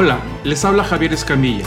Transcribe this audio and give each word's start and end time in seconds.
Hola, 0.00 0.20
les 0.44 0.64
habla 0.64 0.84
Javier 0.84 1.12
Escamilla 1.12 1.64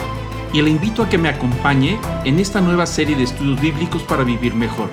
y 0.53 0.61
le 0.61 0.69
invito 0.69 1.03
a 1.03 1.09
que 1.09 1.17
me 1.17 1.27
acompañe 1.27 1.99
en 2.23 2.39
esta 2.39 2.61
nueva 2.61 2.85
serie 2.85 3.17
de 3.17 3.23
estudios 3.23 3.59
bíblicos 3.59 4.03
para 4.03 4.23
vivir 4.23 4.55
mejor. 4.55 4.89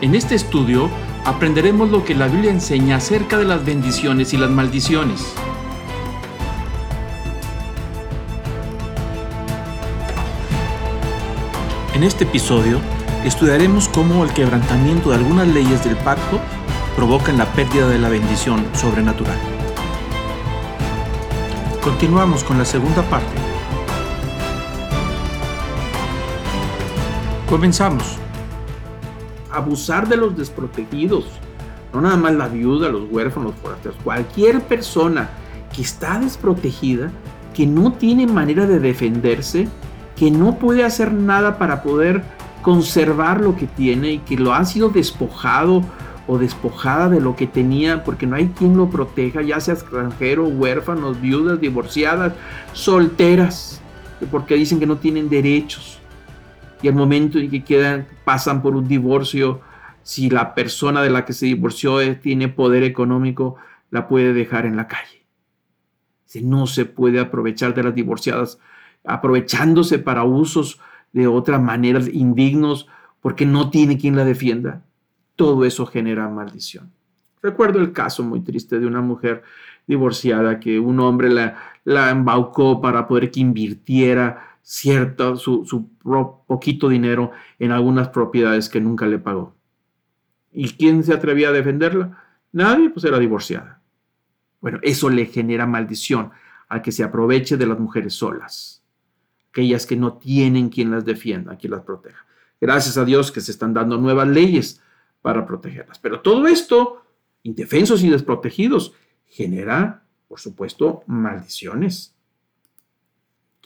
En 0.00 0.14
este 0.14 0.34
estudio 0.34 0.88
aprenderemos 1.26 1.90
lo 1.90 2.06
que 2.06 2.14
la 2.14 2.28
Biblia 2.28 2.50
enseña 2.50 2.96
acerca 2.96 3.36
de 3.36 3.44
las 3.44 3.66
bendiciones 3.66 4.32
y 4.32 4.38
las 4.38 4.48
maldiciones. 4.48 5.34
En 11.92 12.02
este 12.02 12.24
episodio 12.24 12.80
estudiaremos 13.26 13.90
cómo 13.90 14.24
el 14.24 14.32
quebrantamiento 14.32 15.10
de 15.10 15.16
algunas 15.16 15.48
leyes 15.48 15.84
del 15.84 15.96
pacto 15.96 16.40
provocan 16.96 17.36
la 17.36 17.44
pérdida 17.52 17.88
de 17.88 17.98
la 17.98 18.08
bendición 18.08 18.64
sobrenatural. 18.72 19.55
Continuamos 21.86 22.42
con 22.42 22.58
la 22.58 22.64
segunda 22.64 23.00
parte. 23.02 23.30
Comenzamos. 27.48 28.18
Abusar 29.52 30.08
de 30.08 30.16
los 30.16 30.36
desprotegidos, 30.36 31.26
no 31.94 32.00
nada 32.00 32.16
más 32.16 32.34
la 32.34 32.48
viuda, 32.48 32.88
los 32.88 33.08
huérfanos, 33.08 33.54
forasteros, 33.62 33.96
cualquier 34.02 34.62
persona 34.62 35.30
que 35.72 35.82
está 35.82 36.18
desprotegida, 36.18 37.12
que 37.54 37.68
no 37.68 37.92
tiene 37.92 38.26
manera 38.26 38.66
de 38.66 38.80
defenderse, 38.80 39.68
que 40.16 40.32
no 40.32 40.58
puede 40.58 40.82
hacer 40.82 41.12
nada 41.12 41.56
para 41.56 41.84
poder 41.84 42.24
conservar 42.62 43.40
lo 43.40 43.54
que 43.54 43.68
tiene 43.68 44.10
y 44.10 44.18
que 44.18 44.36
lo 44.36 44.52
ha 44.54 44.64
sido 44.64 44.88
despojado 44.88 45.84
o 46.26 46.38
despojada 46.38 47.08
de 47.08 47.20
lo 47.20 47.36
que 47.36 47.46
tenía 47.46 48.02
porque 48.02 48.26
no 48.26 48.36
hay 48.36 48.48
quien 48.48 48.76
lo 48.76 48.90
proteja, 48.90 49.42
ya 49.42 49.60
sea 49.60 49.74
extranjero, 49.74 50.46
huérfanos, 50.46 51.20
viudas, 51.20 51.60
divorciadas, 51.60 52.32
solteras, 52.72 53.80
porque 54.30 54.56
dicen 54.56 54.80
que 54.80 54.86
no 54.86 54.98
tienen 54.98 55.28
derechos. 55.28 56.00
Y 56.82 56.88
al 56.88 56.94
momento 56.94 57.38
en 57.38 57.50
que 57.50 57.64
quedan, 57.64 58.06
pasan 58.24 58.60
por 58.60 58.76
un 58.76 58.88
divorcio, 58.88 59.60
si 60.02 60.28
la 60.30 60.54
persona 60.54 61.02
de 61.02 61.10
la 61.10 61.24
que 61.24 61.32
se 61.32 61.46
divorció 61.46 61.98
tiene 62.18 62.48
poder 62.48 62.82
económico, 62.82 63.56
la 63.90 64.08
puede 64.08 64.32
dejar 64.32 64.66
en 64.66 64.76
la 64.76 64.88
calle. 64.88 65.24
No 66.42 66.66
se 66.66 66.84
puede 66.84 67.18
aprovechar 67.18 67.74
de 67.74 67.82
las 67.82 67.94
divorciadas, 67.94 68.58
aprovechándose 69.04 69.98
para 69.98 70.24
usos 70.24 70.80
de 71.14 71.26
otras 71.26 71.62
maneras 71.62 72.08
indignos, 72.12 72.88
porque 73.22 73.46
no 73.46 73.70
tiene 73.70 73.96
quien 73.96 74.16
la 74.16 74.24
defienda 74.24 74.82
todo 75.36 75.64
eso 75.64 75.86
genera 75.86 76.28
maldición. 76.28 76.90
Recuerdo 77.42 77.78
el 77.78 77.92
caso 77.92 78.22
muy 78.24 78.40
triste 78.40 78.80
de 78.80 78.86
una 78.86 79.00
mujer 79.00 79.42
divorciada 79.86 80.58
que 80.58 80.80
un 80.80 80.98
hombre 80.98 81.30
la, 81.30 81.56
la 81.84 82.10
embaucó 82.10 82.80
para 82.80 83.06
poder 83.06 83.30
que 83.30 83.40
invirtiera 83.40 84.58
cierto, 84.62 85.36
su, 85.36 85.64
su 85.64 85.88
poquito 86.46 86.88
dinero 86.88 87.30
en 87.60 87.70
algunas 87.70 88.08
propiedades 88.08 88.68
que 88.68 88.80
nunca 88.80 89.06
le 89.06 89.20
pagó. 89.20 89.54
¿Y 90.52 90.70
quién 90.70 91.04
se 91.04 91.12
atrevía 91.12 91.50
a 91.50 91.52
defenderla? 91.52 92.20
Nadie, 92.50 92.90
pues 92.90 93.04
era 93.04 93.20
divorciada. 93.20 93.80
Bueno, 94.60 94.80
eso 94.82 95.08
le 95.08 95.26
genera 95.26 95.66
maldición 95.66 96.32
al 96.68 96.82
que 96.82 96.90
se 96.90 97.04
aproveche 97.04 97.56
de 97.56 97.66
las 97.66 97.78
mujeres 97.78 98.14
solas, 98.14 98.82
aquellas 99.50 99.86
que 99.86 99.94
no 99.94 100.14
tienen 100.14 100.68
quien 100.68 100.90
las 100.90 101.04
defienda, 101.04 101.56
quien 101.56 101.70
las 101.70 101.82
proteja. 101.82 102.26
Gracias 102.60 102.96
a 102.96 103.04
Dios 103.04 103.30
que 103.30 103.40
se 103.40 103.52
están 103.52 103.72
dando 103.72 103.98
nuevas 103.98 104.26
leyes 104.26 104.82
para 105.26 105.44
protegerlas. 105.44 105.98
Pero 105.98 106.20
todo 106.20 106.46
esto, 106.46 107.02
indefensos 107.42 108.04
y 108.04 108.08
desprotegidos, 108.08 108.92
genera, 109.26 110.04
por 110.28 110.38
supuesto, 110.38 111.02
maldiciones. 111.08 112.14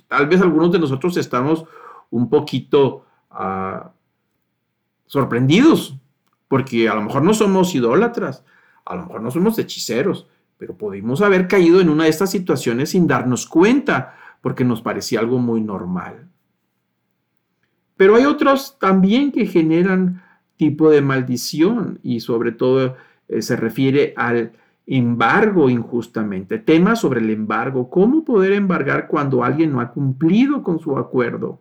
Tal 0.08 0.26
vez 0.26 0.40
algunos 0.40 0.72
de 0.72 0.78
nosotros 0.78 1.18
estamos 1.18 1.66
un 2.08 2.30
poquito 2.30 3.04
ah, 3.30 3.92
sorprendidos, 5.04 5.98
porque 6.48 6.88
a 6.88 6.94
lo 6.94 7.02
mejor 7.02 7.24
no 7.24 7.34
somos 7.34 7.74
idólatras, 7.74 8.42
a 8.86 8.94
lo 8.94 9.02
mejor 9.02 9.20
no 9.20 9.30
somos 9.30 9.58
hechiceros, 9.58 10.28
pero 10.56 10.78
pudimos 10.78 11.20
haber 11.20 11.46
caído 11.46 11.82
en 11.82 11.90
una 11.90 12.04
de 12.04 12.10
estas 12.10 12.30
situaciones 12.30 12.88
sin 12.88 13.06
darnos 13.06 13.46
cuenta, 13.46 14.16
porque 14.40 14.64
nos 14.64 14.80
parecía 14.80 15.20
algo 15.20 15.36
muy 15.36 15.60
normal. 15.60 16.26
Pero 17.98 18.16
hay 18.16 18.24
otros 18.24 18.78
también 18.78 19.30
que 19.30 19.44
generan 19.44 20.22
tipo 20.60 20.90
de 20.90 21.00
maldición 21.00 22.00
y 22.02 22.20
sobre 22.20 22.52
todo 22.52 22.94
eh, 23.28 23.40
se 23.40 23.56
refiere 23.56 24.12
al 24.14 24.52
embargo 24.86 25.70
injustamente. 25.70 26.58
Tema 26.58 26.96
sobre 26.96 27.20
el 27.20 27.30
embargo. 27.30 27.88
¿Cómo 27.88 28.26
poder 28.26 28.52
embargar 28.52 29.08
cuando 29.08 29.42
alguien 29.42 29.72
no 29.72 29.80
ha 29.80 29.90
cumplido 29.90 30.62
con 30.62 30.78
su 30.78 30.98
acuerdo? 30.98 31.60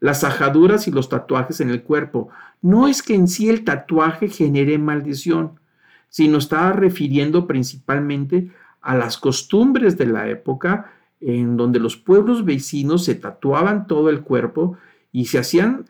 Las 0.00 0.24
ajaduras 0.24 0.88
y 0.88 0.90
los 0.90 1.10
tatuajes 1.10 1.60
en 1.60 1.68
el 1.68 1.82
cuerpo. 1.82 2.30
No 2.62 2.88
es 2.88 3.02
que 3.02 3.14
en 3.14 3.28
sí 3.28 3.50
el 3.50 3.64
tatuaje 3.64 4.28
genere 4.28 4.78
maldición, 4.78 5.60
sino 6.08 6.38
estaba 6.38 6.72
refiriendo 6.72 7.46
principalmente 7.46 8.50
a 8.80 8.96
las 8.96 9.18
costumbres 9.18 9.98
de 9.98 10.06
la 10.06 10.30
época 10.30 10.90
en 11.20 11.58
donde 11.58 11.80
los 11.80 11.98
pueblos 11.98 12.46
vecinos 12.46 13.04
se 13.04 13.14
tatuaban 13.14 13.86
todo 13.86 14.08
el 14.08 14.22
cuerpo 14.22 14.78
y 15.12 15.26
se 15.26 15.38
hacían 15.38 15.84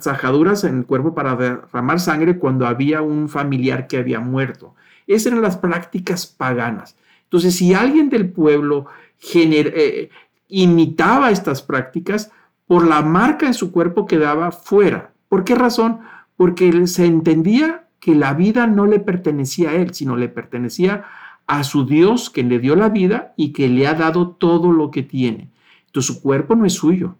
sajaduras 0.00 0.64
en 0.64 0.78
el 0.78 0.86
cuerpo 0.86 1.14
para 1.14 1.36
derramar 1.36 2.00
sangre 2.00 2.38
cuando 2.38 2.66
había 2.66 3.02
un 3.02 3.28
familiar 3.28 3.86
que 3.86 3.98
había 3.98 4.20
muerto. 4.20 4.74
Esas 5.06 5.26
eran 5.26 5.42
las 5.42 5.56
prácticas 5.56 6.26
paganas. 6.26 6.96
Entonces, 7.24 7.54
si 7.56 7.74
alguien 7.74 8.10
del 8.10 8.30
pueblo 8.30 8.86
eh, 9.34 10.10
imitaba 10.48 11.30
estas 11.30 11.62
prácticas, 11.62 12.30
por 12.66 12.86
la 12.86 13.02
marca 13.02 13.46
en 13.46 13.54
su 13.54 13.72
cuerpo 13.72 14.06
quedaba 14.06 14.50
fuera. 14.50 15.12
¿Por 15.28 15.44
qué 15.44 15.54
razón? 15.54 16.00
Porque 16.36 16.86
se 16.86 17.06
entendía 17.06 17.86
que 18.00 18.14
la 18.14 18.34
vida 18.34 18.66
no 18.66 18.86
le 18.86 18.98
pertenecía 18.98 19.70
a 19.70 19.74
él, 19.74 19.94
sino 19.94 20.16
le 20.16 20.28
pertenecía 20.28 21.04
a 21.46 21.64
su 21.64 21.86
Dios 21.86 22.30
que 22.30 22.42
le 22.42 22.58
dio 22.58 22.76
la 22.76 22.88
vida 22.88 23.32
y 23.36 23.52
que 23.52 23.68
le 23.68 23.86
ha 23.86 23.94
dado 23.94 24.30
todo 24.30 24.72
lo 24.72 24.90
que 24.90 25.02
tiene. 25.02 25.50
Entonces 25.86 26.14
su 26.14 26.22
cuerpo 26.22 26.54
no 26.56 26.64
es 26.64 26.72
suyo, 26.72 27.16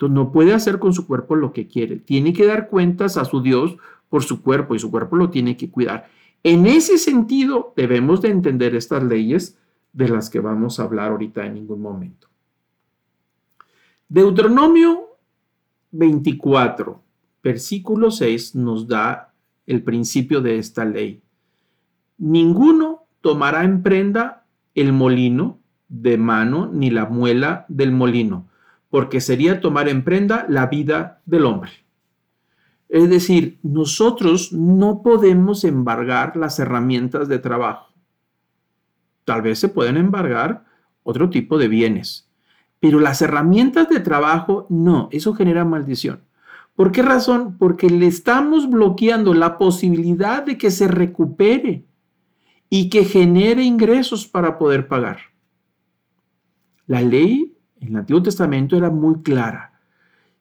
entonces 0.00 0.14
no 0.14 0.32
puede 0.32 0.54
hacer 0.54 0.78
con 0.78 0.94
su 0.94 1.06
cuerpo 1.06 1.36
lo 1.36 1.52
que 1.52 1.66
quiere. 1.66 1.96
Tiene 1.96 2.32
que 2.32 2.46
dar 2.46 2.68
cuentas 2.68 3.18
a 3.18 3.26
su 3.26 3.42
Dios 3.42 3.76
por 4.08 4.22
su 4.22 4.42
cuerpo 4.42 4.74
y 4.74 4.78
su 4.78 4.90
cuerpo 4.90 5.14
lo 5.16 5.28
tiene 5.28 5.58
que 5.58 5.70
cuidar. 5.70 6.08
En 6.42 6.66
ese 6.66 6.96
sentido, 6.96 7.74
debemos 7.76 8.22
de 8.22 8.30
entender 8.30 8.74
estas 8.74 9.02
leyes 9.02 9.58
de 9.92 10.08
las 10.08 10.30
que 10.30 10.40
vamos 10.40 10.80
a 10.80 10.84
hablar 10.84 11.10
ahorita 11.10 11.44
en 11.44 11.52
ningún 11.52 11.82
momento. 11.82 12.28
Deuteronomio 14.08 15.18
24, 15.90 17.02
versículo 17.42 18.10
6 18.10 18.54
nos 18.54 18.88
da 18.88 19.34
el 19.66 19.82
principio 19.82 20.40
de 20.40 20.56
esta 20.56 20.86
ley. 20.86 21.20
Ninguno 22.16 23.02
tomará 23.20 23.64
en 23.64 23.82
prenda 23.82 24.46
el 24.74 24.94
molino 24.94 25.58
de 25.90 26.16
mano 26.16 26.70
ni 26.72 26.88
la 26.88 27.04
muela 27.04 27.66
del 27.68 27.92
molino 27.92 28.49
porque 28.90 29.20
sería 29.20 29.60
tomar 29.60 29.88
en 29.88 30.04
prenda 30.04 30.44
la 30.48 30.66
vida 30.66 31.22
del 31.24 31.46
hombre. 31.46 31.70
Es 32.88 33.08
decir, 33.08 33.60
nosotros 33.62 34.52
no 34.52 35.02
podemos 35.02 35.62
embargar 35.62 36.36
las 36.36 36.58
herramientas 36.58 37.28
de 37.28 37.38
trabajo. 37.38 37.94
Tal 39.24 39.42
vez 39.42 39.60
se 39.60 39.68
pueden 39.68 39.96
embargar 39.96 40.64
otro 41.04 41.30
tipo 41.30 41.56
de 41.56 41.68
bienes, 41.68 42.28
pero 42.80 42.98
las 42.98 43.22
herramientas 43.22 43.88
de 43.88 44.00
trabajo 44.00 44.66
no, 44.68 45.08
eso 45.12 45.34
genera 45.34 45.64
maldición. 45.64 46.22
¿Por 46.74 46.90
qué 46.90 47.02
razón? 47.02 47.58
Porque 47.58 47.88
le 47.88 48.06
estamos 48.06 48.68
bloqueando 48.68 49.34
la 49.34 49.56
posibilidad 49.56 50.42
de 50.42 50.58
que 50.58 50.70
se 50.72 50.88
recupere 50.88 51.84
y 52.68 52.88
que 52.88 53.04
genere 53.04 53.62
ingresos 53.62 54.26
para 54.26 54.58
poder 54.58 54.88
pagar. 54.88 55.18
La 56.86 57.02
ley 57.02 57.56
en 57.80 57.88
el 57.88 57.96
Antiguo 57.96 58.22
Testamento 58.22 58.76
era 58.76 58.90
muy 58.90 59.22
clara. 59.22 59.80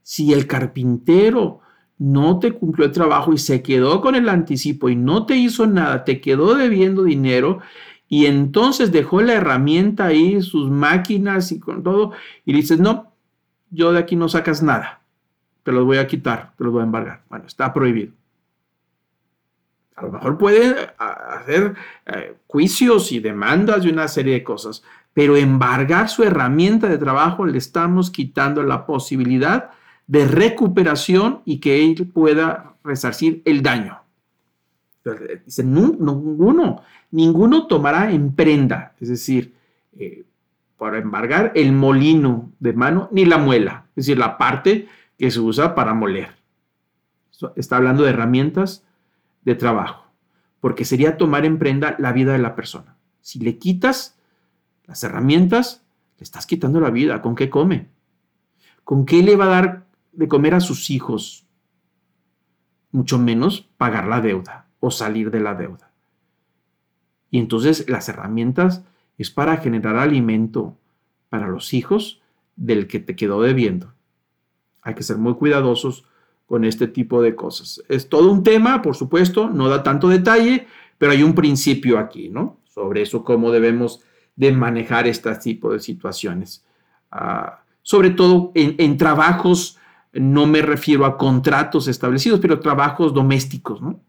Si 0.01 0.33
el 0.33 0.47
carpintero 0.47 1.61
no 1.97 2.39
te 2.39 2.53
cumplió 2.53 2.85
el 2.85 2.91
trabajo 2.91 3.33
y 3.33 3.37
se 3.37 3.61
quedó 3.61 4.01
con 4.01 4.15
el 4.15 4.29
anticipo 4.29 4.89
y 4.89 4.95
no 4.95 5.25
te 5.25 5.35
hizo 5.35 5.67
nada, 5.67 6.03
te 6.05 6.21
quedó 6.21 6.55
debiendo 6.55 7.03
dinero 7.03 7.59
y 8.07 8.25
entonces 8.25 8.91
dejó 8.91 9.21
la 9.21 9.33
herramienta 9.33 10.05
ahí, 10.05 10.41
sus 10.41 10.71
máquinas 10.71 11.51
y 11.51 11.59
con 11.59 11.83
todo, 11.83 12.11
y 12.43 12.53
dices, 12.53 12.79
no, 12.79 13.13
yo 13.69 13.91
de 13.91 13.99
aquí 13.99 14.15
no 14.15 14.27
sacas 14.29 14.63
nada, 14.63 15.01
te 15.63 15.71
los 15.71 15.85
voy 15.85 15.97
a 15.97 16.07
quitar, 16.07 16.53
te 16.57 16.63
los 16.63 16.73
voy 16.73 16.81
a 16.81 16.85
embargar. 16.85 17.23
Bueno, 17.29 17.45
está 17.45 17.71
prohibido. 17.71 18.18
A 19.99 20.05
lo 20.05 20.11
mejor 20.13 20.37
puede 20.37 20.93
hacer 20.97 21.75
eh, 22.05 22.35
juicios 22.47 23.11
y 23.11 23.19
demandas 23.19 23.83
y 23.83 23.89
una 23.89 24.07
serie 24.07 24.33
de 24.33 24.43
cosas, 24.43 24.81
pero 25.13 25.35
embargar 25.35 26.07
su 26.07 26.23
herramienta 26.23 26.87
de 26.87 26.97
trabajo 26.97 27.45
le 27.45 27.57
estamos 27.57 28.09
quitando 28.09 28.63
la 28.63 28.85
posibilidad 28.85 29.71
de 30.07 30.25
recuperación 30.25 31.41
y 31.43 31.59
que 31.59 31.83
él 31.83 32.09
pueda 32.13 32.75
resarcir 32.83 33.41
el 33.43 33.61
daño. 33.61 33.99
Dice, 35.45 35.63
ninguno, 35.63 36.81
ninguno 37.11 37.67
tomará 37.67 38.11
en 38.11 38.33
prenda, 38.33 38.93
es 39.01 39.09
decir, 39.09 39.53
eh, 39.97 40.23
para 40.77 40.99
embargar 40.99 41.51
el 41.55 41.73
molino 41.73 42.53
de 42.59 42.71
mano, 42.71 43.09
ni 43.11 43.25
la 43.25 43.37
muela, 43.37 43.85
es 43.89 44.05
decir, 44.05 44.17
la 44.17 44.37
parte 44.37 44.87
que 45.17 45.29
se 45.29 45.41
usa 45.41 45.75
para 45.75 45.93
moler. 45.93 46.29
Está 47.55 47.77
hablando 47.77 48.03
de 48.03 48.11
herramientas 48.11 48.85
de 49.49 49.55
trabajo, 49.55 50.05
porque 50.59 50.85
sería 50.85 51.17
tomar 51.17 51.43
en 51.43 51.57
prenda 51.57 51.95
la 51.97 52.13
vida 52.13 52.33
de 52.33 52.37
la 52.37 52.55
persona. 52.55 52.95
Si 53.21 53.39
le 53.39 53.57
quitas 53.57 54.19
las 54.85 55.03
herramientas, 55.03 55.83
le 56.19 56.23
estás 56.23 56.45
quitando 56.45 56.79
la 56.79 56.91
vida. 56.91 57.21
¿Con 57.23 57.35
qué 57.35 57.49
come? 57.49 57.89
¿Con 58.83 59.07
qué 59.07 59.23
le 59.23 59.35
va 59.35 59.45
a 59.45 59.61
dar 59.61 59.87
de 60.11 60.27
comer 60.27 60.53
a 60.53 60.59
sus 60.59 60.91
hijos? 60.91 61.47
Mucho 62.91 63.17
menos 63.17 63.61
pagar 63.77 64.07
la 64.07 64.21
deuda 64.21 64.67
o 64.79 64.91
salir 64.91 65.31
de 65.31 65.39
la 65.39 65.55
deuda. 65.55 65.91
Y 67.31 67.39
entonces 67.39 67.89
las 67.89 68.07
herramientas 68.07 68.83
es 69.17 69.31
para 69.31 69.57
generar 69.57 69.95
alimento 69.95 70.77
para 71.29 71.47
los 71.47 71.73
hijos 71.73 72.21
del 72.55 72.87
que 72.87 72.99
te 72.99 73.15
quedó 73.15 73.41
debiendo. 73.41 73.93
Hay 74.81 74.93
que 74.93 75.03
ser 75.03 75.17
muy 75.17 75.33
cuidadosos 75.33 76.05
con 76.49 76.65
este 76.65 76.87
tipo 76.87 77.21
de 77.21 77.35
cosas. 77.35 77.83
Es 77.87 78.09
todo 78.09 78.31
un 78.31 78.41
tema, 78.41 78.81
por 78.81 78.95
supuesto, 78.95 79.51
no 79.51 79.69
da 79.69 79.83
tanto 79.83 80.09
detalle, 80.09 80.65
pero 80.97 81.11
hay 81.11 81.21
un 81.21 81.35
principio 81.35 81.99
aquí, 81.99 82.29
¿no? 82.29 82.57
Sobre 82.65 83.03
eso, 83.03 83.23
cómo 83.23 83.51
debemos 83.51 84.01
de 84.35 84.51
manejar 84.51 85.05
este 85.05 85.33
tipo 85.35 85.71
de 85.71 85.79
situaciones. 85.79 86.65
Ah, 87.11 87.59
sobre 87.83 88.09
todo 88.09 88.51
en, 88.55 88.97
trabajos, 88.97 89.77
no 90.11 90.47
me 90.47 90.63
refiero 90.63 91.05
a 91.05 91.19
contratos 91.19 91.87
establecidos, 91.87 92.39
pero 92.39 92.59
trabajos 92.59 93.13
domésticos, 93.13 93.79
¿no? 93.79 93.99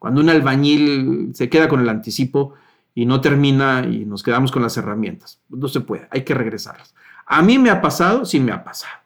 Cuando 0.00 0.20
un 0.20 0.30
albañil 0.30 1.30
se 1.32 1.48
queda 1.48 1.68
con 1.68 1.80
el 1.80 1.88
anticipo 1.88 2.54
y 2.92 3.06
no 3.06 3.20
termina 3.20 3.86
y 3.88 4.04
nos 4.04 4.24
quedamos 4.24 4.50
con 4.50 4.62
las 4.62 4.76
herramientas, 4.76 5.40
no 5.48 5.68
se 5.68 5.80
puede, 5.80 6.08
hay 6.10 6.24
que 6.24 6.34
regresarlas. 6.34 6.92
A 7.24 7.40
mí 7.40 7.56
me 7.56 7.70
ha 7.70 7.80
pasado, 7.80 8.24
sí 8.24 8.40
me 8.40 8.50
ha 8.50 8.64
pasado 8.64 9.03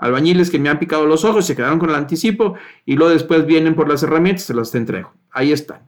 albañiles 0.00 0.50
que 0.50 0.58
me 0.58 0.68
han 0.68 0.78
picado 0.78 1.06
los 1.06 1.24
ojos, 1.24 1.46
se 1.46 1.54
quedaron 1.54 1.78
con 1.78 1.90
el 1.90 1.96
anticipo 1.96 2.54
y 2.84 2.96
luego 2.96 3.12
después 3.12 3.46
vienen 3.46 3.74
por 3.74 3.88
las 3.88 4.02
herramientas, 4.02 4.44
se 4.44 4.54
las 4.54 4.70
te 4.70 4.78
entrego. 4.78 5.12
Ahí 5.30 5.52
están. 5.52 5.82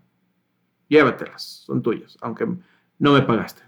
Llévatelas, 0.88 1.64
son 1.67 1.82
tuyas, 1.82 2.19
aunque 2.20 2.47
no 2.99 3.12
me 3.12 3.23
pagaste. 3.23 3.62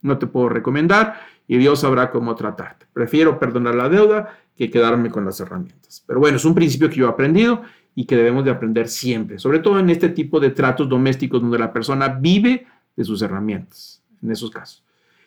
No 0.00 0.18
te 0.18 0.26
puedo 0.26 0.48
recomendar 0.48 1.20
y 1.48 1.58
Dios 1.58 1.80
sabrá 1.80 2.10
cómo 2.10 2.34
tratarte. 2.34 2.86
Prefiero 2.92 3.38
perdonar 3.38 3.74
la 3.74 3.88
deuda 3.88 4.38
que 4.56 4.70
quedarme 4.70 5.10
con 5.10 5.24
las 5.24 5.40
herramientas. 5.40 6.04
Pero 6.06 6.20
bueno, 6.20 6.36
es 6.36 6.44
un 6.44 6.54
principio 6.54 6.88
que 6.88 6.96
yo 6.96 7.06
he 7.06 7.10
aprendido 7.10 7.62
y 7.94 8.06
que 8.06 8.16
debemos 8.16 8.44
de 8.44 8.50
aprender 8.50 8.88
siempre, 8.88 9.38
sobre 9.38 9.58
todo 9.58 9.78
en 9.78 9.90
este 9.90 10.08
tipo 10.08 10.40
de 10.40 10.50
tratos 10.50 10.88
domésticos 10.88 11.40
donde 11.40 11.58
la 11.58 11.72
persona 11.72 12.08
vive 12.08 12.66
de 12.96 13.04
sus 13.04 13.22
herramientas, 13.22 14.02
en 14.22 14.30
esos 14.30 14.50
casos. 14.50 14.84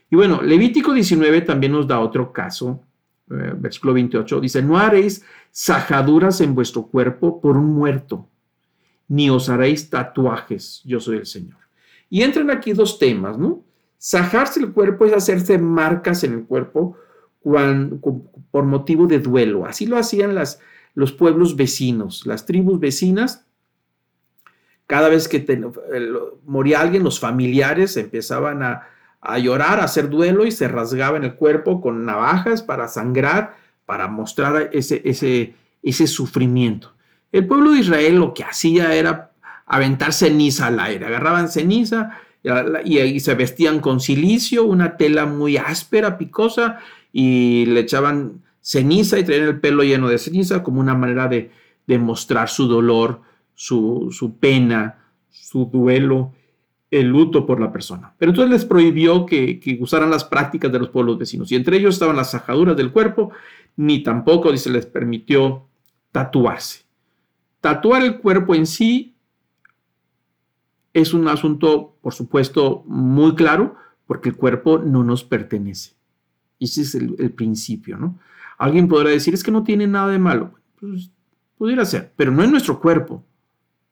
Y 0.10 0.16
bueno, 0.16 0.42
Levítico 0.42 0.94
19 0.94 1.42
también 1.42 1.74
nos 1.74 1.88
da 1.88 2.00
otro 2.00 2.32
caso 2.32 2.82
versículo 3.28 3.94
28, 3.94 4.40
dice, 4.40 4.62
no 4.62 4.78
haréis 4.78 5.24
sajaduras 5.52 6.42
en 6.42 6.56
vuestro 6.56 6.88
cuerpo 6.88 7.42
por 7.42 7.58
un 7.58 7.74
muerto, 7.74 8.28
ni 9.08 9.30
os 9.30 9.50
haréis 9.50 9.90
tatuajes, 9.90 10.82
yo 10.86 11.00
soy 11.00 11.18
el 11.18 11.26
Señor. 11.26 11.58
Y 12.10 12.22
entran 12.22 12.50
aquí 12.50 12.74
dos 12.74 13.00
temas, 13.00 13.38
¿no? 13.38 13.64
Sajarse 13.98 14.60
el 14.60 14.72
cuerpo 14.72 15.06
es 15.06 15.14
hacerse 15.14 15.58
marcas 15.58 16.24
en 16.24 16.34
el 16.34 16.46
cuerpo 16.46 16.98
por 18.52 18.64
motivo 18.64 19.08
de 19.08 19.20
duelo. 19.20 19.66
Así 19.66 19.86
lo 19.86 19.98
hacían 19.98 20.36
las, 20.36 20.60
los 20.94 21.12
pueblos 21.12 21.56
vecinos, 21.56 22.26
las 22.26 22.46
tribus 22.46 22.80
vecinas. 22.80 23.46
Cada 24.86 25.10
vez 25.10 25.28
que 25.28 25.46
moría 26.46 26.82
alguien, 26.82 27.04
los 27.04 27.20
familiares 27.20 27.98
empezaban 27.98 28.64
a, 28.64 28.88
a 29.28 29.40
llorar, 29.40 29.82
a 29.82 29.84
hacer 29.84 30.10
duelo 30.10 30.46
y 30.46 30.52
se 30.52 30.70
rasgaba 30.70 31.18
en 31.18 31.26
el 31.26 31.36
cuerpo 31.36 31.82
con 31.82 32.06
navajas 32.06 32.62
para 32.62 32.88
sangrar, 32.88 33.58
para 33.86 34.08
mostrar 34.08 34.70
ese, 34.72 35.02
ese, 35.04 35.54
ese 35.84 36.08
sufrimiento. 36.08 36.94
El 37.34 37.46
pueblo 37.46 37.72
de 37.72 37.80
Israel 37.80 38.16
lo 38.16 38.34
que 38.34 38.46
hacía 38.46 38.96
era 38.96 39.32
aventar 39.66 40.14
ceniza 40.14 40.68
al 40.68 40.80
aire, 40.80 41.06
agarraban 41.06 41.50
ceniza 41.50 42.12
y 42.86 43.20
se 43.20 43.36
vestían 43.36 43.82
con 43.82 44.00
silicio, 44.00 44.64
una 44.64 44.96
tela 44.96 45.26
muy 45.26 45.58
áspera, 45.58 46.18
picosa, 46.18 46.80
y 47.12 47.66
le 47.66 47.82
echaban 47.82 48.44
ceniza 48.62 49.20
y 49.20 49.26
traían 49.26 49.48
el 49.48 49.60
pelo 49.60 49.84
lleno 49.84 50.08
de 50.08 50.20
ceniza 50.20 50.64
como 50.64 50.80
una 50.80 50.96
manera 50.96 51.28
de, 51.28 51.52
de 51.86 51.98
mostrar 52.00 52.48
su 52.48 52.70
dolor, 52.70 53.22
su, 53.56 54.08
su 54.12 54.38
pena, 54.38 55.00
su 55.30 55.66
duelo 55.66 56.32
el 56.90 57.08
luto 57.08 57.46
por 57.46 57.60
la 57.60 57.72
persona. 57.72 58.14
Pero 58.18 58.32
entonces 58.32 58.52
les 58.52 58.66
prohibió 58.66 59.26
que, 59.26 59.78
usaran 59.80 60.10
las 60.10 60.24
prácticas 60.24 60.72
de 60.72 60.80
los 60.80 60.90
pueblos 60.90 61.18
vecinos. 61.18 61.52
Y 61.52 61.56
entre 61.56 61.78
ellos 61.78 61.96
estaban 61.96 62.16
las 62.16 62.32
sajaduras 62.32 62.78
del 62.78 62.92
cuerpo, 62.92 63.32
ni 63.76 64.04
tampoco, 64.04 64.52
dice, 64.52 64.70
les 64.70 64.86
permitió 64.86 65.66
tatuarse. 66.12 66.86
Tatuar 67.62 68.04
el 68.04 68.20
cuerpo 68.20 68.56
en 68.56 68.66
sí 68.66 69.16
es 70.94 71.14
un 71.14 71.28
asunto, 71.28 71.96
por 72.02 72.14
supuesto, 72.14 72.84
muy 72.88 73.36
claro, 73.36 73.76
porque 74.06 74.30
el 74.30 74.36
cuerpo 74.36 74.80
no 74.80 75.04
nos 75.04 75.24
pertenece. 75.24 75.94
Ese 76.60 76.82
es 76.82 76.96
el, 76.96 77.32
principio, 77.34 77.98
¿no? 77.98 78.18
Alguien 78.58 78.88
podrá 78.88 79.12
decir, 79.12 79.34
es 79.34 79.44
que 79.44 79.52
no 79.52 79.64
tiene 79.64 79.86
nada 79.86 80.12
de 80.12 80.18
malo. 80.18 80.54
Pues, 80.80 81.12
pudiera 81.58 81.86
ser, 81.86 82.14
pero 82.16 82.32
no 82.32 82.42
es 82.42 82.50
nuestro 82.50 82.80
cuerpo. 82.80 83.24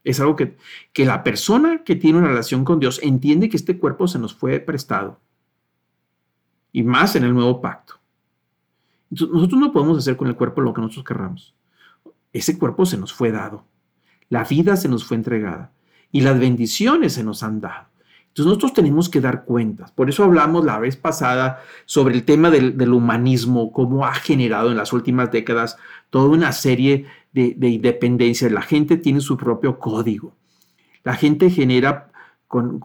Es 0.06 0.22
algo 0.22 0.38
que, 0.38 0.56
que 0.94 1.06
la 1.06 1.24
persona 1.24 1.84
que 1.84 1.96
tiene 1.98 2.20
una 2.20 2.30
relación 2.30 2.64
con 2.64 2.80
Dios 2.80 3.02
entiende 3.04 3.50
que 3.50 3.58
este 3.58 3.78
cuerpo 3.78 4.08
se 4.08 4.20
nos 4.20 4.34
fue 4.34 4.60
prestado. 4.62 5.20
Y 6.72 6.84
más 6.84 7.16
en 7.16 7.26
el 7.26 7.34
nuevo 7.34 7.60
pacto. 7.60 7.96
Entonces, 9.12 9.34
nosotros 9.34 9.60
no 9.60 9.72
podemos 9.74 9.98
hacer 9.98 10.16
con 10.16 10.28
el 10.28 10.36
cuerpo 10.36 10.62
lo 10.62 10.74
que 10.74 10.82
nosotros 10.82 11.06
querramos. 11.06 11.56
Ese 12.32 12.58
cuerpo 12.58 12.86
se 12.86 12.98
nos 12.98 13.14
fue 13.14 13.32
dado. 13.32 13.66
La 14.30 14.44
vida 14.44 14.76
se 14.76 14.88
nos 14.88 15.06
fue 15.06 15.18
entregada. 15.18 15.72
Y 16.12 16.22
las 16.22 16.40
bendiciones 16.40 17.14
se 17.14 17.24
nos 17.24 17.44
han 17.44 17.60
dado. 17.60 17.88
Entonces 18.28 18.50
nosotros 18.50 18.74
tenemos 18.74 19.08
que 19.08 19.22
dar 19.22 19.46
cuentas. 19.46 19.94
Por 19.94 20.10
eso 20.10 20.26
hablamos 20.26 20.66
la 20.66 20.78
vez 20.78 20.98
pasada 20.98 21.62
sobre 21.86 22.16
el 22.16 22.26
tema 22.26 22.50
del, 22.50 22.78
del, 22.78 22.92
humanismo, 22.92 23.72
cómo 23.72 24.06
ha 24.06 24.14
generado 24.14 24.70
en 24.70 24.76
las 24.78 24.92
últimas 24.92 25.32
décadas 25.32 25.78
toda 26.10 26.28
una 26.28 26.52
serie 26.52 27.06
de, 27.36 27.68
independencia. 27.68 28.50
La 28.50 28.62
gente 28.62 28.98
tiene 28.98 29.20
su 29.20 29.36
propio 29.36 29.78
código. 29.78 30.34
La 31.04 31.16
gente 31.16 31.50
genera 31.50 32.12
con, 32.48 32.80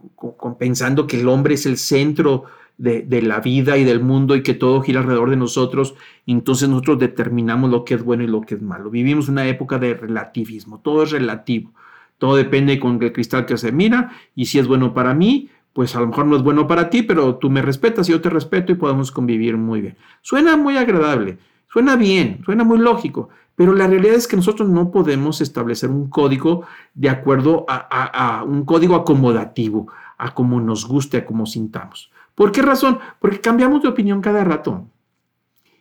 pensando 0.59 1.07
que 1.07 1.21
el 1.21 1.29
hombre 1.29 1.55
es 1.55 1.67
el 1.67 1.79
centro 1.79 2.45
de, 2.77 3.23
la 3.23 3.41
vida 3.41 3.77
y 3.77 3.85
del 3.85 4.01
mundo 4.01 4.35
y 4.35 4.43
que 4.43 4.55
todo 4.55 4.83
gira 4.83 5.01
alrededor 5.01 5.31
de 5.31 5.37
nosotros. 5.37 5.95
entonces 6.27 6.69
nosotros 6.69 6.99
determinamos 6.99 7.71
lo 7.71 7.85
que 7.85 7.95
es 7.95 8.03
bueno 8.03 8.25
y 8.25 8.27
lo 8.27 8.41
que 8.41 8.57
es 8.57 8.63
malo. 8.63 8.91
Vivimos 8.91 9.29
una 9.29 9.47
época 9.47 9.79
de 9.79 9.95
relativismo. 9.95 10.81
Todo 10.81 11.05
es 11.05 11.11
relativo. 11.13 11.73
Todo 12.19 12.37
depende 12.37 12.79
con 12.81 13.03
el 13.03 13.13
cristal 13.13 13.47
que 13.47 13.57
se 13.57 13.73
mira 13.73 14.13
y 14.35 14.47
si 14.47 14.59
es 14.59 14.67
bueno 14.67 14.93
para 14.93 15.15
mí, 15.15 15.49
pues 15.73 15.95
a 15.95 16.01
lo 16.01 16.09
mejor 16.09 16.27
no 16.27 16.37
es 16.37 16.43
bueno 16.43 16.67
para 16.67 16.91
ti, 16.91 17.03
pero 17.03 17.37
tú 17.37 17.49
me 17.49 17.63
respetas 17.63 18.09
y 18.09 18.13
yo 18.13 18.21
te 18.21 18.29
respeto 18.29 18.73
y 18.73 18.75
podemos 18.75 19.13
convivir 19.13 19.57
muy 19.57 19.81
bien. 19.81 19.97
Suena 20.21 20.57
muy 20.57 20.77
agradable, 20.77 21.39
suena 21.73 21.97
bien, 21.97 22.43
suena 22.45 22.65
muy 22.65 22.79
lógico, 22.79 23.31
pero 23.61 23.75
la 23.75 23.87
realidad 23.87 24.15
es 24.15 24.27
que 24.27 24.37
nosotros 24.37 24.71
no 24.71 24.91
podemos 24.91 25.43
establecer 25.43 25.91
un 25.91 26.09
código 26.09 26.65
de 26.95 27.11
acuerdo 27.11 27.67
a, 27.69 28.43
un 28.43 28.65
código 28.65 28.95
acomodativo, 28.95 29.87
a 30.17 30.33
como 30.33 30.63
nos 30.63 30.89
guste, 30.89 31.19
a 31.19 31.27
como 31.27 31.45
sintamos. 31.45 32.11
¿Por 32.35 32.53
qué 32.53 32.63
razón? 32.63 33.01
Porque 33.21 33.43
cambiamos 33.43 33.83
de 33.83 33.89
opinión 33.89 34.23
cada 34.23 34.45
rato. 34.45 34.87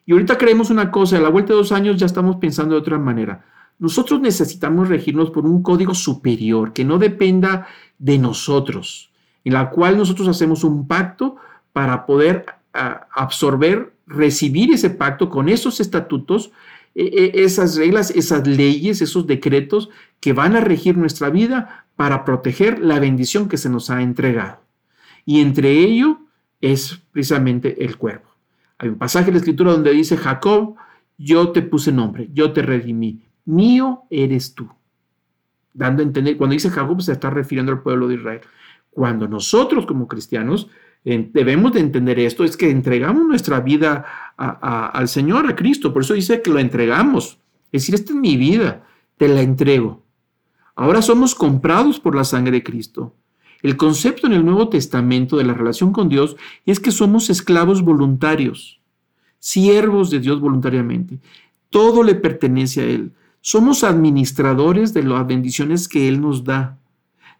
Y 0.05 0.11
ahorita 0.11 0.37
creemos 0.37 0.69
una 0.71 0.91
cosa, 0.91 1.15
a 1.15 1.21
la 1.21 1.29
vuelta 1.29 1.53
de 1.53 1.59
dos 1.59 1.71
años 1.71 1.95
ya 1.95 2.05
estamos 2.05 2.35
pensando 2.35 2.75
de 2.75 2.81
otra 2.81 2.99
manera. 2.99 3.45
Nosotros 3.77 4.19
necesitamos 4.19 4.89
regirnos 4.89 5.31
por 5.31 5.45
un 5.45 5.63
código 5.63 5.93
superior 5.93 6.73
que 6.73 6.83
no 6.83 6.97
dependa 6.97 7.65
de 7.97 8.17
nosotros, 8.17 9.09
en 9.45 9.53
la 9.53 9.69
cual 9.69 9.97
nosotros 9.97 10.27
hacemos 10.27 10.65
un 10.65 10.85
pacto 10.85 11.37
para 11.71 12.05
poder 12.05 12.45
absorber, 12.73 13.93
recibir 14.05 14.73
ese 14.73 14.89
pacto 14.89 15.29
con 15.29 15.47
esos 15.47 15.79
estatutos 15.79 16.51
esas 16.95 17.75
reglas, 17.77 18.11
esas 18.11 18.45
leyes, 18.47 19.01
esos 19.01 19.27
decretos 19.27 19.89
que 20.19 20.33
van 20.33 20.55
a 20.55 20.61
regir 20.61 20.97
nuestra 20.97 21.29
vida 21.29 21.85
para 21.95 22.25
proteger 22.25 22.79
la 22.79 22.99
bendición 22.99 23.47
que 23.47 23.57
se 23.57 23.69
nos 23.69 23.89
ha 23.89 24.01
entregado. 24.01 24.61
Y 25.25 25.41
entre 25.41 25.71
ello 25.71 26.19
es 26.61 27.01
precisamente 27.11 27.83
el 27.83 27.97
cuerpo. 27.97 28.29
Hay 28.77 28.89
un 28.89 28.97
pasaje 28.97 29.27
de 29.27 29.33
la 29.33 29.37
escritura 29.39 29.71
donde 29.71 29.91
dice, 29.91 30.17
Jacob, 30.17 30.75
yo 31.17 31.51
te 31.51 31.61
puse 31.61 31.91
nombre, 31.91 32.29
yo 32.33 32.53
te 32.53 32.61
redimí, 32.61 33.21
mío 33.45 34.03
eres 34.09 34.53
tú. 34.53 34.69
Dando 35.73 36.01
a 36.01 36.05
entender, 36.05 36.37
cuando 36.37 36.53
dice 36.53 36.69
Jacob 36.69 37.01
se 37.01 37.11
está 37.11 37.29
refiriendo 37.29 37.71
al 37.71 37.81
pueblo 37.81 38.07
de 38.07 38.15
Israel. 38.15 38.41
Cuando 38.89 39.27
nosotros 39.27 39.85
como 39.85 40.07
cristianos 40.07 40.69
debemos 41.03 41.73
de 41.73 41.79
entender 41.79 42.19
esto, 42.19 42.43
es 42.43 42.57
que 42.57 42.69
entregamos 42.69 43.25
nuestra 43.25 43.59
vida 43.59 44.05
al 44.39 45.09
Señor, 45.09 45.47
a 45.47 45.55
Cristo. 45.55 45.91
Por 45.91 46.03
eso 46.03 46.13
dice 46.13 46.41
que 46.41 46.49
lo 46.49 46.59
entregamos. 46.59 47.39
Es 47.71 47.83
decir, 47.83 47.95
esta 47.95 48.13
es 48.13 48.19
mi 48.19 48.37
vida, 48.37 48.87
te 49.17 49.27
la 49.27 49.41
entrego. 49.41 50.01
Ahora 50.75 51.01
somos 51.01 51.35
comprados 51.35 51.99
por 51.99 52.15
la 52.15 52.23
sangre 52.23 52.53
de 52.53 52.63
Cristo. 52.63 53.13
El 53.61 53.75
concepto 53.75 54.27
en 54.27 54.33
el 54.33 54.45
Nuevo 54.45 54.69
Testamento 54.69 55.35
de 55.35 55.43
la 55.43 55.53
relación 55.53 55.91
con 55.91 56.07
Dios 56.07 56.37
es 56.65 56.79
que 56.79 56.91
somos 56.91 57.29
esclavos 57.29 57.81
voluntarios, 57.81 58.79
siervos 59.39 60.09
de 60.09 60.21
Dios 60.21 60.39
voluntariamente. 60.39 61.19
Todo 61.69 62.01
le 62.03 62.15
pertenece 62.15 62.81
a 62.81 62.85
Él. 62.85 63.11
Somos 63.41 63.83
administradores 63.83 64.93
de 64.93 65.03
las 65.03 65.27
bendiciones 65.27 65.89
que 65.89 66.07
Él 66.07 66.21
nos 66.21 66.45
da. 66.45 66.77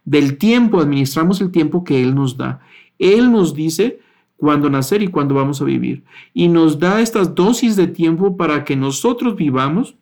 Del 0.04 0.36
tiempo, 0.36 0.80
administramos 0.80 1.40
el 1.40 1.50
tiempo 1.50 1.82
que 1.82 2.02
Él 2.02 2.14
nos 2.14 2.36
da. 2.36 2.60
Él 2.98 3.32
nos 3.32 3.54
dice 3.54 4.00
cuándo 4.40 4.70
nacer 4.70 5.02
y 5.02 5.08
cuándo 5.08 5.34
vamos 5.34 5.60
a 5.60 5.64
vivir. 5.64 6.02
Y 6.34 6.48
nos 6.48 6.78
da 6.78 7.00
estas 7.00 7.34
dosis 7.34 7.76
de 7.76 7.86
tiempo 7.86 8.36
para 8.36 8.64
que 8.64 8.74
nosotros 8.74 9.36
vivamos 9.36 9.94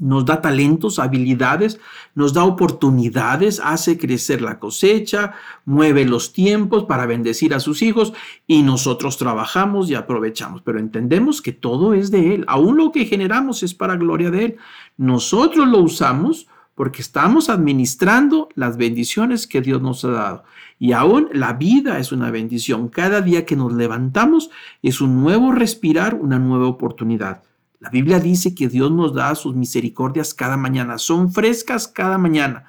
nos 0.00 0.24
da 0.24 0.40
talentos, 0.40 0.98
habilidades, 0.98 1.80
nos 2.14 2.32
da 2.32 2.44
oportunidades, 2.44 3.60
hace 3.62 3.96
crecer 3.96 4.42
la 4.42 4.58
cosecha, 4.58 5.34
mueve 5.64 6.04
los 6.04 6.32
tiempos 6.32 6.84
para 6.84 7.06
bendecir 7.06 7.54
a 7.54 7.60
sus 7.60 7.82
hijos 7.82 8.12
y 8.46 8.62
nosotros 8.62 9.16
trabajamos 9.18 9.88
y 9.90 9.94
aprovechamos, 9.94 10.62
pero 10.62 10.78
entendemos 10.78 11.40
que 11.40 11.52
todo 11.52 11.94
es 11.94 12.10
de 12.10 12.34
Él, 12.34 12.44
aún 12.48 12.76
lo 12.76 12.90
que 12.90 13.06
generamos 13.06 13.62
es 13.62 13.74
para 13.74 13.96
gloria 13.96 14.30
de 14.30 14.44
Él. 14.44 14.56
Nosotros 14.96 15.68
lo 15.68 15.78
usamos 15.78 16.48
porque 16.74 17.02
estamos 17.02 17.48
administrando 17.48 18.48
las 18.56 18.76
bendiciones 18.76 19.46
que 19.46 19.60
Dios 19.60 19.80
nos 19.80 20.04
ha 20.04 20.10
dado. 20.10 20.44
Y 20.84 20.92
aún 20.92 21.30
la 21.32 21.54
vida 21.54 21.98
es 21.98 22.12
una 22.12 22.30
bendición. 22.30 22.88
Cada 22.88 23.22
día 23.22 23.46
que 23.46 23.56
nos 23.56 23.72
levantamos 23.72 24.50
es 24.82 25.00
un 25.00 25.22
nuevo 25.22 25.50
respirar, 25.50 26.14
una 26.14 26.38
nueva 26.38 26.66
oportunidad. 26.66 27.42
La 27.80 27.88
Biblia 27.88 28.20
dice 28.20 28.54
que 28.54 28.68
Dios 28.68 28.92
nos 28.92 29.14
da 29.14 29.34
sus 29.34 29.54
misericordias 29.54 30.34
cada 30.34 30.58
mañana, 30.58 30.98
son 30.98 31.32
frescas 31.32 31.88
cada 31.88 32.18
mañana. 32.18 32.66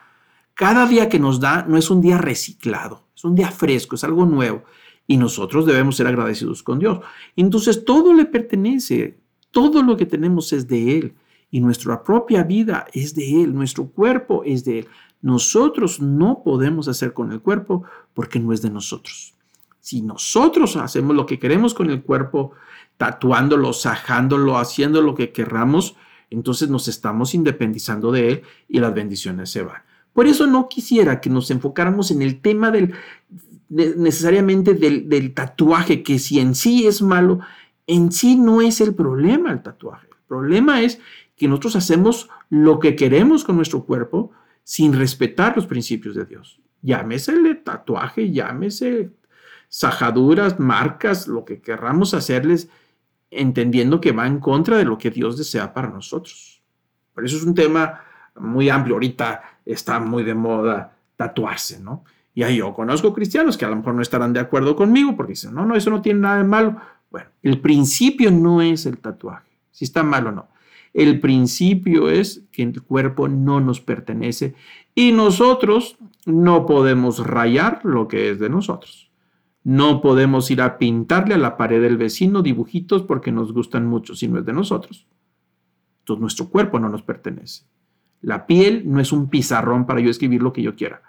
Cada 0.54 0.88
día 0.88 1.10
que 1.10 1.20
nos 1.20 1.42
da 1.42 1.66
no 1.68 1.76
es 1.76 1.90
un 1.90 2.00
día 2.00 2.18
reciclado, 2.18 3.04
es 3.14 3.26
un 3.26 3.36
día 3.36 3.52
fresco, 3.52 3.96
es 3.96 4.06
algo 4.06 4.26
nuevo. 4.26 4.64
Y 5.06 5.18
nosotros 5.18 5.66
debemos 5.66 5.98
ser 5.98 6.08
agradecidos 6.08 6.64
con 6.64 6.80
Dios. 6.80 7.00
Entonces 7.36 7.84
todo 7.84 8.14
le 8.14 8.24
pertenece, 8.24 9.20
todo 9.52 9.84
lo 9.84 9.98
que 9.98 10.06
tenemos 10.06 10.54
es 10.54 10.70
de 10.70 10.98
Él. 11.00 11.16
Y 11.52 11.60
nuestra 11.60 12.02
propia 12.02 12.44
vida 12.44 12.88
es 12.94 13.14
de 13.14 13.44
Él, 13.44 13.54
nuestro 13.54 13.88
cuerpo 13.88 14.42
es 14.46 14.64
de 14.64 14.80
Él. 14.80 14.88
Nosotros 15.26 16.02
no 16.02 16.44
podemos 16.44 16.88
hacer 16.88 17.12
con 17.12 17.32
el 17.32 17.42
cuerpo 17.42 17.84
porque 18.14 18.40
no 18.40 18.54
es 18.54 18.62
de 18.62 18.70
nosotros. 18.70 19.34
Si 19.80 20.04
nosotros 20.04 20.76
hacemos 20.76 21.16
lo 21.16 21.26
que 21.26 21.40
queremos 21.40 21.74
con 21.74 21.90
el 21.90 22.04
cuerpo, 22.04 22.52
tatuándolo, 22.98 23.74
sajándolo, 23.74 24.60
haciendo 24.60 25.02
lo 25.02 25.16
que 25.16 25.32
querramos, 25.32 25.96
entonces 26.30 26.70
nos 26.70 26.88
estamos 26.88 27.34
independizando 27.34 28.12
de 28.12 28.30
él 28.30 28.42
y 28.70 28.78
las 28.78 28.94
bendiciones 28.94 29.50
se 29.50 29.64
van. 29.64 29.82
Por 30.14 30.28
eso 30.28 30.46
no 30.46 30.70
quisiera 30.70 31.20
que 31.20 31.32
nos 31.32 31.50
enfocáramos 31.50 32.12
en 32.12 32.22
el 32.22 32.40
tema 32.40 32.70
del 32.70 32.94
necesariamente 33.68 34.76
del, 34.76 35.10
del, 35.10 35.34
tatuaje, 35.34 36.04
que 36.04 36.20
si 36.20 36.40
en 36.40 36.54
sí 36.54 36.86
es 36.86 37.02
malo, 37.02 37.40
en 37.88 38.12
sí 38.12 38.36
no 38.36 38.62
es 38.62 38.80
el 38.80 38.94
problema 38.94 39.52
el 39.52 39.64
tatuaje. 39.64 40.06
El 40.08 40.28
problema 40.28 40.84
es 40.84 41.00
que 41.36 41.48
nosotros 41.48 41.78
hacemos 41.78 42.30
lo 42.52 42.78
que 42.80 42.96
queremos 42.96 43.44
con 43.44 43.56
nuestro 43.56 43.86
cuerpo 43.86 44.32
sin 44.66 44.94
respetar 44.94 45.56
los 45.56 45.68
principios 45.68 46.16
de 46.16 46.26
Dios. 46.26 46.60
Llámese 46.82 47.32
el 47.32 47.64
tatuaje, 47.64 48.32
llámese 48.32 49.12
sajaduras, 49.70 50.60
marcas, 50.60 51.28
lo 51.28 51.46
que 51.46 51.62
querramos 51.62 52.14
hacerles, 52.14 52.68
entendiendo 53.30 54.02
que 54.02 54.12
va 54.12 54.26
en 54.26 54.40
contra 54.40 54.78
de 54.78 54.86
lo 54.86 54.98
que 54.98 55.12
Dios 55.12 55.38
desea 55.38 55.72
para 55.72 55.90
nosotros. 55.90 56.64
Por 57.14 57.24
eso 57.26 57.38
es 57.38 57.44
un 57.44 57.54
tema 57.54 58.02
muy 58.36 58.70
amplio. 58.70 58.96
Ahorita 58.96 59.60
está 59.66 60.00
muy 60.00 60.24
de 60.24 60.34
moda 60.34 60.98
tatuarse, 61.16 61.80
¿no? 61.80 62.04
Y 62.34 62.44
ahí 62.44 62.58
yo 62.58 62.74
conozco 62.74 63.14
cristianos 63.14 63.58
que 63.58 63.66
a 63.66 63.70
lo 63.70 63.76
mejor 63.76 63.94
no 63.94 64.02
estarán 64.02 64.34
de 64.34 64.40
acuerdo 64.40 64.76
conmigo 64.76 65.16
porque 65.16 65.34
dicen, 65.34 65.54
no, 65.54 65.66
no, 65.66 65.76
eso 65.76 65.90
no 65.92 66.02
tiene 66.02 66.22
nada 66.22 66.38
de 66.38 66.44
malo. 66.44 66.76
Bueno, 67.12 67.30
el 67.44 67.62
principio 67.62 68.32
no 68.32 68.62
es 68.62 68.86
el 68.88 68.98
tatuaje, 68.98 69.52
si 69.72 69.86
está 69.86 70.04
mal 70.04 70.28
o 70.28 70.32
no. 70.32 70.48
El 70.96 71.20
principio 71.20 72.10
es 72.10 72.46
que 72.54 72.64
el 72.64 72.82
cuerpo 72.82 73.28
no 73.28 73.60
nos 73.60 73.82
pertenece 73.82 74.56
y 74.96 75.12
nosotros 75.12 75.98
no 76.26 76.66
podemos 76.66 77.28
rayar 77.28 77.82
lo 77.84 78.08
que 78.08 78.30
es 78.30 78.40
de 78.40 78.50
nosotros. 78.50 79.12
No 79.66 80.00
podemos 80.02 80.50
ir 80.52 80.62
a 80.62 80.78
pintarle 80.78 81.34
a 81.34 81.38
la 81.38 81.58
pared 81.58 81.82
del 81.82 81.98
vecino 81.98 82.42
dibujitos 82.42 83.04
porque 83.04 83.34
nos 83.34 83.52
gustan 83.52 83.86
mucho, 83.86 84.16
si 84.16 84.30
no 84.30 84.40
es 84.40 84.46
de 84.46 84.54
nosotros. 84.54 85.06
Entonces 86.00 86.22
nuestro 86.22 86.48
cuerpo 86.50 86.80
no 86.80 86.88
nos 86.88 87.02
pertenece. 87.02 87.66
La 88.22 88.48
piel 88.48 88.84
no 88.86 89.02
es 89.02 89.12
un 89.12 89.30
pizarrón 89.30 89.86
para 89.86 90.00
yo 90.00 90.10
escribir 90.10 90.42
lo 90.42 90.54
que 90.54 90.62
yo 90.62 90.78
quiera, 90.78 91.02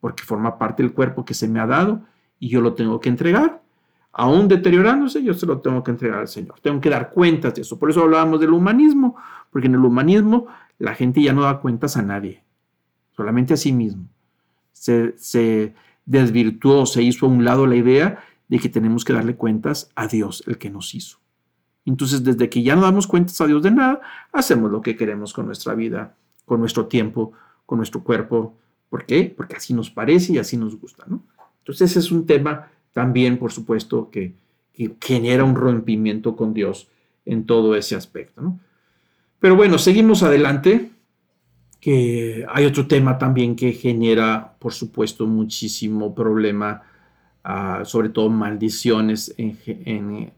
porque 0.00 0.24
forma 0.24 0.58
parte 0.58 0.82
del 0.82 0.92
cuerpo 0.92 1.24
que 1.24 1.32
se 1.32 1.48
me 1.48 1.58
ha 1.58 1.66
dado 1.66 2.02
y 2.38 2.50
yo 2.50 2.60
lo 2.60 2.74
tengo 2.74 3.00
que 3.00 3.08
entregar. 3.08 3.62
Aún 4.12 4.48
deteriorándose, 4.48 5.22
yo 5.22 5.34
se 5.34 5.46
lo 5.46 5.60
tengo 5.60 5.84
que 5.84 5.92
entregar 5.92 6.20
al 6.20 6.28
Señor. 6.28 6.58
Tengo 6.60 6.80
que 6.80 6.90
dar 6.90 7.10
cuentas 7.10 7.54
de 7.54 7.62
eso. 7.62 7.78
Por 7.78 7.90
eso 7.90 8.02
hablábamos 8.02 8.40
del 8.40 8.52
humanismo, 8.52 9.16
porque 9.50 9.68
en 9.68 9.74
el 9.74 9.84
humanismo 9.84 10.46
la 10.78 10.94
gente 10.94 11.22
ya 11.22 11.32
no 11.32 11.42
da 11.42 11.60
cuentas 11.60 11.96
a 11.96 12.02
nadie, 12.02 12.42
solamente 13.12 13.54
a 13.54 13.56
sí 13.56 13.72
mismo. 13.72 14.08
Se, 14.72 15.14
se 15.16 15.74
desvirtuó, 16.06 16.86
se 16.86 17.02
hizo 17.02 17.26
a 17.26 17.28
un 17.28 17.44
lado 17.44 17.66
la 17.66 17.76
idea 17.76 18.24
de 18.48 18.58
que 18.58 18.68
tenemos 18.68 19.04
que 19.04 19.12
darle 19.12 19.36
cuentas 19.36 19.90
a 19.94 20.08
Dios, 20.08 20.42
el 20.46 20.58
que 20.58 20.70
nos 20.70 20.94
hizo. 20.94 21.18
Entonces, 21.84 22.24
desde 22.24 22.48
que 22.48 22.62
ya 22.62 22.74
no 22.74 22.82
damos 22.82 23.06
cuentas 23.06 23.40
a 23.40 23.46
Dios 23.46 23.62
de 23.62 23.70
nada, 23.70 24.00
hacemos 24.32 24.70
lo 24.70 24.80
que 24.80 24.96
queremos 24.96 25.32
con 25.32 25.46
nuestra 25.46 25.74
vida, 25.74 26.16
con 26.44 26.60
nuestro 26.60 26.86
tiempo, 26.86 27.32
con 27.64 27.78
nuestro 27.78 28.02
cuerpo. 28.02 28.56
¿Por 28.88 29.06
qué? 29.06 29.32
Porque 29.36 29.56
así 29.56 29.72
nos 29.72 29.90
parece 29.90 30.32
y 30.32 30.38
así 30.38 30.56
nos 30.56 30.78
gusta. 30.78 31.04
Entonces, 31.60 31.90
ese 31.90 32.00
es 32.00 32.10
un 32.10 32.26
tema 32.26 32.68
también, 32.92 33.38
por 33.38 33.52
supuesto, 33.52 34.10
que, 34.10 34.34
que 34.74 34.94
genera 35.00 35.44
un 35.44 35.54
rompimiento 35.54 36.36
con 36.36 36.54
Dios 36.54 36.88
en 37.24 37.44
todo 37.46 37.74
ese 37.76 37.96
aspecto, 37.96 38.40
¿no? 38.40 38.58
Pero 39.40 39.56
bueno, 39.56 39.78
seguimos 39.78 40.22
adelante 40.22 40.90
que 41.80 42.44
hay 42.48 42.66
otro 42.66 42.86
tema 42.86 43.16
también 43.16 43.56
que 43.56 43.72
genera, 43.72 44.54
por 44.58 44.74
supuesto, 44.74 45.26
muchísimo 45.26 46.14
problema, 46.14 46.82
ah, 47.42 47.82
sobre 47.84 48.10
todo 48.10 48.28
maldiciones 48.28 49.34
en, 49.38 50.32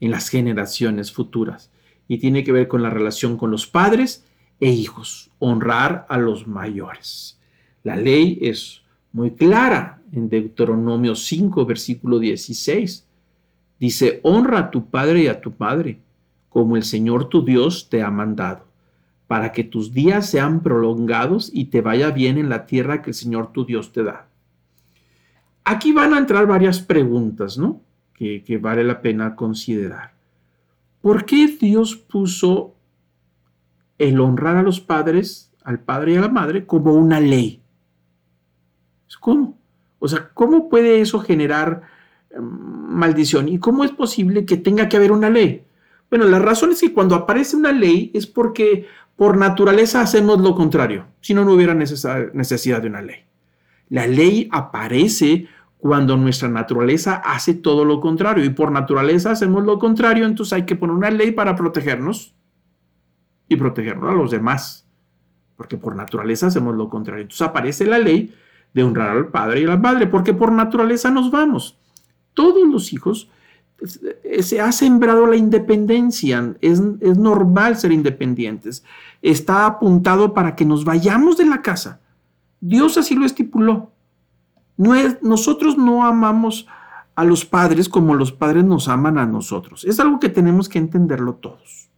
las 0.00 0.30
generaciones 0.30 1.12
futuras. 1.12 1.70
Y 2.08 2.18
tiene 2.18 2.44
que 2.44 2.52
ver 2.52 2.66
con 2.66 2.82
la 2.82 2.88
relación 2.88 3.36
con 3.36 3.50
los 3.50 3.66
padres 3.66 4.24
e 4.58 4.70
hijos, 4.70 5.30
honrar 5.38 6.06
a 6.08 6.16
los 6.16 6.46
mayores. 6.46 7.38
La 7.82 7.96
ley 7.96 8.38
es 8.40 8.82
muy 9.16 9.30
clara 9.30 10.02
en 10.12 10.28
Deuteronomio 10.28 11.14
5, 11.14 11.64
versículo 11.64 12.18
16. 12.18 13.08
Dice, 13.80 14.20
honra 14.22 14.58
a 14.58 14.70
tu 14.70 14.90
padre 14.90 15.22
y 15.22 15.26
a 15.28 15.40
tu 15.40 15.54
madre, 15.58 16.00
como 16.50 16.76
el 16.76 16.82
Señor 16.82 17.30
tu 17.30 17.42
Dios 17.42 17.88
te 17.88 18.02
ha 18.02 18.10
mandado 18.10 18.66
para 19.26 19.52
que 19.52 19.64
tus 19.64 19.94
días 19.94 20.28
sean 20.28 20.60
prolongados 20.60 21.50
y 21.50 21.64
te 21.64 21.80
vaya 21.80 22.10
bien 22.10 22.36
en 22.36 22.50
la 22.50 22.66
tierra 22.66 23.00
que 23.00 23.10
el 23.10 23.14
Señor 23.14 23.52
tu 23.52 23.64
Dios 23.64 23.90
te 23.90 24.04
da. 24.04 24.28
Aquí 25.64 25.92
van 25.92 26.12
a 26.12 26.18
entrar 26.18 26.46
varias 26.46 26.80
preguntas, 26.80 27.56
¿no? 27.56 27.80
Que, 28.12 28.60
vale 28.60 28.84
la 28.84 29.00
pena 29.00 29.34
considerar. 29.34 30.12
¿Por 31.00 31.24
qué 31.24 31.48
Dios 31.58 31.96
puso 31.96 32.74
el 33.96 34.20
honrar 34.20 34.56
a 34.56 34.62
los 34.62 34.78
padres, 34.78 35.54
al 35.64 35.80
padre 35.80 36.12
y 36.12 36.16
a 36.16 36.20
la 36.20 36.28
madre, 36.28 36.66
como 36.66 36.92
una 36.92 37.18
ley? 37.18 37.62
¿Cómo? 39.20 39.58
O 39.98 40.08
sea, 40.08 40.30
¿cómo 40.34 40.68
puede 40.68 41.00
eso 41.00 41.20
generar 41.20 41.82
em, 42.30 42.42
maldición? 42.42 43.48
¿Y 43.48 43.58
cómo 43.58 43.84
es 43.84 43.90
posible 43.90 44.44
que 44.44 44.56
tenga 44.56 44.88
que 44.88 44.96
haber 44.96 45.12
una 45.12 45.30
ley? 45.30 45.64
Bueno, 46.10 46.26
la 46.26 46.38
razón 46.38 46.72
es 46.72 46.80
que 46.80 46.92
cuando 46.92 47.14
aparece 47.14 47.56
una 47.56 47.72
ley 47.72 48.10
es 48.14 48.26
porque 48.26 48.86
por 49.16 49.36
naturaleza 49.36 50.00
hacemos 50.00 50.40
lo 50.40 50.54
contrario, 50.54 51.06
si 51.20 51.34
no, 51.34 51.44
no 51.44 51.52
hubiera 51.52 51.74
necesidad 51.74 52.82
de 52.82 52.88
una 52.88 53.02
ley. 53.02 53.24
La 53.88 54.06
ley 54.06 54.48
aparece 54.52 55.48
cuando 55.78 56.16
nuestra 56.16 56.48
naturaleza 56.48 57.16
hace 57.24 57.54
todo 57.54 57.84
lo 57.84 58.00
contrario 58.00 58.44
y 58.44 58.50
por 58.50 58.70
naturaleza 58.70 59.30
hacemos 59.30 59.64
lo 59.64 59.78
contrario, 59.78 60.26
entonces 60.26 60.52
hay 60.52 60.66
que 60.66 60.76
poner 60.76 60.96
una 60.96 61.10
ley 61.10 61.30
para 61.30 61.54
protegernos 61.56 62.34
y 63.48 63.56
protegernos 63.56 64.10
a 64.10 64.14
los 64.14 64.30
demás, 64.30 64.88
porque 65.56 65.76
por 65.76 65.96
naturaleza 65.96 66.48
hacemos 66.48 66.74
lo 66.74 66.88
contrario. 66.88 67.22
Entonces 67.22 67.46
aparece 67.46 67.86
la 67.86 67.98
ley 67.98 68.34
de 68.74 68.82
honrar 68.82 69.16
al 69.16 69.28
padre 69.28 69.60
y 69.60 69.64
a 69.64 69.68
la 69.68 69.76
madre, 69.76 70.06
porque 70.06 70.34
por 70.34 70.52
naturaleza 70.52 71.10
nos 71.10 71.30
vamos. 71.30 71.78
Todos 72.34 72.68
los 72.68 72.92
hijos 72.92 73.30
se 74.40 74.60
ha 74.60 74.72
sembrado 74.72 75.26
la 75.26 75.36
independencia, 75.36 76.54
es, 76.60 76.80
normal 76.80 77.76
ser 77.76 77.92
independientes, 77.92 78.84
está 79.22 79.66
apuntado 79.66 80.34
para 80.34 80.56
que 80.56 80.64
nos 80.64 80.84
vayamos 80.84 81.36
de 81.36 81.46
la 81.46 81.62
casa. 81.62 82.00
Dios 82.60 82.96
así 82.96 83.14
lo 83.14 83.26
estipuló. 83.26 83.92
No 84.76 84.94
es, 84.94 85.22
nosotros 85.22 85.76
no 85.76 86.04
amamos 86.06 86.66
a 87.14 87.24
los 87.24 87.44
padres 87.44 87.88
como 87.88 88.14
los 88.14 88.32
padres 88.32 88.64
nos 88.64 88.88
aman 88.88 89.18
a 89.18 89.26
nosotros. 89.26 89.84
Es 89.84 90.00
algo 90.00 90.20
que 90.20 90.28
tenemos 90.28 90.68
que 90.68 90.78
entenderlo 90.78 91.34
todos. 91.34 91.88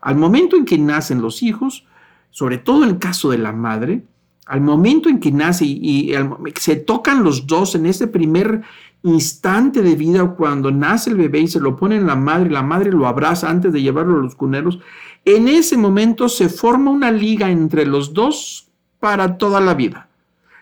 Al 0.00 0.16
momento 0.16 0.56
en 0.56 0.64
que 0.64 0.78
nacen 0.78 1.22
los 1.22 1.42
hijos, 1.42 1.86
sobre 2.30 2.58
todo 2.58 2.84
en 2.84 2.90
el 2.90 2.98
caso 2.98 3.30
de 3.30 3.38
la 3.38 3.52
madre, 3.52 4.04
al 4.46 4.60
momento 4.60 5.08
en 5.08 5.20
que 5.20 5.30
nace 5.30 5.64
y, 5.64 6.12
se 6.56 6.76
tocan 6.76 7.22
los 7.22 7.46
dos 7.46 7.74
en 7.74 7.86
ese 7.86 8.06
primer 8.06 8.62
instante 9.04 9.82
de 9.82 9.96
vida 9.96 10.24
cuando 10.36 10.70
nace 10.70 11.10
el 11.10 11.16
bebé 11.16 11.40
y 11.40 11.48
se 11.48 11.60
lo 11.60 11.76
pone 11.76 11.96
en 11.96 12.06
la 12.06 12.16
madre, 12.16 12.50
la 12.50 12.62
madre 12.62 12.90
lo 12.92 13.06
abraza 13.06 13.50
antes 13.50 13.72
de 13.72 13.82
llevarlo 13.82 14.18
a 14.18 14.22
los 14.22 14.34
cuneros, 14.34 14.78
en 15.24 15.48
ese 15.48 15.76
momento 15.76 16.28
se 16.28 16.48
forma 16.48 16.90
una 16.90 17.10
liga 17.10 17.50
entre 17.50 17.86
los 17.86 18.12
dos 18.12 18.68
para 19.00 19.38
toda 19.38 19.60
la 19.60 19.74
vida. 19.74 20.08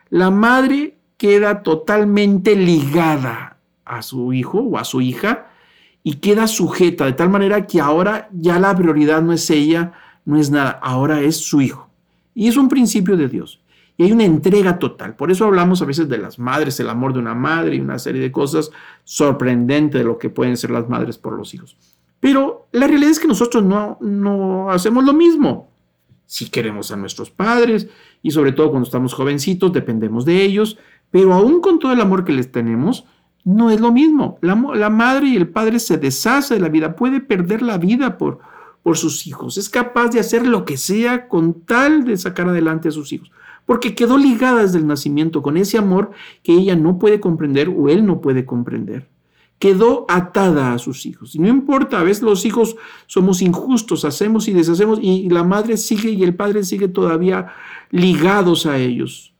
La 0.08 0.30
madre 0.30 0.96
queda 1.16 1.62
totalmente 1.62 2.56
ligada 2.56 3.58
a 3.84 4.02
su 4.02 4.32
hijo 4.32 4.60
o 4.60 4.78
a 4.78 4.84
su 4.84 5.00
hija 5.00 5.46
y 6.02 6.14
queda 6.14 6.46
sujeta 6.46 7.04
de 7.04 7.12
tal 7.12 7.28
manera 7.28 7.66
que 7.66 7.80
ahora 7.80 8.28
ya 8.32 8.58
la 8.58 8.74
prioridad 8.74 9.20
no 9.20 9.32
es 9.32 9.50
ella, 9.50 9.92
no 10.24 10.38
es 10.38 10.50
nada, 10.50 10.78
ahora 10.82 11.20
es 11.20 11.36
su 11.36 11.60
hijo. 11.60 11.88
Y 12.34 12.48
es 12.48 12.56
un 12.56 12.68
principio 12.68 13.16
de 13.16 13.28
Dios. 13.28 13.60
Y 14.00 14.04
hay 14.04 14.12
una 14.12 14.24
entrega 14.24 14.78
total. 14.78 15.14
Por 15.14 15.30
eso 15.30 15.44
hablamos 15.44 15.82
a 15.82 15.84
veces 15.84 16.08
de 16.08 16.16
las 16.16 16.38
madres, 16.38 16.80
el 16.80 16.88
amor 16.88 17.12
de 17.12 17.18
una 17.18 17.34
madre 17.34 17.76
y 17.76 17.80
una 17.80 17.98
serie 17.98 18.22
de 18.22 18.32
cosas 18.32 18.70
sorprendentes 19.04 20.00
de 20.00 20.06
lo 20.06 20.16
que 20.16 20.30
pueden 20.30 20.56
ser 20.56 20.70
las 20.70 20.88
madres 20.88 21.18
por 21.18 21.34
los 21.34 21.52
hijos. 21.52 21.76
Pero 22.18 22.66
la 22.72 22.86
realidad 22.86 23.10
es 23.10 23.20
que 23.20 23.28
nosotros 23.28 23.62
no, 23.62 23.98
no 24.00 24.70
hacemos 24.70 25.04
lo 25.04 25.12
mismo. 25.12 25.68
Si 26.24 26.48
queremos 26.48 26.90
a 26.90 26.96
nuestros 26.96 27.30
padres 27.30 27.90
y 28.22 28.30
sobre 28.30 28.52
todo 28.52 28.70
cuando 28.70 28.86
estamos 28.86 29.12
jovencitos, 29.12 29.70
dependemos 29.70 30.24
de 30.24 30.44
ellos, 30.44 30.78
pero 31.10 31.34
aún 31.34 31.60
con 31.60 31.78
todo 31.78 31.92
el 31.92 32.00
amor 32.00 32.24
que 32.24 32.32
les 32.32 32.50
tenemos, 32.50 33.04
no 33.44 33.70
es 33.70 33.82
lo 33.82 33.92
mismo. 33.92 34.38
La, 34.40 34.54
la 34.76 34.88
madre 34.88 35.26
y 35.26 35.36
el 35.36 35.48
padre 35.48 35.78
se 35.78 35.98
deshace 35.98 36.54
de 36.54 36.60
la 36.60 36.70
vida, 36.70 36.96
puede 36.96 37.20
perder 37.20 37.60
la 37.60 37.76
vida 37.76 38.16
por, 38.16 38.38
por 38.82 38.96
sus 38.96 39.26
hijos. 39.26 39.58
Es 39.58 39.68
capaz 39.68 40.08
de 40.08 40.20
hacer 40.20 40.46
lo 40.46 40.64
que 40.64 40.78
sea 40.78 41.28
con 41.28 41.66
tal 41.66 42.04
de 42.04 42.16
sacar 42.16 42.48
adelante 42.48 42.88
a 42.88 42.92
sus 42.92 43.12
hijos 43.12 43.30
porque 43.66 43.94
quedó 43.94 44.18
ligada 44.18 44.62
desde 44.62 44.78
el 44.78 44.86
nacimiento 44.86 45.42
con 45.42 45.56
ese 45.56 45.78
amor 45.78 46.10
que 46.42 46.52
ella 46.52 46.76
no 46.76 46.98
puede 46.98 47.20
comprender 47.20 47.68
o 47.68 47.88
él 47.88 48.04
no 48.04 48.20
puede 48.20 48.44
comprender. 48.44 49.08
Quedó 49.58 50.06
atada 50.08 50.72
a 50.72 50.78
sus 50.78 51.04
hijos. 51.04 51.34
Y 51.34 51.38
no 51.38 51.48
importa, 51.48 52.00
a 52.00 52.02
veces 52.02 52.22
los 52.22 52.44
hijos 52.44 52.76
somos 53.06 53.42
injustos, 53.42 54.04
hacemos 54.04 54.48
y 54.48 54.52
deshacemos, 54.52 54.98
y 55.02 55.28
la 55.28 55.44
madre 55.44 55.76
sigue 55.76 56.10
y 56.10 56.22
el 56.22 56.34
padre 56.34 56.64
sigue 56.64 56.88
todavía 56.88 57.48
ligados 57.90 58.66
a 58.66 58.78
ellos 58.78 59.34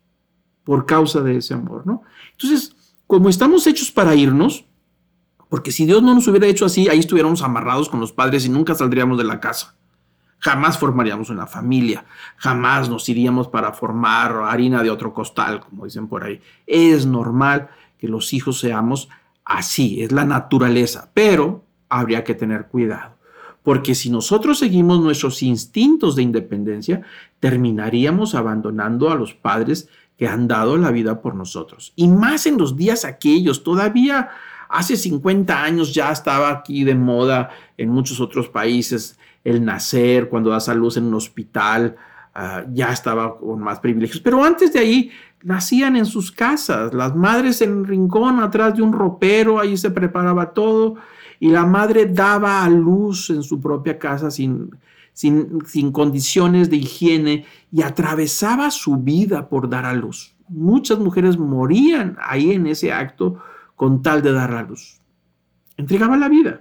por 0.65 0.87
causa 0.87 1.23
de 1.23 1.39
ese 1.39 1.55
amor, 1.55 1.87
¿no? 1.87 2.03
Entonces, 2.33 2.77
como 3.07 3.29
estamos 3.29 3.67
hechos 3.67 3.91
para 3.91 4.15
irnos, 4.15 4.67
porque 5.49 5.73
si 5.73 5.85
Dios 5.85 6.01
no 6.03 6.15
nos 6.15 6.29
hubiera 6.29 6.47
hecho 6.47 6.65
así, 6.65 6.89
ahí 6.89 7.01
estuviéramos 7.01 7.43
amarrados 7.43 7.89
con 7.89 7.99
los 7.99 8.13
padres 8.13 8.47
y 8.47 8.49
nunca 8.49 8.77
saldríamos 8.77 9.19
de 9.19 9.25
la 9.25 9.41
casa. 9.41 9.75
Jamás 10.41 10.79
formaríamos 10.79 11.29
una 11.29 11.47
familia, 11.47 12.05
jamás 12.37 12.89
nos 12.89 13.09
iríamos 13.09 13.49
para 13.49 13.73
formar 13.73 14.35
harina 14.45 14.83
de 14.83 14.91
otro 14.91 15.13
costal, 15.13 15.61
como 15.61 15.85
dicen 15.85 16.09
por 16.09 16.25
ahí. 16.25 16.41
Es 16.67 17.05
normal 17.05 17.69
que 17.99 18.09
los 18.09 18.33
hijos 18.33 18.59
seamos 18.59 19.11
así, 19.45 20.03
es 20.03 20.13
la 20.13 20.25
naturaleza, 20.25 21.11
pero 21.13 21.65
habría 21.91 22.25
que 22.25 22.35
tener 22.35 22.69
cuidado, 22.69 23.17
porque 23.63 23.95
si 23.95 24.09
nosotros 24.09 24.59
seguimos 24.59 25.01
nuestros 25.01 25.43
instintos 25.43 26.17
de 26.17 26.23
independencia, 26.23 27.03
terminaríamos 27.39 28.35
abandonando 28.35 29.11
a 29.11 29.17
los 29.17 29.35
padres 29.35 29.89
que 30.17 30.29
han 30.29 30.49
dado 30.49 30.77
la 30.77 30.91
vida 30.91 31.21
por 31.21 31.35
nosotros. 31.35 31.93
Y 31.97 32.09
más 32.09 32.47
en 32.47 32.59
los 32.59 32.77
días 32.77 33.05
aquellos, 33.05 33.65
todavía 33.65 34.31
hace 34.69 34.97
50 34.97 35.63
años 35.63 35.93
ya 35.93 36.13
estaba 36.13 36.51
aquí 36.51 36.85
de 36.85 36.95
moda 36.95 37.51
en 37.77 37.91
muchos 37.91 38.21
otros 38.21 38.49
países 38.49 39.19
el 39.45 39.65
nacer, 39.65 40.29
cuando 40.29 40.51
das 40.51 40.69
a 40.69 40.75
luz 40.75 40.97
en 40.97 41.05
un 41.05 41.15
hospital, 41.15 41.97
ah, 42.35 42.65
ya 42.73 42.93
estaba 42.93 43.39
con 43.39 43.61
más 43.61 43.81
privilegios. 43.81 44.21
Pero 44.21 44.45
antes 44.45 44.73
de 44.73 44.79
ahí, 44.79 45.11
nacían 45.43 45.97
en 45.97 46.07
sus 46.07 46.31
casas, 46.31 46.93
las 46.93 47.17
madres 47.17 47.61
en 47.63 47.73
un 47.73 47.85
rincón 47.85 48.41
atrás 48.41 48.75
de 48.75 48.83
un 48.83 48.93
ropero, 48.93 49.59
ahí 49.59 49.77
se 49.77 49.91
preparaba 49.91 50.53
todo, 50.53 50.97
y 51.39 51.49
la 51.49 51.65
madre 51.65 52.07
daba 52.07 52.63
a 52.65 52.69
luz 52.69 53.31
en 53.31 53.43
su 53.43 53.61
propia 53.61 53.99
casa 53.99 54.31
sin, 54.31 54.71
sin, 55.15 55.65
sin 55.67 55.91
condiciones 55.91 56.69
de 56.69 56.77
higiene 56.77 57.47
y 57.73 57.83
atravesaba 57.83 58.71
su 58.71 58.99
vida 58.99 59.49
por 59.49 59.69
dar 59.71 59.87
a 59.87 59.95
luz. 59.95 60.35
Muchas 60.49 60.99
mujeres 60.99 61.39
morían 61.39 62.19
ahí 62.21 62.53
en 62.53 62.67
ese 62.67 62.93
acto 62.93 63.39
con 63.75 64.03
tal 64.03 64.21
de 64.21 64.33
dar 64.33 64.53
a 64.53 64.63
luz. 64.63 65.01
Entregaba 65.79 66.19
la 66.19 66.29
vida. 66.29 66.61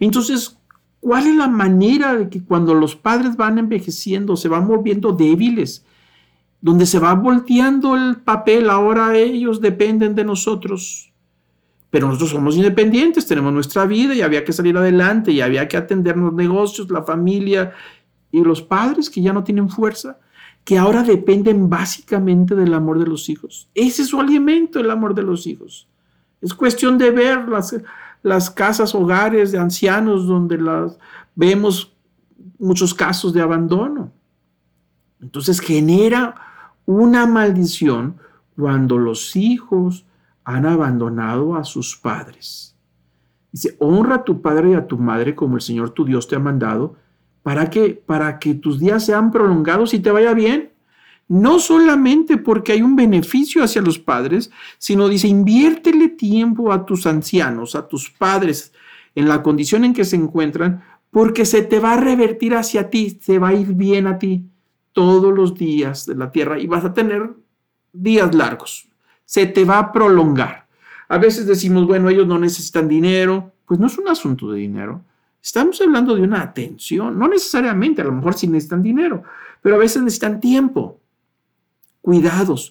Entonces, 0.00 0.58
¿Cuál 1.04 1.26
es 1.26 1.36
la 1.36 1.48
manera 1.48 2.16
de 2.16 2.30
que 2.30 2.42
cuando 2.42 2.72
los 2.72 2.96
padres 2.96 3.36
van 3.36 3.58
envejeciendo, 3.58 4.36
se 4.36 4.48
van 4.48 4.66
volviendo 4.66 5.12
débiles, 5.12 5.84
donde 6.62 6.86
se 6.86 6.98
va 6.98 7.12
volteando 7.12 7.94
el 7.94 8.22
papel, 8.22 8.70
ahora 8.70 9.14
ellos 9.14 9.60
dependen 9.60 10.14
de 10.14 10.24
nosotros? 10.24 11.12
Pero 11.90 12.06
nosotros 12.06 12.30
somos 12.30 12.56
independientes, 12.56 13.26
tenemos 13.26 13.52
nuestra 13.52 13.84
vida 13.84 14.14
y 14.14 14.22
había 14.22 14.46
que 14.46 14.54
salir 14.54 14.78
adelante 14.78 15.30
y 15.30 15.42
había 15.42 15.68
que 15.68 15.76
atender 15.76 16.16
los 16.16 16.32
negocios, 16.32 16.90
la 16.90 17.02
familia 17.02 17.74
y 18.32 18.42
los 18.42 18.62
padres 18.62 19.10
que 19.10 19.20
ya 19.20 19.34
no 19.34 19.44
tienen 19.44 19.68
fuerza, 19.68 20.18
que 20.64 20.78
ahora 20.78 21.02
dependen 21.02 21.68
básicamente 21.68 22.54
del 22.54 22.72
amor 22.72 22.98
de 22.98 23.08
los 23.08 23.28
hijos. 23.28 23.68
Ese 23.74 24.00
es 24.00 24.08
su 24.08 24.18
alimento, 24.22 24.80
el 24.80 24.90
amor 24.90 25.14
de 25.14 25.22
los 25.22 25.46
hijos. 25.46 25.86
Es 26.40 26.54
cuestión 26.54 26.96
de 26.96 27.10
ver 27.10 27.46
las, 27.46 27.76
las 28.24 28.50
casas, 28.50 28.94
hogares 28.94 29.52
de 29.52 29.58
ancianos 29.58 30.26
donde 30.26 30.56
las, 30.56 30.98
vemos 31.34 31.94
muchos 32.58 32.94
casos 32.94 33.34
de 33.34 33.42
abandono. 33.42 34.12
Entonces 35.20 35.60
genera 35.60 36.34
una 36.86 37.26
maldición 37.26 38.16
cuando 38.56 38.96
los 38.96 39.36
hijos 39.36 40.06
han 40.42 40.64
abandonado 40.64 41.54
a 41.54 41.64
sus 41.64 41.96
padres. 41.96 42.74
Dice, 43.52 43.76
honra 43.78 44.16
a 44.16 44.24
tu 44.24 44.40
padre 44.40 44.70
y 44.70 44.74
a 44.74 44.86
tu 44.86 44.96
madre 44.96 45.34
como 45.34 45.56
el 45.56 45.62
Señor 45.62 45.90
tu 45.90 46.06
Dios 46.06 46.26
te 46.26 46.34
ha 46.34 46.40
mandado, 46.40 46.96
para 47.42 47.68
que, 47.68 47.90
para 47.90 48.38
que 48.38 48.54
tus 48.54 48.80
días 48.80 49.04
sean 49.04 49.30
prolongados 49.30 49.92
y 49.92 50.00
te 50.00 50.10
vaya 50.10 50.32
bien 50.32 50.72
no 51.28 51.58
solamente 51.58 52.36
porque 52.36 52.72
hay 52.72 52.82
un 52.82 52.96
beneficio 52.96 53.64
hacia 53.64 53.82
los 53.82 53.98
padres, 53.98 54.50
sino 54.78 55.08
dice, 55.08 55.28
inviértele 55.28 56.08
tiempo 56.08 56.72
a 56.72 56.84
tus 56.84 57.06
ancianos, 57.06 57.74
a 57.74 57.88
tus 57.88 58.10
padres, 58.10 58.72
en 59.14 59.28
la 59.28 59.42
condición 59.42 59.84
en 59.84 59.94
que 59.94 60.04
se 60.04 60.16
encuentran, 60.16 60.82
porque 61.10 61.44
se 61.44 61.62
te 61.62 61.78
va 61.78 61.92
a 61.92 62.00
revertir 62.00 62.54
hacia 62.54 62.90
ti, 62.90 63.18
se 63.20 63.38
va 63.38 63.48
a 63.48 63.54
ir 63.54 63.74
bien 63.74 64.06
a 64.06 64.18
ti 64.18 64.44
todos 64.92 65.32
los 65.32 65.54
días 65.54 66.06
de 66.06 66.16
la 66.16 66.30
tierra 66.30 66.58
y 66.58 66.66
vas 66.66 66.84
a 66.84 66.92
tener 66.92 67.30
días 67.92 68.34
largos, 68.34 68.88
se 69.24 69.46
te 69.46 69.64
va 69.64 69.78
a 69.78 69.92
prolongar. 69.92 70.66
A 71.08 71.18
veces 71.18 71.46
decimos, 71.46 71.86
bueno, 71.86 72.08
ellos 72.08 72.26
no 72.26 72.38
necesitan 72.38 72.88
dinero, 72.88 73.52
pues 73.66 73.78
no 73.78 73.86
es 73.86 73.96
un 73.98 74.08
asunto 74.08 74.50
de 74.50 74.58
dinero. 74.60 75.02
Estamos 75.42 75.80
hablando 75.80 76.16
de 76.16 76.22
una 76.22 76.40
atención, 76.40 77.18
no 77.18 77.28
necesariamente, 77.28 78.02
a 78.02 78.06
lo 78.06 78.12
mejor 78.12 78.34
sí 78.34 78.46
necesitan 78.46 78.82
dinero, 78.82 79.22
pero 79.62 79.76
a 79.76 79.78
veces 79.78 80.02
necesitan 80.02 80.40
tiempo 80.40 81.00
cuidados, 82.04 82.70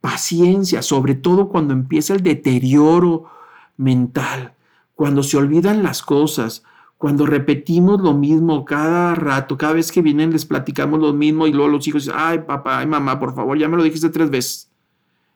paciencia, 0.00 0.80
sobre 0.80 1.14
todo 1.14 1.50
cuando 1.50 1.74
empieza 1.74 2.14
el 2.14 2.22
deterioro 2.22 3.26
mental, 3.76 4.54
cuando 4.94 5.22
se 5.22 5.36
olvidan 5.36 5.82
las 5.82 6.00
cosas, 6.00 6.62
cuando 6.96 7.26
repetimos 7.26 8.00
lo 8.00 8.14
mismo 8.14 8.64
cada 8.64 9.14
rato, 9.14 9.58
cada 9.58 9.74
vez 9.74 9.92
que 9.92 10.00
vienen 10.00 10.32
les 10.32 10.46
platicamos 10.46 10.98
lo 10.98 11.12
mismo 11.12 11.46
y 11.46 11.52
luego 11.52 11.68
los 11.68 11.86
hijos 11.86 12.06
dicen, 12.06 12.18
ay 12.18 12.38
papá, 12.38 12.78
ay 12.78 12.86
mamá, 12.86 13.20
por 13.20 13.34
favor, 13.34 13.58
ya 13.58 13.68
me 13.68 13.76
lo 13.76 13.82
dijiste 13.82 14.08
tres 14.08 14.30
veces. 14.30 14.70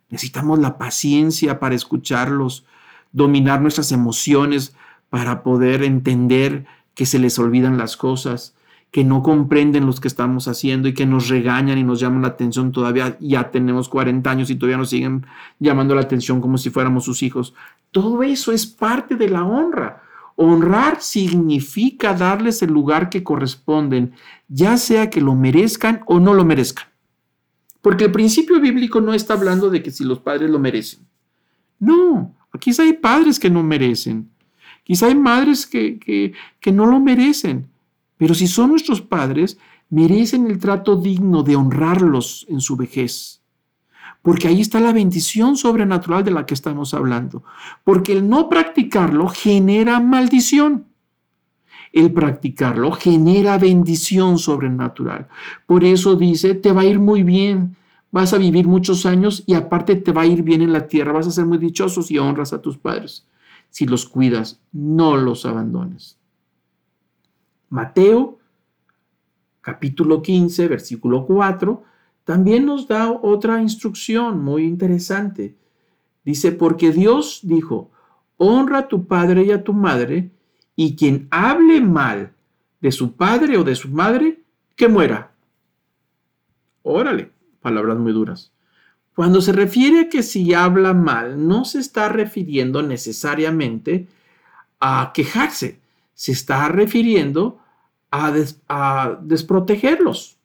Necesitamos 0.09 0.59
la 0.59 0.79
paciencia 0.79 1.61
para 1.61 1.75
escucharlos, 1.75 2.65
dominar 3.13 3.61
nuestras 3.61 3.93
emociones 3.93 4.75
para 5.11 5.43
poder 5.43 5.83
entender 5.83 6.65
que 6.95 7.05
se 7.05 7.19
les 7.19 7.39
olvidan 7.39 7.77
las 7.77 7.99
cosas, 7.99 8.55
que 8.95 9.03
no 9.03 9.25
comprenden 9.25 9.87
los 9.87 9.99
que 9.99 10.07
estamos 10.07 10.47
haciendo 10.47 10.87
y 10.87 10.95
que 10.95 11.05
nos 11.05 11.27
regañan 11.29 11.79
y 11.79 11.83
nos 11.83 11.99
llaman 11.99 12.23
la 12.23 12.29
atención 12.29 12.71
todavía, 12.71 13.17
ya 13.19 13.51
tenemos 13.51 13.89
40 13.89 14.31
años 14.31 14.51
y 14.51 14.55
todavía 14.55 14.77
nos 14.77 14.91
siguen 14.91 15.27
llamando 15.59 15.97
la 15.97 16.03
atención 16.03 16.41
como 16.41 16.59
si 16.59 16.71
fuéramos 16.71 17.05
sus 17.05 17.25
hijos. 17.25 17.55
Todo 17.91 18.23
eso 18.23 18.53
es 18.53 18.67
parte 18.67 19.17
de 19.17 19.29
la 19.29 19.43
honra. 19.43 20.01
Honrar 20.37 21.03
significa 21.03 22.15
darles 22.15 22.63
el 22.63 22.71
lugar 22.71 23.11
que 23.11 23.25
corresponden, 23.25 24.13
ya 24.47 24.77
sea 24.77 25.11
que 25.11 25.21
lo 25.21 25.35
merezcan 25.35 26.03
o 26.07 26.21
no 26.21 26.33
lo 26.33 26.45
merezcan. 26.45 26.87
Porque 27.83 28.05
el 28.05 28.13
principio 28.13 28.61
bíblico 28.61 29.01
no 29.01 29.13
está 29.13 29.35
hablando 29.35 29.71
de 29.71 29.83
que 29.83 29.91
si 29.91 30.05
los 30.05 30.21
padres 30.21 30.49
lo 30.49 30.61
merecen. 30.61 31.01
No, 31.81 32.33
quizá 32.61 32.85
hay 32.85 32.93
padres 32.93 33.41
que 33.41 33.51
no 33.51 33.65
merecen. 33.65 34.31
Quizá 34.85 35.07
hay 35.07 35.17
madres 35.17 35.67
que, 35.67 35.99
que, 35.99 36.33
que 36.61 36.71
no 36.71 36.87
lo 36.87 37.01
merecen. 37.01 37.74
Pero 38.25 38.35
si 38.35 38.47
son 38.47 38.71
nuestros 38.71 39.03
padres, 39.03 39.59
merecen 39.91 40.47
el 40.47 40.59
trato 40.59 40.97
digno 40.97 41.43
de 41.43 41.57
honrarlos 41.57 42.47
en 42.49 42.63
su 42.63 42.75
vejez. 42.75 43.43
Porque 44.23 44.49
ahí 44.49 44.63
está 44.63 44.81
la 44.81 44.95
bendición 44.95 45.59
sobrenatural 45.59 46.25
de 46.25 46.31
la 46.31 46.47
que 46.47 46.55
estamos 46.55 46.95
hablando. 46.95 47.43
Porque 47.85 48.15
el 48.15 48.27
no 48.27 48.49
practicarlo 48.49 49.29
genera 49.29 50.01
maldición. 50.01 50.87
El 51.93 52.15
practicarlo 52.15 52.93
genera 52.93 53.59
bendición 53.59 54.39
sobrenatural. 54.39 55.29
Por 55.67 55.85
eso 55.85 56.17
dice, 56.17 56.55
te 56.55 56.73
va 56.73 56.81
a 56.81 56.87
ir 56.87 57.01
muy 57.01 57.25
bien, 57.25 57.77
vas 58.11 58.33
a 58.33 58.39
vivir 58.39 58.67
muchos 58.67 59.05
años 59.05 59.43
y 59.45 59.53
aparte 59.53 59.97
te 59.97 60.13
va 60.13 60.23
a 60.23 60.27
ir 60.27 60.43
bien 60.43 60.63
en 60.63 60.73
la 60.73 60.87
tierra, 60.87 61.13
vas 61.13 61.27
a 61.27 61.31
ser 61.31 61.45
muy 61.45 61.59
dichoso 61.59 62.01
si 62.01 62.17
honras 62.17 62.55
a 62.55 62.63
tus 62.63 62.79
padres. 62.79 63.27
Si 63.69 63.85
los 63.85 64.09
cuidas, 64.09 64.63
no 64.73 65.19
los 65.19 65.45
abandones. 65.45 66.17
Mateo, 67.75 68.39
capítulo 69.61 70.23
15, 70.23 70.69
versículo 70.69 71.27
4, 71.27 71.83
también 72.23 72.67
nos 72.67 72.87
da 72.87 73.11
otra 73.11 73.61
instrucción 73.61 74.45
muy 74.45 74.63
interesante. 74.63 75.57
Dice, 76.25 76.53
porque 76.53 76.93
Dios 76.93 77.41
dijo, 77.43 77.91
honra 78.37 78.79
a 78.79 78.89
tu 78.89 79.09
padre 79.09 79.43
y 79.43 79.51
a 79.51 79.65
tu 79.65 79.73
madre, 79.73 80.31
y 80.77 80.95
quien 80.95 81.27
hable 81.33 81.81
mal 81.81 82.33
de 82.81 82.93
su 82.93 83.17
padre 83.17 83.59
o 83.59 83.65
de 83.65 83.75
su 83.75 83.89
madre, 83.89 84.45
que 84.77 84.87
muera. 84.87 85.33
Órale, 86.85 87.33
palabras 87.61 87.99
muy 87.99 88.13
duras. 88.13 88.53
Cuando 89.17 89.41
se 89.41 89.51
refiere 89.51 90.03
a 90.03 90.09
que 90.09 90.23
si 90.23 90.55
habla 90.55 90.95
mal, 90.95 91.49
no 91.49 91.65
se 91.65 91.81
está 91.81 92.09
refiriendo 92.09 92.83
necesariamente 92.85 94.07
a 94.79 95.11
quejarse, 95.13 95.81
se 96.15 96.31
está 96.31 96.69
refiriendo 96.69 97.64
a, 98.15 99.19
desprotegerlos. 99.23 100.39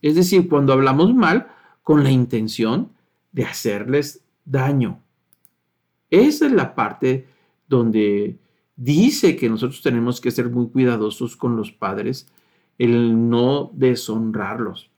Es 0.00 0.16
decir, 0.16 0.48
cuando 0.48 0.72
hablamos 0.72 1.14
mal 1.14 1.48
con 1.82 2.02
la 2.02 2.10
intención 2.10 2.90
de 3.30 3.44
hacerles 3.44 4.24
daño. 4.44 5.00
Esa 6.10 6.46
es 6.46 6.52
la 6.52 6.74
parte 6.74 7.26
donde 7.68 8.36
dice 8.76 9.36
que 9.36 9.48
nosotros 9.48 9.80
tenemos 9.80 10.20
que 10.20 10.30
ser 10.30 10.50
muy 10.50 10.68
cuidadosos 10.68 11.36
con 11.36 11.56
los 11.56 11.70
padres, 11.70 12.26
el 12.78 13.30
no 13.30 13.70
deshonrarlos. 13.74 14.90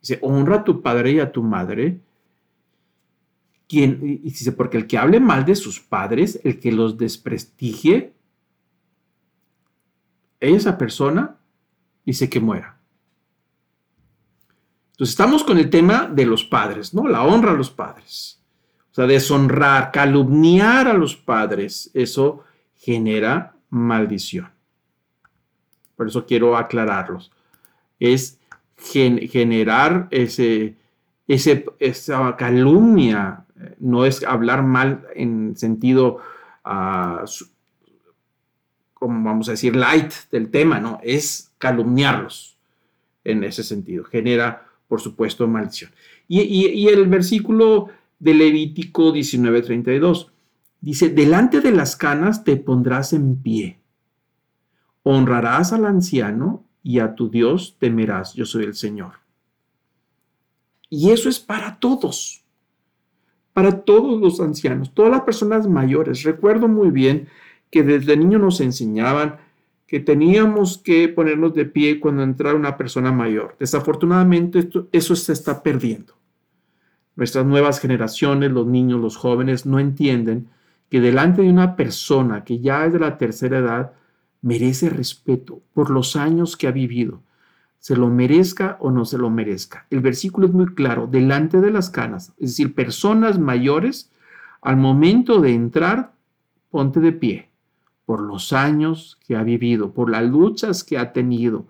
Dice, 0.00 0.18
honra 0.22 0.56
a 0.56 0.64
tu 0.64 0.82
padre 0.82 1.12
y 1.12 1.20
a 1.20 1.32
tu 1.32 1.42
madre. 1.42 2.00
Quien, 3.66 3.98
y 4.02 4.16
dice, 4.30 4.52
porque 4.52 4.76
el 4.76 4.86
que 4.86 4.98
hable 4.98 5.20
mal 5.20 5.44
de 5.44 5.54
sus 5.54 5.80
padres, 5.80 6.40
el 6.44 6.60
que 6.60 6.72
los 6.72 6.98
desprestigie, 6.98 8.12
esa 10.40 10.78
persona 10.78 11.36
dice 12.04 12.28
que 12.28 12.40
muera. 12.40 12.78
Entonces 14.92 15.12
estamos 15.12 15.44
con 15.44 15.58
el 15.58 15.70
tema 15.70 16.10
de 16.12 16.26
los 16.26 16.44
padres, 16.44 16.92
¿no? 16.92 17.08
La 17.08 17.22
honra 17.22 17.52
a 17.52 17.54
los 17.54 17.70
padres. 17.70 18.40
O 18.90 18.94
sea, 18.94 19.06
deshonrar, 19.06 19.92
calumniar 19.92 20.88
a 20.88 20.94
los 20.94 21.16
padres, 21.16 21.90
eso 21.94 22.44
genera 22.74 23.54
maldición. 23.70 24.50
Por 25.96 26.08
eso 26.08 26.26
quiero 26.26 26.56
aclararlos. 26.56 27.30
Es 27.98 28.38
generar 28.76 30.08
ese, 30.10 30.76
ese, 31.28 31.66
esa 31.78 32.36
calumnia, 32.36 33.44
no 33.78 34.04
es 34.04 34.24
hablar 34.24 34.62
mal 34.62 35.06
en 35.14 35.56
sentido, 35.56 36.18
uh, 36.64 37.26
como 39.00 39.24
vamos 39.24 39.48
a 39.48 39.52
decir, 39.52 39.74
light 39.74 40.12
del 40.30 40.48
tema, 40.50 40.78
no, 40.78 41.00
es 41.02 41.50
calumniarlos 41.58 42.56
en 43.24 43.42
ese 43.42 43.64
sentido. 43.64 44.04
Genera 44.04 44.70
por 44.90 45.00
supuesto, 45.00 45.46
maldición. 45.46 45.92
Y, 46.26 46.88
el 46.88 47.06
versículo 47.06 47.90
de 48.18 48.34
Levítico 48.34 49.12
19:32 49.12 50.32
dice, 50.80 51.10
delante 51.10 51.60
de 51.60 51.70
las 51.70 51.94
canas 51.94 52.42
te 52.42 52.56
pondrás 52.56 53.12
en 53.12 53.36
pie, 53.40 53.78
honrarás 55.04 55.72
al 55.72 55.84
anciano 55.84 56.64
y 56.82 56.98
a 56.98 57.14
tu 57.14 57.30
Dios 57.30 57.76
temerás, 57.78 58.34
yo 58.34 58.44
soy 58.44 58.64
el 58.64 58.74
Señor. 58.74 59.12
Y 60.88 61.10
eso 61.10 61.28
es 61.28 61.38
para 61.38 61.78
todos, 61.78 62.42
para 63.52 63.82
todos 63.82 64.20
los 64.20 64.40
ancianos, 64.40 64.92
todas 64.92 65.12
las 65.12 65.20
personas 65.20 65.68
mayores. 65.68 66.24
Recuerdo 66.24 66.66
muy 66.66 66.90
bien 66.90 67.28
que 67.70 67.82
desde 67.82 68.16
niño 68.16 68.38
nos 68.38 68.60
enseñaban 68.60 69.36
que 69.90 69.98
teníamos 69.98 70.78
que 70.78 71.08
ponernos 71.08 71.52
de 71.52 71.64
pie 71.64 71.98
cuando 71.98 72.22
entrara 72.22 72.56
una 72.56 72.76
persona 72.76 73.10
mayor. 73.10 73.56
Desafortunadamente 73.58 74.68
eso 74.92 75.16
se 75.16 75.32
está 75.32 75.64
perdiendo. 75.64 76.14
Nuestras 77.16 77.44
nuevas 77.44 77.80
generaciones, 77.80 78.52
los 78.52 78.68
niños, 78.68 79.00
los 79.00 79.16
jóvenes, 79.16 79.66
no 79.66 79.80
entienden 79.80 80.48
que 80.90 81.00
delante 81.00 81.42
de 81.42 81.50
una 81.50 81.74
persona 81.74 82.44
que 82.44 82.60
ya 82.60 82.86
es 82.86 82.92
de 82.92 83.00
la 83.00 83.18
tercera 83.18 83.58
edad, 83.58 83.92
merece 84.42 84.90
respeto 84.90 85.60
por 85.74 85.90
los 85.90 86.14
años 86.14 86.56
que 86.56 86.68
ha 86.68 86.70
vivido, 86.70 87.20
se 87.80 87.96
lo 87.96 88.08
merezca 88.08 88.76
o 88.80 88.92
no 88.92 89.04
se 89.04 89.18
lo 89.18 89.28
merezca. 89.28 89.86
El 89.90 90.00
versículo 90.00 90.46
es 90.46 90.52
muy 90.52 90.66
claro, 90.66 91.08
delante 91.08 91.60
de 91.60 91.72
las 91.72 91.90
canas, 91.90 92.32
es 92.38 92.50
decir, 92.50 92.74
personas 92.74 93.40
mayores, 93.40 94.10
al 94.62 94.76
momento 94.76 95.40
de 95.40 95.52
entrar, 95.52 96.12
ponte 96.70 97.00
de 97.00 97.12
pie 97.12 97.49
por 98.10 98.22
los 98.22 98.52
años 98.52 99.20
que 99.24 99.36
ha 99.36 99.44
vivido, 99.44 99.92
por 99.92 100.10
las 100.10 100.24
luchas 100.24 100.82
que 100.82 100.98
ha 100.98 101.12
tenido, 101.12 101.68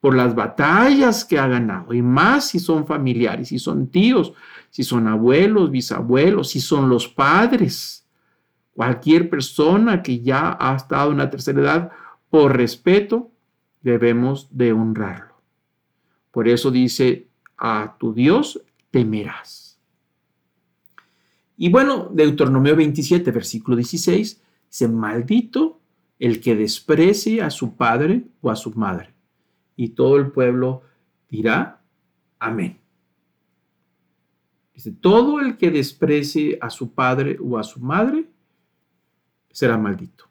por 0.00 0.16
las 0.16 0.34
batallas 0.34 1.22
que 1.22 1.38
ha 1.38 1.46
ganado, 1.46 1.92
y 1.92 2.00
más 2.00 2.46
si 2.46 2.60
son 2.60 2.86
familiares, 2.86 3.48
si 3.48 3.58
son 3.58 3.88
tíos, 3.88 4.32
si 4.70 4.84
son 4.84 5.06
abuelos, 5.06 5.70
bisabuelos, 5.70 6.48
si 6.48 6.62
son 6.62 6.88
los 6.88 7.08
padres. 7.08 8.06
Cualquier 8.74 9.28
persona 9.28 10.02
que 10.02 10.20
ya 10.20 10.56
ha 10.58 10.74
estado 10.76 11.12
en 11.12 11.18
la 11.18 11.28
tercera 11.28 11.60
edad, 11.60 11.92
por 12.30 12.56
respeto, 12.56 13.30
debemos 13.82 14.48
de 14.50 14.72
honrarlo. 14.72 15.42
Por 16.30 16.48
eso 16.48 16.70
dice, 16.70 17.28
a 17.58 17.96
tu 17.98 18.14
Dios 18.14 18.62
temerás. 18.90 19.78
Y 21.58 21.68
bueno, 21.68 22.08
Deuteronomio 22.10 22.76
27, 22.76 23.30
versículo 23.30 23.76
16, 23.76 24.40
dice, 24.70 24.88
maldito 24.88 25.81
el 26.22 26.40
que 26.40 26.54
desprecie 26.54 27.42
a 27.42 27.50
su 27.50 27.74
padre 27.74 28.22
o 28.42 28.50
a 28.52 28.54
su 28.54 28.70
madre. 28.74 29.12
Y 29.74 29.88
todo 29.88 30.18
el 30.18 30.30
pueblo 30.30 30.82
dirá, 31.28 31.80
amén. 32.38 32.78
Todo 35.00 35.40
el 35.40 35.56
que 35.56 35.72
desprecie 35.72 36.58
a 36.60 36.70
su 36.70 36.94
padre 36.94 37.38
o 37.42 37.58
a 37.58 37.64
su 37.64 37.80
madre 37.80 38.26
será 39.50 39.76
maldito. 39.76 40.26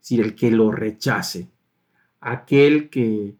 Es 0.00 0.08
decir, 0.08 0.24
el 0.24 0.34
que 0.34 0.50
lo 0.50 0.72
rechace, 0.72 1.50
aquel 2.18 2.90
que, 2.90 3.36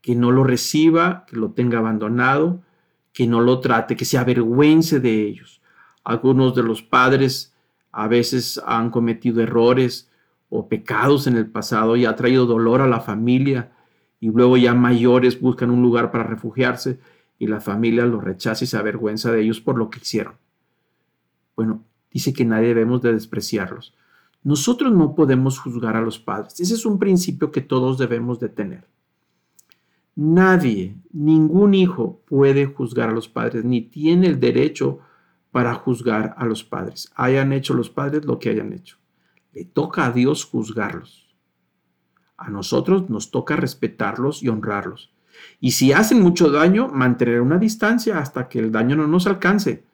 que 0.00 0.14
no 0.14 0.30
lo 0.30 0.44
reciba, 0.44 1.26
que 1.26 1.34
lo 1.34 1.50
tenga 1.50 1.78
abandonado, 1.78 2.62
que 3.12 3.26
no 3.26 3.40
lo 3.40 3.58
trate, 3.58 3.96
que 3.96 4.04
se 4.04 4.16
avergüence 4.16 5.00
de 5.00 5.26
ellos. 5.26 5.60
Algunos 6.04 6.54
de 6.54 6.62
los 6.62 6.84
padres 6.84 7.52
a 7.90 8.06
veces 8.06 8.62
han 8.64 8.90
cometido 8.90 9.42
errores, 9.42 10.08
o 10.56 10.68
pecados 10.68 11.26
en 11.26 11.36
el 11.36 11.50
pasado 11.50 11.96
y 11.96 12.04
ha 12.04 12.14
traído 12.14 12.46
dolor 12.46 12.80
a 12.80 12.86
la 12.86 13.00
familia 13.00 13.72
y 14.20 14.30
luego 14.30 14.56
ya 14.56 14.72
mayores 14.72 15.40
buscan 15.40 15.68
un 15.68 15.82
lugar 15.82 16.12
para 16.12 16.22
refugiarse 16.22 17.00
y 17.40 17.48
la 17.48 17.60
familia 17.60 18.06
los 18.06 18.22
rechaza 18.22 18.62
y 18.62 18.68
se 18.68 18.76
avergüenza 18.76 19.32
de 19.32 19.42
ellos 19.42 19.60
por 19.60 19.76
lo 19.76 19.90
que 19.90 19.98
hicieron. 19.98 20.34
Bueno, 21.56 21.82
dice 22.12 22.32
que 22.32 22.44
nadie 22.44 22.68
debemos 22.68 23.02
de 23.02 23.12
despreciarlos. 23.12 23.96
Nosotros 24.44 24.92
no 24.92 25.16
podemos 25.16 25.58
juzgar 25.58 25.96
a 25.96 26.00
los 26.00 26.20
padres. 26.20 26.60
Ese 26.60 26.74
es 26.74 26.86
un 26.86 27.00
principio 27.00 27.50
que 27.50 27.60
todos 27.60 27.98
debemos 27.98 28.38
de 28.38 28.48
tener. 28.48 28.86
Nadie, 30.14 30.94
ningún 31.12 31.74
hijo 31.74 32.20
puede 32.26 32.66
juzgar 32.66 33.08
a 33.08 33.12
los 33.12 33.28
padres, 33.28 33.64
ni 33.64 33.80
tiene 33.80 34.28
el 34.28 34.38
derecho 34.38 35.00
para 35.50 35.74
juzgar 35.74 36.32
a 36.38 36.44
los 36.44 36.62
padres. 36.62 37.10
Hayan 37.16 37.52
hecho 37.52 37.74
los 37.74 37.90
padres 37.90 38.24
lo 38.24 38.38
que 38.38 38.50
hayan 38.50 38.72
hecho. 38.72 38.98
Le 39.54 39.64
toca 39.64 40.06
a 40.06 40.12
Dios 40.12 40.44
juzgarlos. 40.44 41.34
A 42.36 42.50
nosotros 42.50 43.08
nos 43.08 43.30
toca 43.30 43.56
respetarlos 43.56 44.42
y 44.42 44.48
honrarlos. 44.48 45.12
Y 45.60 45.72
si 45.72 45.92
hacen 45.92 46.20
mucho 46.20 46.50
daño, 46.50 46.88
mantener 46.88 47.40
una 47.40 47.58
distancia 47.58 48.18
hasta 48.18 48.48
que 48.48 48.58
el 48.58 48.72
daño 48.72 48.96
no 48.96 49.06
nos 49.06 49.26
alcance. 49.26 49.84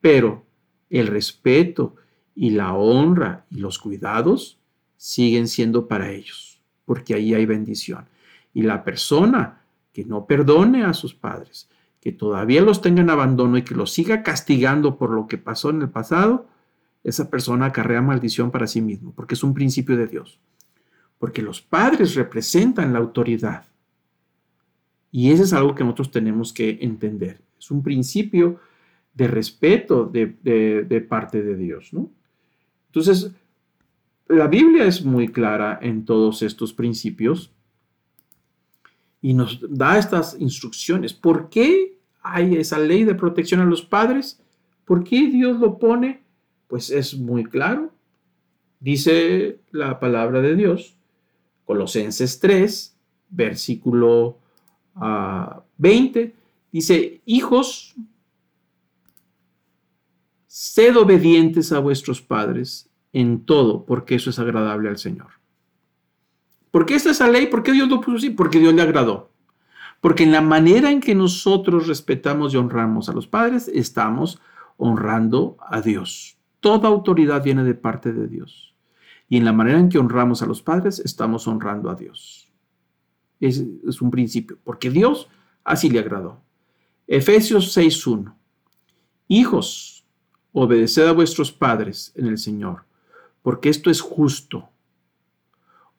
Pero 0.00 0.44
el 0.88 1.08
respeto 1.08 1.96
y 2.34 2.50
la 2.50 2.74
honra 2.74 3.44
y 3.50 3.56
los 3.56 3.78
cuidados 3.78 4.58
siguen 4.96 5.48
siendo 5.48 5.88
para 5.88 6.10
ellos, 6.10 6.60
porque 6.84 7.14
ahí 7.14 7.34
hay 7.34 7.46
bendición. 7.46 8.06
Y 8.54 8.62
la 8.62 8.84
persona 8.84 9.62
que 9.92 10.04
no 10.04 10.26
perdone 10.26 10.84
a 10.84 10.92
sus 10.92 11.14
padres, 11.14 11.68
que 12.00 12.12
todavía 12.12 12.62
los 12.62 12.80
tenga 12.80 13.02
en 13.02 13.10
abandono 13.10 13.58
y 13.58 13.62
que 13.62 13.74
los 13.74 13.92
siga 13.92 14.22
castigando 14.22 14.96
por 14.96 15.10
lo 15.10 15.26
que 15.26 15.38
pasó 15.38 15.70
en 15.70 15.82
el 15.82 15.90
pasado, 15.90 16.48
esa 17.02 17.30
persona 17.30 17.66
acarrea 17.66 18.02
maldición 18.02 18.50
para 18.50 18.66
sí 18.66 18.80
mismo, 18.80 19.12
porque 19.14 19.34
es 19.34 19.42
un 19.42 19.54
principio 19.54 19.96
de 19.96 20.06
Dios. 20.06 20.38
Porque 21.18 21.42
los 21.42 21.60
padres 21.60 22.14
representan 22.14 22.92
la 22.92 22.98
autoridad. 22.98 23.64
Y 25.10 25.30
eso 25.30 25.42
es 25.42 25.52
algo 25.52 25.74
que 25.74 25.84
nosotros 25.84 26.10
tenemos 26.10 26.52
que 26.52 26.78
entender. 26.80 27.40
Es 27.58 27.70
un 27.70 27.82
principio 27.82 28.60
de 29.14 29.28
respeto 29.28 30.06
de, 30.06 31.06
parte 31.08 31.42
de 31.42 31.56
Dios. 31.56 31.92
¿no? 31.92 32.10
Entonces, 32.86 33.32
la 34.28 34.46
Biblia 34.46 34.86
es 34.86 35.04
muy 35.04 35.28
clara 35.28 35.78
en 35.82 36.04
todos 36.04 36.42
estos 36.42 36.72
principios 36.72 37.52
y 39.20 39.34
nos 39.34 39.60
da 39.68 39.98
estas 39.98 40.36
instrucciones. 40.38 41.12
¿Por 41.12 41.50
qué 41.50 42.00
hay 42.22 42.56
esa 42.56 42.78
ley 42.78 43.04
de 43.04 43.14
protección 43.14 43.60
a 43.60 43.64
los 43.64 43.82
padres. 43.82 44.40
¿Por 44.84 45.04
qué 45.04 45.28
Dios 45.28 45.58
lo 45.58 45.78
pone? 45.78 46.22
Pues 46.70 46.90
es 46.90 47.18
muy 47.18 47.44
claro. 47.44 47.92
Dice 48.78 49.58
la 49.72 49.98
palabra 49.98 50.40
de 50.40 50.54
Dios, 50.54 50.96
Colosenses 51.66 52.38
3, 52.38 52.96
versículo 53.28 54.38
20, 55.76 56.34
ah, 56.34 56.40
dice, 56.72 57.20
hijos, 57.26 57.94
sed 60.46 60.96
obedientes 60.96 61.72
a 61.72 61.80
vuestros 61.80 62.22
padres 62.22 62.88
en 63.12 63.44
todo, 63.44 63.84
porque 63.84 64.14
eso 64.14 64.30
es 64.30 64.38
agradable 64.38 64.88
al 64.88 64.98
Señor. 64.98 65.28
¿Por 66.70 66.86
qué 66.86 66.94
esta 66.94 67.10
es 67.10 67.18
la 67.18 67.28
ley? 67.28 67.48
¿Por 67.48 67.64
qué 67.64 67.72
Dios 67.72 67.88
lo 67.88 68.00
puso 68.00 68.18
así? 68.18 68.30
Porque 68.30 68.60
Dios 68.60 68.72
le 68.72 68.82
agradó. 68.82 69.30
Porque 70.00 70.22
en 70.22 70.32
la 70.32 70.40
manera 70.40 70.90
en 70.92 71.00
que 71.00 71.16
nosotros 71.16 71.88
respetamos 71.88 72.54
y 72.54 72.56
honramos 72.56 73.08
a 73.08 73.12
los 73.12 73.26
padres, 73.26 73.68
estamos 73.68 74.40
honrando 74.76 75.56
a 75.60 75.80
Dios. 75.80 76.39
Toda 76.60 76.88
autoridad 76.88 77.42
viene 77.42 77.64
de 77.64 77.74
parte 77.74 78.12
de 78.12 78.28
Dios. 78.28 78.74
Y 79.28 79.36
en 79.36 79.44
la 79.44 79.52
manera 79.52 79.78
en 79.78 79.88
que 79.88 79.98
honramos 79.98 80.42
a 80.42 80.46
los 80.46 80.62
padres, 80.62 81.00
estamos 81.00 81.46
honrando 81.48 81.90
a 81.90 81.94
Dios. 81.94 82.50
Es, 83.38 83.64
es 83.86 84.02
un 84.02 84.10
principio, 84.10 84.58
porque 84.64 84.90
Dios 84.90 85.28
así 85.64 85.88
le 85.88 85.98
agradó. 86.00 86.42
Efesios 87.06 87.76
6.1. 87.76 88.34
Hijos, 89.28 90.04
obedeced 90.52 91.06
a 91.06 91.12
vuestros 91.12 91.52
padres 91.52 92.12
en 92.16 92.26
el 92.26 92.38
Señor, 92.38 92.84
porque 93.42 93.68
esto 93.68 93.90
es 93.90 94.00
justo. 94.00 94.68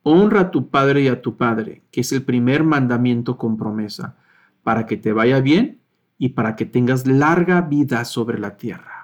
Honra 0.04 0.42
a 0.42 0.52
tu 0.52 0.70
padre 0.70 1.04
y 1.04 1.08
a 1.08 1.22
tu 1.22 1.38
padre, 1.38 1.84
que 1.92 2.02
es 2.02 2.12
el 2.12 2.24
primer 2.24 2.64
mandamiento 2.64 3.38
con 3.38 3.58
promesa, 3.58 4.18
para 4.64 4.86
que 4.86 4.98
te 4.98 5.14
vaya 5.14 5.40
bien 5.40 5.80
y 6.18 6.30
para 6.30 6.56
que 6.56 6.66
tengas 6.66 7.08
larga 7.08 7.62
vida 7.62 8.06
sobre 8.06 8.40
la 8.40 8.58
tierra. 8.58 9.01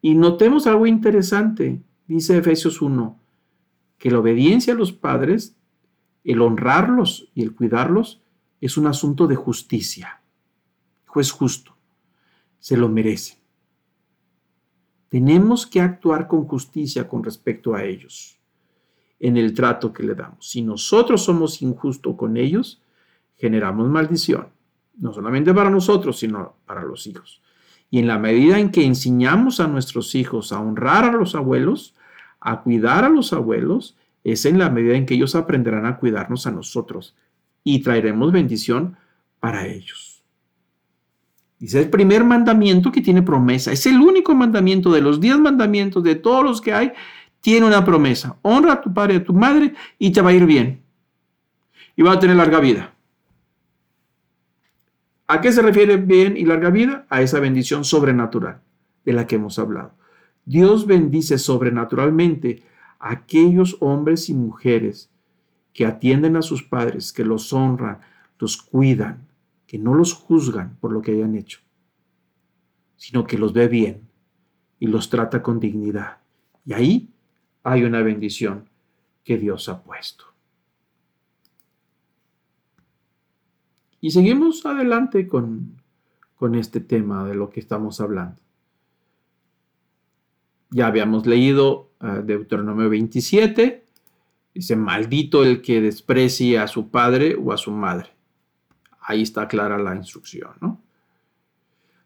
Y 0.00 0.14
notemos 0.14 0.66
algo 0.66 0.86
interesante, 0.86 1.82
dice 2.06 2.38
Efesios 2.38 2.80
1, 2.80 3.18
que 3.98 4.10
la 4.10 4.20
obediencia 4.20 4.72
a 4.72 4.76
los 4.76 4.92
padres, 4.92 5.56
el 6.24 6.40
honrarlos 6.40 7.30
y 7.34 7.42
el 7.42 7.54
cuidarlos, 7.54 8.22
es 8.60 8.76
un 8.76 8.86
asunto 8.86 9.26
de 9.26 9.36
justicia. 9.36 10.22
Juez 11.06 11.30
justo, 11.30 11.76
se 12.58 12.76
lo 12.76 12.88
merece. 12.88 13.38
Tenemos 15.08 15.66
que 15.66 15.80
actuar 15.80 16.28
con 16.28 16.46
justicia 16.46 17.08
con 17.08 17.24
respecto 17.24 17.74
a 17.74 17.84
ellos 17.84 18.38
en 19.20 19.36
el 19.36 19.54
trato 19.54 19.92
que 19.92 20.02
le 20.02 20.14
damos. 20.14 20.48
Si 20.48 20.62
nosotros 20.62 21.24
somos 21.24 21.62
injustos 21.62 22.14
con 22.16 22.36
ellos, 22.36 22.80
generamos 23.36 23.88
maldición, 23.88 24.48
no 24.96 25.12
solamente 25.12 25.52
para 25.54 25.70
nosotros, 25.70 26.18
sino 26.18 26.56
para 26.66 26.82
los 26.82 27.06
hijos. 27.06 27.42
Y 27.90 27.98
en 27.98 28.06
la 28.06 28.18
medida 28.18 28.58
en 28.58 28.70
que 28.70 28.84
enseñamos 28.84 29.60
a 29.60 29.66
nuestros 29.66 30.14
hijos 30.14 30.52
a 30.52 30.60
honrar 30.60 31.04
a 31.04 31.12
los 31.12 31.34
abuelos, 31.34 31.94
a 32.40 32.60
cuidar 32.60 33.04
a 33.04 33.08
los 33.08 33.32
abuelos, 33.32 33.96
es 34.24 34.44
en 34.44 34.58
la 34.58 34.70
medida 34.70 34.96
en 34.96 35.06
que 35.06 35.14
ellos 35.14 35.34
aprenderán 35.34 35.86
a 35.86 35.96
cuidarnos 35.96 36.46
a 36.46 36.50
nosotros 36.50 37.14
y 37.64 37.80
traeremos 37.80 38.32
bendición 38.32 38.96
para 39.40 39.66
ellos. 39.66 40.22
Dice 41.58 41.80
el 41.80 41.90
primer 41.90 42.24
mandamiento 42.24 42.92
que 42.92 43.00
tiene 43.00 43.22
promesa. 43.22 43.72
Es 43.72 43.84
el 43.86 44.00
único 44.00 44.34
mandamiento 44.34 44.92
de 44.92 45.00
los 45.00 45.20
diez 45.20 45.38
mandamientos, 45.38 46.04
de 46.04 46.14
todos 46.14 46.44
los 46.44 46.60
que 46.60 46.72
hay, 46.72 46.92
tiene 47.40 47.66
una 47.66 47.84
promesa. 47.84 48.36
Honra 48.42 48.74
a 48.74 48.80
tu 48.80 48.92
padre 48.92 49.14
y 49.14 49.16
a 49.18 49.24
tu 49.24 49.32
madre 49.32 49.74
y 49.98 50.12
te 50.12 50.20
va 50.20 50.30
a 50.30 50.34
ir 50.34 50.46
bien. 50.46 50.82
Y 51.96 52.02
va 52.02 52.12
a 52.12 52.18
tener 52.18 52.36
larga 52.36 52.60
vida. 52.60 52.94
¿A 55.30 55.42
qué 55.42 55.52
se 55.52 55.60
refiere 55.60 55.98
bien 55.98 56.38
y 56.38 56.46
larga 56.46 56.70
vida? 56.70 57.06
A 57.10 57.20
esa 57.20 57.38
bendición 57.38 57.84
sobrenatural 57.84 58.62
de 59.04 59.12
la 59.12 59.26
que 59.26 59.36
hemos 59.36 59.58
hablado. 59.58 59.92
Dios 60.46 60.86
bendice 60.86 61.36
sobrenaturalmente 61.36 62.62
a 62.98 63.12
aquellos 63.12 63.76
hombres 63.80 64.30
y 64.30 64.34
mujeres 64.34 65.10
que 65.74 65.84
atienden 65.84 66.36
a 66.36 66.42
sus 66.42 66.62
padres, 66.62 67.12
que 67.12 67.26
los 67.26 67.52
honran, 67.52 68.00
los 68.38 68.56
cuidan, 68.56 69.28
que 69.66 69.78
no 69.78 69.92
los 69.92 70.14
juzgan 70.14 70.78
por 70.80 70.92
lo 70.92 71.02
que 71.02 71.12
hayan 71.12 71.34
hecho, 71.34 71.60
sino 72.96 73.26
que 73.26 73.36
los 73.36 73.52
ve 73.52 73.68
bien 73.68 74.08
y 74.80 74.86
los 74.86 75.10
trata 75.10 75.42
con 75.42 75.60
dignidad. 75.60 76.18
Y 76.64 76.72
ahí 76.72 77.10
hay 77.64 77.84
una 77.84 78.00
bendición 78.00 78.70
que 79.24 79.36
Dios 79.36 79.68
ha 79.68 79.82
puesto. 79.82 80.24
Y 84.00 84.10
seguimos 84.10 84.64
adelante 84.64 85.26
con, 85.26 85.80
con 86.36 86.54
este 86.54 86.80
tema 86.80 87.26
de 87.26 87.34
lo 87.34 87.50
que 87.50 87.60
estamos 87.60 88.00
hablando. 88.00 88.40
Ya 90.70 90.86
habíamos 90.86 91.26
leído 91.26 91.90
uh, 92.00 92.22
Deuteronomio 92.22 92.88
27, 92.90 93.84
dice, 94.54 94.76
maldito 94.76 95.42
el 95.42 95.62
que 95.62 95.80
desprecie 95.80 96.58
a 96.58 96.68
su 96.68 96.90
padre 96.90 97.36
o 97.42 97.52
a 97.52 97.56
su 97.56 97.70
madre. 97.70 98.10
Ahí 99.00 99.22
está 99.22 99.48
clara 99.48 99.78
la 99.78 99.96
instrucción, 99.96 100.50
¿no? 100.60 100.80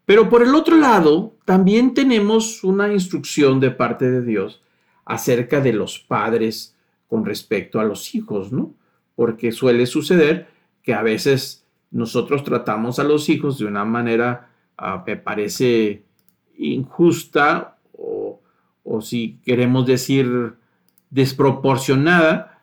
Pero 0.05 0.29
por 0.29 0.43
el 0.43 0.53
otro 0.53 0.77
lado, 0.77 1.35
también 1.45 1.93
tenemos 1.93 2.63
una 2.63 2.91
instrucción 2.91 3.59
de 3.59 3.71
parte 3.71 4.09
de 4.09 4.21
Dios 4.21 4.61
acerca 5.05 5.61
de 5.61 5.73
los 5.73 5.99
padres 5.99 6.75
con 7.07 7.25
respecto 7.25 7.79
a 7.79 7.83
los 7.85 8.15
hijos, 8.15 8.51
¿no? 8.51 8.73
Porque 9.15 9.51
suele 9.51 9.85
suceder 9.85 10.47
que 10.81 10.93
a 10.93 11.03
veces 11.03 11.62
nosotros 11.93 12.43
tratamos 12.43 12.97
a 12.97 13.03
los 13.03 13.29
hijos 13.29 13.59
de 13.59 13.65
una 13.65 13.85
manera, 13.85 14.49
ah, 14.77 15.03
me 15.05 15.15
parece, 15.15 16.03
injusta 16.57 17.77
o, 17.93 18.41
o 18.83 19.01
si 19.01 19.39
queremos 19.45 19.85
decir 19.85 20.55
desproporcionada 21.11 22.59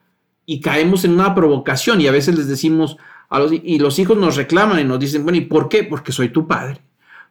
y 0.46 0.60
caemos 0.60 1.04
en 1.04 1.12
una 1.12 1.34
provocación 1.34 2.00
y 2.00 2.08
a 2.08 2.12
veces 2.12 2.36
les 2.36 2.48
decimos 2.48 2.96
a 3.28 3.38
los, 3.38 3.52
y 3.52 3.78
los 3.78 4.00
hijos 4.00 4.18
nos 4.18 4.36
reclaman 4.36 4.80
y 4.80 4.84
nos 4.84 4.98
dicen, 4.98 5.22
bueno, 5.22 5.38
¿y 5.38 5.42
por 5.42 5.68
qué? 5.68 5.84
Porque 5.84 6.10
soy 6.10 6.30
tu 6.30 6.48
padre, 6.48 6.80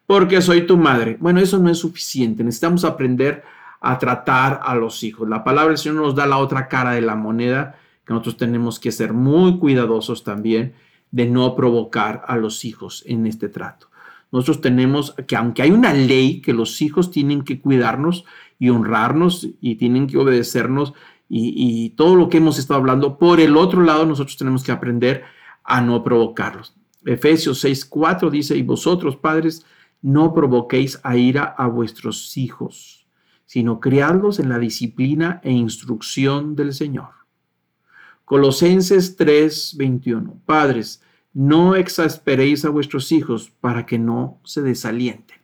porque 0.08 0.42
soy 0.42 0.66
tu 0.66 0.78
madre. 0.78 1.18
Bueno, 1.20 1.42
eso 1.42 1.60
no 1.60 1.70
es 1.70 1.80
suficiente, 1.80 2.46
necesitamos 2.46 2.86
aprender 2.86 3.44
a 3.82 3.98
tratar 3.98 4.62
a 4.64 4.74
los 4.74 5.04
hijos. 5.04 5.28
La 5.28 5.44
palabra 5.44 5.70
del 5.70 5.78
Señor 5.78 6.02
nos 6.02 6.16
da 6.16 6.26
la 6.26 6.38
otra 6.38 6.70
cara 6.70 6.92
de 6.92 7.02
la 7.02 7.16
moneda, 7.16 7.76
que 8.06 8.14
nosotros 8.14 8.38
tenemos 8.38 8.80
que 8.80 8.94
ser 8.94 9.12
muy 9.12 9.60
cuidadosos 9.60 10.24
también 10.24 10.74
de 11.12 11.26
no 11.26 11.56
provocar 11.56 12.24
a 12.28 12.38
los 12.38 12.66
hijos 12.66 13.04
en 13.06 13.26
este 13.26 13.50
trato. 13.50 13.88
Nosotros 14.32 14.62
tenemos 14.62 15.16
que, 15.28 15.36
aunque 15.36 15.64
hay 15.64 15.72
una 15.72 15.94
ley 15.94 16.42
que 16.42 16.54
los 16.54 16.82
hijos 16.82 17.10
tienen 17.10 17.44
que 17.44 17.60
cuidarnos 17.60 18.26
y 18.60 18.70
honrarnos 18.70 19.48
y 19.60 19.76
tienen 19.76 20.08
que 20.08 20.18
obedecernos 20.18 20.94
y, 21.32 21.92
todo 21.92 22.16
lo 22.16 22.28
que 22.28 22.38
hemos 22.38 22.58
estado 22.58 22.80
hablando, 22.80 23.20
por 23.20 23.40
el 23.40 23.56
otro 23.56 23.84
lado 23.84 24.06
nosotros 24.06 24.36
tenemos 24.38 24.64
que 24.64 24.72
aprender 24.72 25.24
a 25.64 25.80
no 25.80 26.04
provocarlos. 26.04 26.76
Efesios 27.06 27.64
6:4 27.64 28.30
dice, 28.32 28.58
y 28.58 28.64
vosotros 28.64 29.16
padres, 29.16 29.66
no 30.02 30.34
provoquéis 30.34 31.00
a 31.04 31.18
ira 31.18 31.44
a 31.44 31.68
vuestros 31.68 32.36
hijos 32.38 33.00
sino 33.50 33.80
criarlos 33.80 34.38
en 34.38 34.48
la 34.48 34.60
disciplina 34.60 35.42
e 35.44 35.52
instrucción 35.52 36.56
del 36.56 36.72
Señor. 36.72 37.10
Colosenses 38.30 39.18
3:21. 39.18 40.40
Padres, 40.46 41.02
no 41.34 41.74
exasperéis 41.76 42.64
a 42.64 42.70
vuestros 42.70 43.12
hijos 43.12 43.52
para 43.60 43.88
que 43.88 43.98
no 43.98 44.40
se 44.44 44.62
desalienten. 44.62 45.38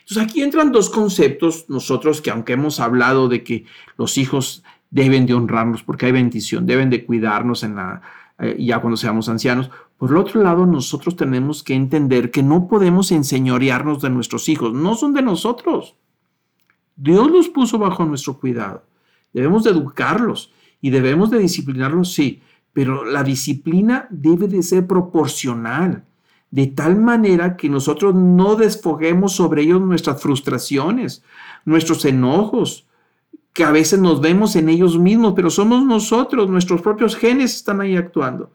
Entonces 0.00 0.24
aquí 0.24 0.40
entran 0.40 0.72
dos 0.72 0.88
conceptos, 0.88 1.66
nosotros 1.68 2.22
que 2.22 2.30
aunque 2.30 2.54
hemos 2.54 2.80
hablado 2.80 3.28
de 3.28 3.44
que 3.44 3.66
los 3.98 4.16
hijos 4.16 4.64
deben 4.90 5.26
de 5.26 5.34
honrarnos 5.34 5.82
porque 5.82 6.06
hay 6.06 6.12
bendición, 6.12 6.64
deben 6.64 6.88
de 6.88 7.04
cuidarnos 7.04 7.62
en 7.62 7.76
la, 7.76 8.00
eh, 8.38 8.56
ya 8.58 8.80
cuando 8.80 8.96
seamos 8.96 9.28
ancianos, 9.28 9.70
por 9.98 10.08
el 10.08 10.16
otro 10.16 10.42
lado 10.42 10.64
nosotros 10.64 11.14
tenemos 11.14 11.62
que 11.62 11.74
entender 11.74 12.30
que 12.30 12.42
no 12.42 12.68
podemos 12.68 13.12
enseñorearnos 13.12 14.00
de 14.00 14.08
nuestros 14.08 14.48
hijos, 14.48 14.72
no 14.72 14.94
son 14.94 15.12
de 15.12 15.20
nosotros. 15.20 15.94
Dios 16.96 17.30
los 17.30 17.50
puso 17.50 17.78
bajo 17.78 18.06
nuestro 18.06 18.38
cuidado. 18.38 18.82
Debemos 19.34 19.64
de 19.64 19.72
educarlos 19.72 20.54
y 20.80 20.90
debemos 20.90 21.30
de 21.30 21.38
disciplinarlos, 21.38 22.12
sí, 22.12 22.42
pero 22.72 23.04
la 23.04 23.24
disciplina 23.24 24.06
debe 24.10 24.46
de 24.48 24.62
ser 24.62 24.86
proporcional, 24.86 26.04
de 26.50 26.66
tal 26.68 27.00
manera 27.00 27.56
que 27.56 27.68
nosotros 27.68 28.14
no 28.14 28.54
desfoguemos 28.54 29.32
sobre 29.32 29.62
ellos 29.62 29.80
nuestras 29.80 30.22
frustraciones, 30.22 31.22
nuestros 31.64 32.04
enojos, 32.04 32.86
que 33.52 33.64
a 33.64 33.72
veces 33.72 33.98
nos 33.98 34.20
vemos 34.20 34.54
en 34.56 34.68
ellos 34.68 34.98
mismos, 34.98 35.32
pero 35.34 35.50
somos 35.50 35.84
nosotros, 35.84 36.48
nuestros 36.48 36.80
propios 36.80 37.16
genes 37.16 37.56
están 37.56 37.80
ahí 37.80 37.96
actuando. 37.96 38.52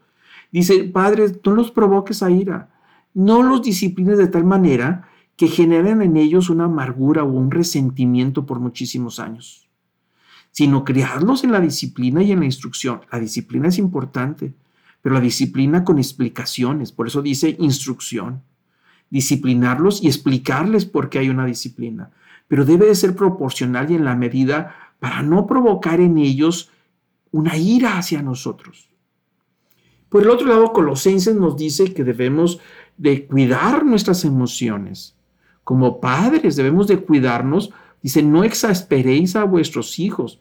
Dice, 0.50 0.84
Padre, 0.84 1.26
no 1.44 1.52
los 1.52 1.70
provoques 1.70 2.22
a 2.22 2.30
ira, 2.30 2.70
no 3.12 3.42
los 3.42 3.62
disciplines 3.62 4.18
de 4.18 4.28
tal 4.28 4.44
manera 4.44 5.08
que 5.36 5.48
generan 5.48 6.00
en 6.00 6.16
ellos 6.16 6.48
una 6.48 6.64
amargura 6.64 7.24
o 7.24 7.30
un 7.32 7.50
resentimiento 7.50 8.46
por 8.46 8.60
muchísimos 8.60 9.20
años, 9.20 9.63
sino 10.54 10.84
criarlos 10.84 11.42
en 11.42 11.50
la 11.50 11.58
disciplina 11.58 12.22
y 12.22 12.30
en 12.30 12.38
la 12.38 12.44
instrucción. 12.44 13.00
La 13.10 13.18
disciplina 13.18 13.66
es 13.68 13.76
importante, 13.76 14.54
pero 15.02 15.16
la 15.16 15.20
disciplina 15.20 15.82
con 15.82 15.98
explicaciones, 15.98 16.92
por 16.92 17.08
eso 17.08 17.22
dice 17.22 17.56
instrucción. 17.58 18.40
disciplinarlos 19.10 20.02
y 20.02 20.06
explicarles 20.06 20.86
por 20.86 21.08
qué 21.08 21.18
hay 21.18 21.28
una 21.28 21.44
disciplina, 21.44 22.10
pero 22.48 22.64
debe 22.64 22.86
de 22.86 22.94
ser 22.94 23.14
proporcional 23.14 23.90
y 23.90 23.94
en 23.94 24.04
la 24.04 24.16
medida 24.16 24.74
para 24.98 25.22
no 25.22 25.46
provocar 25.46 26.00
en 26.00 26.18
ellos 26.18 26.70
una 27.30 27.56
ira 27.56 27.98
hacia 27.98 28.22
nosotros. 28.22 28.88
Por 30.08 30.22
el 30.22 30.30
otro 30.30 30.46
lado, 30.46 30.72
Colosenses 30.72 31.34
nos 31.34 31.56
dice 31.56 31.92
que 31.92 32.04
debemos 32.04 32.60
de 32.96 33.26
cuidar 33.26 33.84
nuestras 33.84 34.24
emociones. 34.24 35.16
Como 35.64 36.00
padres 36.00 36.54
debemos 36.56 36.86
de 36.86 36.98
cuidarnos. 36.98 37.72
Dice, 38.04 38.22
no 38.22 38.44
exasperéis 38.44 39.34
a 39.34 39.44
vuestros 39.44 39.98
hijos. 39.98 40.38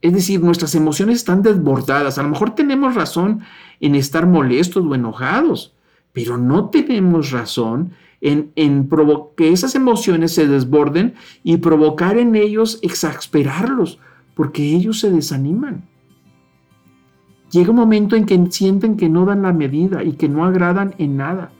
Es 0.00 0.12
decir, 0.12 0.42
nuestras 0.42 0.74
emociones 0.74 1.18
están 1.18 1.42
desbordadas. 1.42 2.18
A 2.18 2.24
lo 2.24 2.28
mejor 2.28 2.56
tenemos 2.56 2.96
razón 2.96 3.42
en 3.78 3.94
estar 3.94 4.26
molestos 4.26 4.84
o 4.84 4.94
enojados, 4.96 5.76
pero 6.12 6.38
no 6.38 6.70
tenemos 6.70 7.30
razón 7.30 7.92
en, 8.20 8.50
en 8.56 8.90
que 9.36 9.52
esas 9.52 9.76
emociones 9.76 10.34
se 10.34 10.48
desborden 10.48 11.14
y 11.44 11.58
provocar 11.58 12.18
en 12.18 12.34
ellos 12.34 12.80
exasperarlos, 12.82 14.00
porque 14.34 14.74
ellos 14.74 14.98
se 14.98 15.12
desaniman. 15.12 15.84
Llega 17.52 17.70
un 17.70 17.76
momento 17.76 18.16
en 18.16 18.26
que 18.26 18.44
sienten 18.50 18.96
que 18.96 19.08
no 19.08 19.24
dan 19.24 19.42
la 19.42 19.52
medida 19.52 20.02
y 20.02 20.14
que 20.14 20.28
no 20.28 20.44
agradan 20.44 20.96
en 20.98 21.16
nada. 21.16 21.52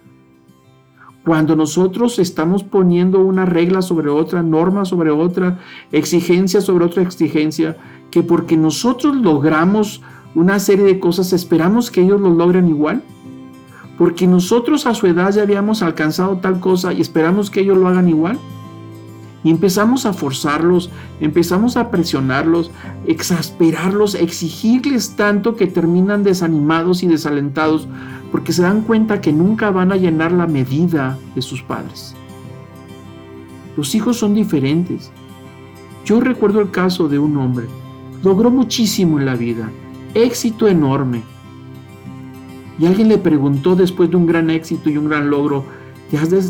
Cuando 1.29 1.57
nosotros 1.57 2.19
estamos 2.19 2.64
poniendo 2.64 3.21
una 3.21 3.45
regla 3.45 3.83
sobre 3.83 4.09
otra, 4.09 4.43
norma 4.43 4.87
sobre 4.87 5.11
otra, 5.11 5.59
exigencia 5.93 6.62
sobre 6.62 6.87
otra 6.87 7.03
exigencia, 7.03 7.77
que 8.11 8.23
porque 8.23 8.57
nosotros 8.57 9.14
logramos 9.14 10.01
una 10.35 10.59
serie 10.59 10.87
de 10.87 10.99
cosas, 10.99 11.35
esperamos 11.35 11.91
que 11.91 12.01
ellos 12.01 12.19
lo 12.19 12.31
logren 12.31 12.67
igual. 12.67 13.03
Porque 13.99 14.27
nosotros 14.27 14.87
a 14.87 14.95
su 14.95 15.07
edad 15.07 15.31
ya 15.31 15.43
habíamos 15.43 15.83
alcanzado 15.83 16.38
tal 16.38 16.61
cosa 16.61 16.95
y 16.95 17.03
esperamos 17.03 17.51
que 17.51 17.61
ellos 17.61 17.77
lo 17.77 17.88
hagan 17.88 18.09
igual. 18.09 18.38
Empezamos 19.50 20.04
a 20.06 20.12
forzarlos, 20.12 20.90
empezamos 21.20 21.76
a 21.76 21.90
presionarlos, 21.90 22.70
exasperarlos, 23.06 24.14
exigirles 24.14 25.16
tanto 25.16 25.56
que 25.56 25.66
terminan 25.66 26.22
desanimados 26.22 27.02
y 27.02 27.06
desalentados 27.06 27.88
porque 28.30 28.52
se 28.52 28.62
dan 28.62 28.82
cuenta 28.82 29.20
que 29.20 29.32
nunca 29.32 29.70
van 29.70 29.92
a 29.92 29.96
llenar 29.96 30.32
la 30.32 30.46
medida 30.46 31.18
de 31.34 31.42
sus 31.42 31.62
padres. 31.62 32.14
Los 33.76 33.94
hijos 33.94 34.18
son 34.18 34.34
diferentes. 34.34 35.11
Yo 36.04 36.20
recuerdo 36.20 36.61
el 36.61 36.70
caso 36.70 37.08
de 37.08 37.18
un 37.18 37.37
hombre. 37.37 37.66
Logró 38.24 38.50
muchísimo 38.50 39.18
en 39.18 39.26
la 39.26 39.37
vida, 39.37 39.70
éxito 40.14 40.66
enorme. 40.66 41.22
Y 42.78 42.87
alguien 42.87 43.08
le 43.08 43.18
preguntó 43.18 43.76
después 43.76 44.11
de 44.11 44.16
un 44.16 44.26
gran 44.26 44.50
éxito 44.50 44.90
y 44.90 44.96
un 44.96 45.08
gran 45.08 45.30
logro, 45.30 45.64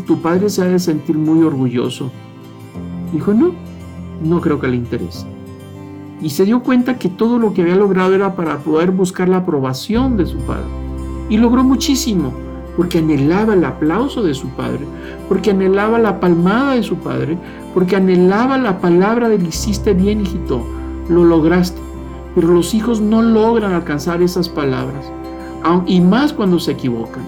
tu 0.05 0.21
padre 0.21 0.49
se 0.49 0.61
ha 0.61 0.65
de 0.65 0.79
sentir 0.79 1.17
muy 1.17 1.43
orgulloso. 1.43 2.11
Dijo, 3.11 3.33
no, 3.33 3.51
no 4.23 4.41
creo 4.41 4.59
que 4.59 4.67
le 4.67 4.75
interese. 4.75 5.25
Y 6.21 6.31
se 6.31 6.45
dio 6.45 6.61
cuenta 6.61 6.97
que 6.97 7.09
todo 7.09 7.39
lo 7.39 7.53
que 7.53 7.61
había 7.61 7.75
logrado 7.75 8.13
era 8.13 8.35
para 8.35 8.57
poder 8.57 8.91
buscar 8.91 9.29
la 9.29 9.37
aprobación 9.37 10.17
de 10.17 10.25
su 10.25 10.37
padre. 10.39 10.65
Y 11.29 11.37
logró 11.37 11.63
muchísimo, 11.63 12.33
porque 12.75 12.99
anhelaba 12.99 13.53
el 13.53 13.63
aplauso 13.63 14.23
de 14.23 14.33
su 14.33 14.47
padre, 14.49 14.85
porque 15.27 15.51
anhelaba 15.51 15.99
la 15.99 16.19
palmada 16.19 16.75
de 16.75 16.83
su 16.83 16.97
padre, 16.97 17.37
porque 17.73 17.95
anhelaba 17.95 18.57
la 18.57 18.79
palabra 18.79 19.29
de 19.29 19.35
hiciste 19.35 19.93
bien, 19.93 20.21
hijito, 20.21 20.65
lo 21.09 21.23
lograste. 21.23 21.79
Pero 22.35 22.49
los 22.49 22.73
hijos 22.73 23.01
no 23.01 23.21
logran 23.21 23.73
alcanzar 23.73 24.21
esas 24.21 24.49
palabras, 24.49 25.11
y 25.85 26.01
más 26.01 26.33
cuando 26.33 26.59
se 26.59 26.71
equivocan. 26.71 27.23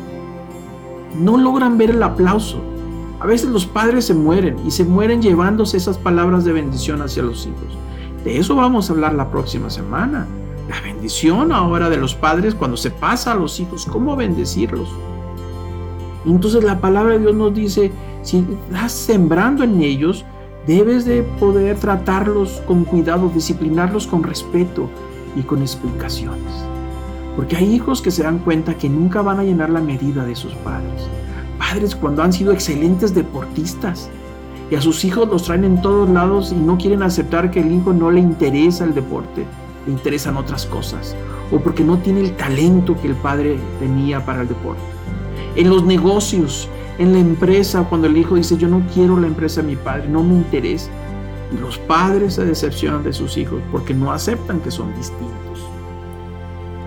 No 1.20 1.38
logran 1.38 1.78
ver 1.78 1.91
el 1.91 2.04
aplauso. 2.04 2.62
A 3.21 3.25
veces 3.25 3.49
los 3.49 3.65
padres 3.65 4.05
se 4.05 4.13
mueren 4.13 4.57
y 4.65 4.71
se 4.71 4.84
mueren 4.84 5.21
llevándose 5.21 5.77
esas 5.77 5.97
palabras 5.97 6.43
de 6.43 6.51
bendición 6.51 7.01
hacia 7.01 7.23
los 7.23 7.45
hijos. 7.45 7.77
De 8.25 8.38
eso 8.38 8.55
vamos 8.55 8.89
a 8.89 8.93
hablar 8.93 9.13
la 9.13 9.31
próxima 9.31 9.69
semana 9.69 10.27
la 10.71 10.79
bendición 10.79 11.51
ahora 11.51 11.89
de 11.89 11.97
los 11.97 12.15
padres 12.15 12.55
cuando 12.55 12.77
se 12.77 12.91
pasa 12.91 13.34
a 13.34 13.36
los 13.36 13.60
hijos, 13.60 13.86
cómo 13.86 14.15
bendecirlos. 14.15 14.88
Entonces 16.25 16.63
la 16.63 16.79
palabra 16.79 17.13
de 17.13 17.19
Dios 17.19 17.36
nos 17.36 17.53
dice, 17.53 17.91
si 18.21 18.45
estás 18.69 18.93
sembrando 18.93 19.63
en 19.63 19.81
ellos, 19.81 20.23
debes 20.65 21.03
de 21.03 21.23
poder 21.23 21.77
tratarlos 21.77 22.62
con 22.65 22.86
cuidado, 22.86 23.29
disciplinarlos 23.34 24.07
con 24.07 24.23
respeto 24.23 24.89
y 25.36 25.41
con 25.41 25.62
explicaciones. 25.62 26.53
Porque 27.36 27.57
hay 27.57 27.73
hijos 27.73 28.01
que 28.01 28.12
se 28.12 28.23
dan 28.23 28.39
cuenta 28.39 28.75
que 28.75 28.88
nunca 28.88 29.21
van 29.21 29.39
a 29.39 29.43
llenar 29.43 29.71
la 29.71 29.81
medida 29.81 30.25
de 30.25 30.36
sus 30.36 30.53
padres. 30.55 31.07
Padres 31.62 31.95
cuando 31.95 32.24
han 32.24 32.34
sido 32.34 32.52
excelentes 32.52 33.13
deportistas 33.13 34.10
y 34.69 34.76
a 34.76 34.82
sus 34.82 35.06
hijos 35.06 35.30
los 35.30 35.43
traen 35.43 35.63
en 35.63 35.82
todos 35.82 36.10
lados 36.10 36.52
y 36.52 36.56
no 36.56 36.78
quieren 36.78 37.04
aceptar 37.04 37.52
que 37.52 37.60
el 37.60 37.71
hijo 37.71 37.93
no 37.93 38.10
le 38.10 38.19
interesa 38.19 38.84
el 38.84 38.95
deporte 38.95 39.45
le 39.86 39.93
interesan 39.93 40.38
otras 40.38 40.65
cosas 40.65 41.15
o 41.52 41.60
porque 41.60 41.84
no 41.84 41.97
tiene 41.97 42.21
el 42.21 42.36
talento 42.36 43.00
que 43.02 43.08
el 43.08 43.15
padre 43.15 43.58
tenía 43.80 44.26
para 44.26 44.41
el 44.41 44.47
deporte. 44.47 44.82
En 45.56 45.69
los 45.69 45.84
negocios, 45.84 46.69
en 46.97 47.13
la 47.13 47.19
empresa, 47.19 47.86
cuando 47.89 48.08
el 48.08 48.17
hijo 48.17 48.36
dice, 48.36 48.58
yo 48.58 48.67
no 48.67 48.82
quiero 48.93 49.19
la 49.19 49.28
empresa 49.28 49.62
de 49.62 49.67
mi 49.67 49.76
padre, 49.76 50.08
no 50.08 50.24
me 50.24 50.34
interesa. 50.34 50.89
Los 51.60 51.78
padres 51.78 52.36
se 52.36 52.45
decepcionan 52.45 53.04
de 53.04 53.12
sus 53.12 53.38
hijos 53.38 53.62
porque 53.71 53.93
no 53.93 54.12
aceptan 54.12 54.62
que 54.62 54.71
son 54.71 54.95
distintos. 54.95 55.67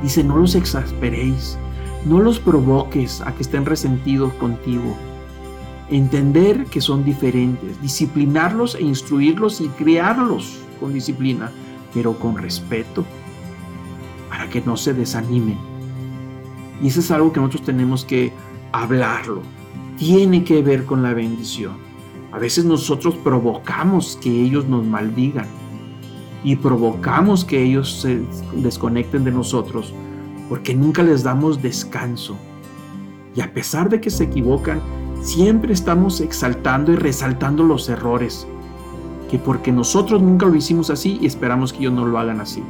Dice, 0.02 0.24
no 0.24 0.38
los 0.38 0.54
exasperéis, 0.54 1.58
no 2.04 2.20
los 2.20 2.38
provoques 2.38 3.20
a 3.20 3.34
que 3.34 3.42
estén 3.42 3.64
resentidos 3.64 4.32
contigo. 4.34 4.96
Entender 5.90 6.64
que 6.66 6.80
son 6.80 7.04
diferentes, 7.04 7.80
disciplinarlos 7.80 8.74
e 8.74 8.82
instruirlos 8.82 9.60
y 9.60 9.68
criarlos 9.68 10.58
con 10.80 10.92
disciplina 10.92 11.50
pero 11.94 12.18
con 12.18 12.36
respeto, 12.36 13.04
para 14.28 14.48
que 14.50 14.60
no 14.60 14.76
se 14.76 14.92
desanimen. 14.92 15.56
Y 16.82 16.88
eso 16.88 17.00
es 17.00 17.10
algo 17.12 17.32
que 17.32 17.38
nosotros 17.38 17.62
tenemos 17.62 18.04
que 18.04 18.32
hablarlo. 18.72 19.42
Tiene 19.96 20.42
que 20.42 20.60
ver 20.60 20.84
con 20.84 21.02
la 21.04 21.14
bendición. 21.14 21.76
A 22.32 22.38
veces 22.38 22.64
nosotros 22.64 23.14
provocamos 23.14 24.18
que 24.20 24.28
ellos 24.28 24.66
nos 24.66 24.84
maldigan 24.84 25.46
y 26.42 26.56
provocamos 26.56 27.44
que 27.44 27.62
ellos 27.62 28.00
se 28.00 28.22
desconecten 28.56 29.22
de 29.22 29.30
nosotros 29.30 29.94
porque 30.48 30.74
nunca 30.74 31.02
les 31.02 31.22
damos 31.22 31.62
descanso. 31.62 32.36
Y 33.34 33.40
a 33.40 33.52
pesar 33.52 33.88
de 33.88 34.00
que 34.00 34.10
se 34.10 34.24
equivocan, 34.24 34.80
siempre 35.22 35.72
estamos 35.72 36.20
exaltando 36.20 36.92
y 36.92 36.96
resaltando 36.96 37.64
los 37.64 37.88
errores 37.88 38.46
que 39.30 39.38
porque 39.38 39.72
nosotros 39.72 40.22
nunca 40.22 40.46
lo 40.46 40.54
hicimos 40.54 40.90
así 40.90 41.18
y 41.20 41.26
esperamos 41.26 41.72
que 41.72 41.80
ellos 41.80 41.92
no 41.92 42.04
lo 42.04 42.18
hagan 42.18 42.40
así. 42.40 42.62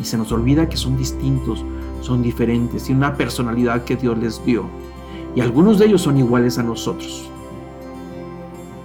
Y 0.00 0.04
se 0.04 0.16
nos 0.16 0.32
olvida 0.32 0.68
que 0.68 0.76
son 0.76 0.96
distintos, 0.96 1.64
son 2.00 2.22
diferentes, 2.22 2.88
y 2.88 2.92
una 2.92 3.14
personalidad 3.14 3.84
que 3.84 3.96
Dios 3.96 4.16
les 4.18 4.44
dio. 4.44 4.64
Y 5.34 5.40
algunos 5.40 5.78
de 5.78 5.86
ellos 5.86 6.02
son 6.02 6.16
iguales 6.16 6.58
a 6.58 6.62
nosotros. 6.62 7.28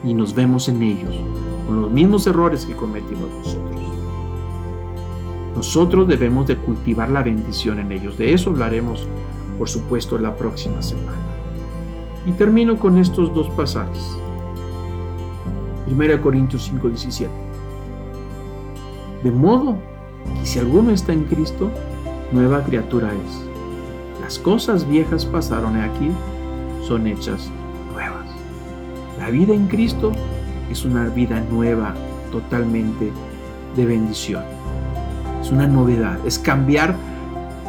Y 0.03 0.13
nos 0.13 0.33
vemos 0.35 0.67
en 0.69 0.81
ellos, 0.83 1.15
con 1.65 1.81
los 1.81 1.91
mismos 1.91 2.27
errores 2.27 2.65
que 2.65 2.75
cometimos 2.75 3.29
nosotros. 3.39 3.96
Nosotros 5.57 6.07
debemos 6.07 6.45
de 6.45 6.55
cultivar 6.55 7.09
la 7.09 7.23
bendición 7.23 7.79
en 7.79 7.91
ellos. 7.91 8.15
De 8.15 8.31
eso 8.31 8.51
hablaremos, 8.51 9.07
por 9.57 9.67
supuesto, 9.67 10.19
la 10.19 10.35
próxima 10.35 10.83
semana. 10.83 11.17
Y 12.27 12.31
termino 12.33 12.77
con 12.77 12.99
estos 12.99 13.33
dos 13.33 13.49
pasajes. 13.49 14.19
1 15.87 16.21
Corintios 16.21 16.71
5:17. 16.71 17.31
De 19.23 19.31
modo 19.31 19.77
que 20.39 20.45
si 20.45 20.59
alguno 20.59 20.91
está 20.91 21.11
en 21.11 21.23
Cristo, 21.23 21.71
nueva 22.31 22.63
criatura 22.63 23.11
es. 23.11 24.21
Las 24.21 24.37
cosas 24.37 24.87
viejas 24.87 25.25
pasaron 25.25 25.75
aquí, 25.75 26.11
son 26.87 27.07
hechas 27.07 27.49
nuevas. 27.93 28.29
La 29.17 29.31
vida 29.31 29.55
en 29.55 29.65
Cristo 29.65 30.11
es 30.69 30.85
una 30.85 31.09
vida 31.09 31.43
nueva, 31.49 31.95
totalmente 32.31 33.11
de 33.75 33.85
bendición. 33.87 34.56
Es 35.47 35.53
una 35.53 35.65
novedad, 35.65 36.19
es 36.25 36.37
cambiar 36.37 36.93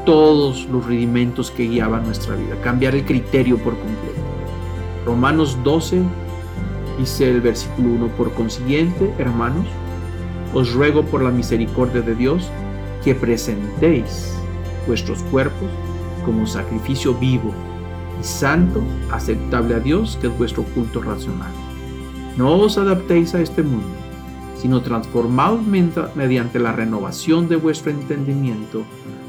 todos 0.05 0.67
los 0.67 0.85
rudimentos 0.85 1.53
que 1.53 1.69
guiaban 1.69 2.03
nuestra 2.03 2.35
vida, 2.35 2.57
cambiar 2.61 2.97
el 2.97 3.05
criterio 3.05 3.57
por 3.57 3.79
completo. 3.79 4.19
Romanos 5.07 5.57
12, 5.63 6.03
Dice 6.99 7.31
el 7.31 7.41
versículo 7.41 7.91
1, 7.91 8.09
por 8.17 8.33
consiguiente, 8.35 9.15
hermanos, 9.19 9.65
os 10.53 10.73
ruego 10.73 11.05
por 11.05 11.23
la 11.23 11.31
misericordia 11.31 12.01
de 12.01 12.17
Dios 12.17 12.51
que 13.05 13.15
presentéis 13.15 14.35
vuestros 14.89 15.23
cuerpos 15.31 15.71
como 16.25 16.49
sacrificio 16.49 17.15
vivo 17.15 17.55
y 18.21 18.25
santo, 18.25 18.83
aceptable 19.13 19.77
a 19.77 19.79
Dios, 19.79 20.19
que 20.21 20.27
es 20.27 20.37
vuestro 20.37 20.65
culto 20.65 21.01
racional. 21.01 21.53
No 22.37 22.57
os 22.59 22.77
adaptéis 22.77 23.37
a 23.37 23.41
este 23.41 23.63
mundo, 23.63 23.87
sino 24.59 24.83
transformaos 24.83 25.61
mediante 25.65 26.59
la 26.59 26.73
renovación 26.73 27.49
de 27.49 27.57
vuestro 27.57 27.91
entendimiento, 27.91 28.83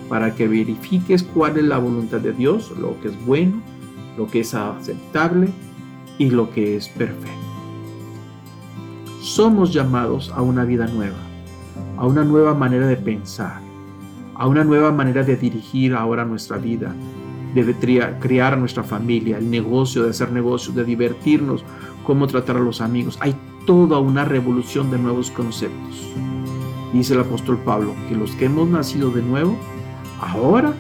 para 0.09 0.33
que 0.33 0.47
verifiques 0.47 1.23
cuál 1.23 1.57
es 1.57 1.63
la 1.63 1.77
voluntad 1.77 2.19
de 2.19 2.33
Dios, 2.33 2.73
lo 2.79 2.99
que 2.99 3.09
es 3.09 3.25
bueno, 3.25 3.61
lo 4.17 4.27
que 4.27 4.39
es 4.39 4.55
aceptable 4.55 5.49
y 6.17 6.31
lo 6.31 6.49
que 6.49 6.75
es 6.75 6.89
perfecto. 6.89 7.29
Somos 9.21 9.71
llamados 9.71 10.31
a 10.35 10.41
una 10.41 10.65
vida 10.65 10.87
nueva, 10.87 11.17
a 11.95 12.07
una 12.07 12.23
nueva 12.23 12.55
manera 12.55 12.87
de 12.87 12.97
pensar, 12.97 13.61
a 14.33 14.47
una 14.47 14.63
nueva 14.63 14.91
manera 14.91 15.23
de 15.23 15.35
dirigir 15.35 15.93
ahora 15.93 16.25
nuestra 16.25 16.57
vida, 16.57 16.95
de 17.53 17.75
criar 18.19 18.53
a 18.53 18.57
nuestra 18.57 18.83
familia, 18.83 19.37
el 19.37 19.49
negocio, 19.49 20.03
de 20.03 20.09
hacer 20.09 20.31
negocios, 20.31 20.75
de 20.75 20.85
divertirnos, 20.85 21.63
cómo 22.03 22.25
tratar 22.25 22.57
a 22.57 22.61
los 22.61 22.81
amigos. 22.81 23.17
Hay 23.21 23.35
toda 23.69 23.99
una 23.99 24.25
revolución 24.25 24.89
de 24.89 24.97
nuevos 24.97 25.29
conceptos. 25.29 26.11
Dice 26.91 27.13
el 27.13 27.19
apóstol 27.19 27.59
Pablo 27.59 27.93
que 28.07 28.15
los 28.15 28.31
que 28.31 28.45
hemos 28.45 28.67
nacido 28.67 29.11
de 29.11 29.21
nuevo, 29.21 29.55
ahora 30.19 30.73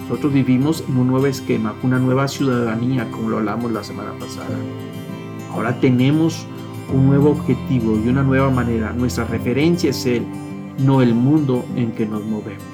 nosotros 0.00 0.32
vivimos 0.32 0.82
en 0.88 0.96
un 0.96 1.06
nuevo 1.06 1.28
esquema, 1.28 1.72
una 1.84 2.00
nueva 2.00 2.26
ciudadanía, 2.26 3.08
como 3.12 3.28
lo 3.28 3.38
hablamos 3.38 3.70
la 3.70 3.84
semana 3.84 4.10
pasada. 4.18 4.56
Ahora 5.52 5.78
tenemos 5.78 6.44
un 6.92 7.06
nuevo 7.06 7.30
objetivo 7.30 7.96
y 8.04 8.08
una 8.08 8.24
nueva 8.24 8.50
manera. 8.50 8.92
Nuestra 8.92 9.24
referencia 9.24 9.90
es 9.90 10.04
Él, 10.04 10.26
no 10.84 11.00
el 11.00 11.14
mundo 11.14 11.64
en 11.76 11.92
que 11.92 12.06
nos 12.06 12.24
movemos. 12.24 12.64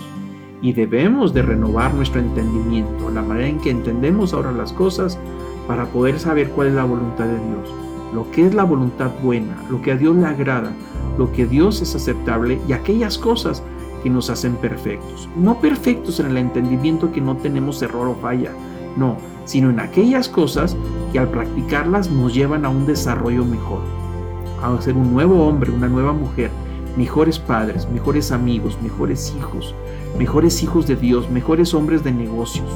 Y 0.63 0.73
debemos 0.73 1.35
de 1.35 1.43
renovar 1.43 1.93
nuestro 1.93 2.23
entendimiento, 2.23 3.11
la 3.11 3.21
manera 3.21 3.49
en 3.49 3.59
que 3.59 3.69
entendemos 3.69 4.33
ahora 4.33 4.51
las 4.51 4.73
cosas 4.73 5.19
para 5.67 5.85
poder 5.85 6.19
saber 6.19 6.49
cuál 6.53 6.69
es 6.69 6.73
la 6.73 6.85
voluntad 6.85 7.27
de 7.27 7.35
Dios, 7.35 7.88
lo 8.13 8.31
que 8.31 8.47
es 8.47 8.55
la 8.55 8.65
voluntad 8.65 9.11
buena, 9.23 9.63
lo 9.71 9.81
que 9.83 9.93
a 9.93 9.97
Dios 9.97 10.17
le 10.17 10.27
agrada, 10.27 10.73
lo 11.19 11.31
que 11.33 11.43
a 11.43 11.47
Dios 11.47 11.83
es 11.83 11.95
aceptable 11.95 12.61
y 12.69 12.73
aquellas 12.73 13.19
cosas 13.19 13.63
que 14.03 14.11
nos 14.11 14.31
hacen 14.31 14.55
perfectos. 14.57 15.29
No 15.37 15.61
perfectos 15.61 16.21
en 16.21 16.27
el 16.27 16.37
entendimiento 16.37 17.13
que 17.13 17.21
no 17.21 17.37
tenemos 17.37 17.83
error 17.83 18.09
o 18.09 18.15
falla, 18.15 18.53
no, 18.97 19.17
sino 19.45 19.71
en 19.71 19.81
aquellas 19.81 20.29
cosas 20.29 20.77
que 21.13 21.19
al 21.19 21.29
practicarlas 21.29 22.11
nos 22.11 22.35
llevan 22.35 22.65
a 22.65 22.69
un 22.69 22.87
desarrollo 22.87 23.45
mejor, 23.45 23.81
a 24.63 24.81
ser 24.81 24.95
un 24.95 25.13
nuevo 25.13 25.47
hombre, 25.47 25.71
una 25.71 25.89
nueva 25.89 26.13
mujer, 26.13 26.51
mejores 26.97 27.39
padres, 27.39 27.89
mejores 27.91 28.33
amigos, 28.33 28.79
mejores 28.83 29.35
hijos, 29.37 29.75
mejores 30.19 30.63
hijos 30.63 30.87
de 30.87 30.97
Dios, 30.97 31.31
mejores 31.31 31.75
hombres 31.75 32.03
de 32.03 32.13
negocios, 32.13 32.69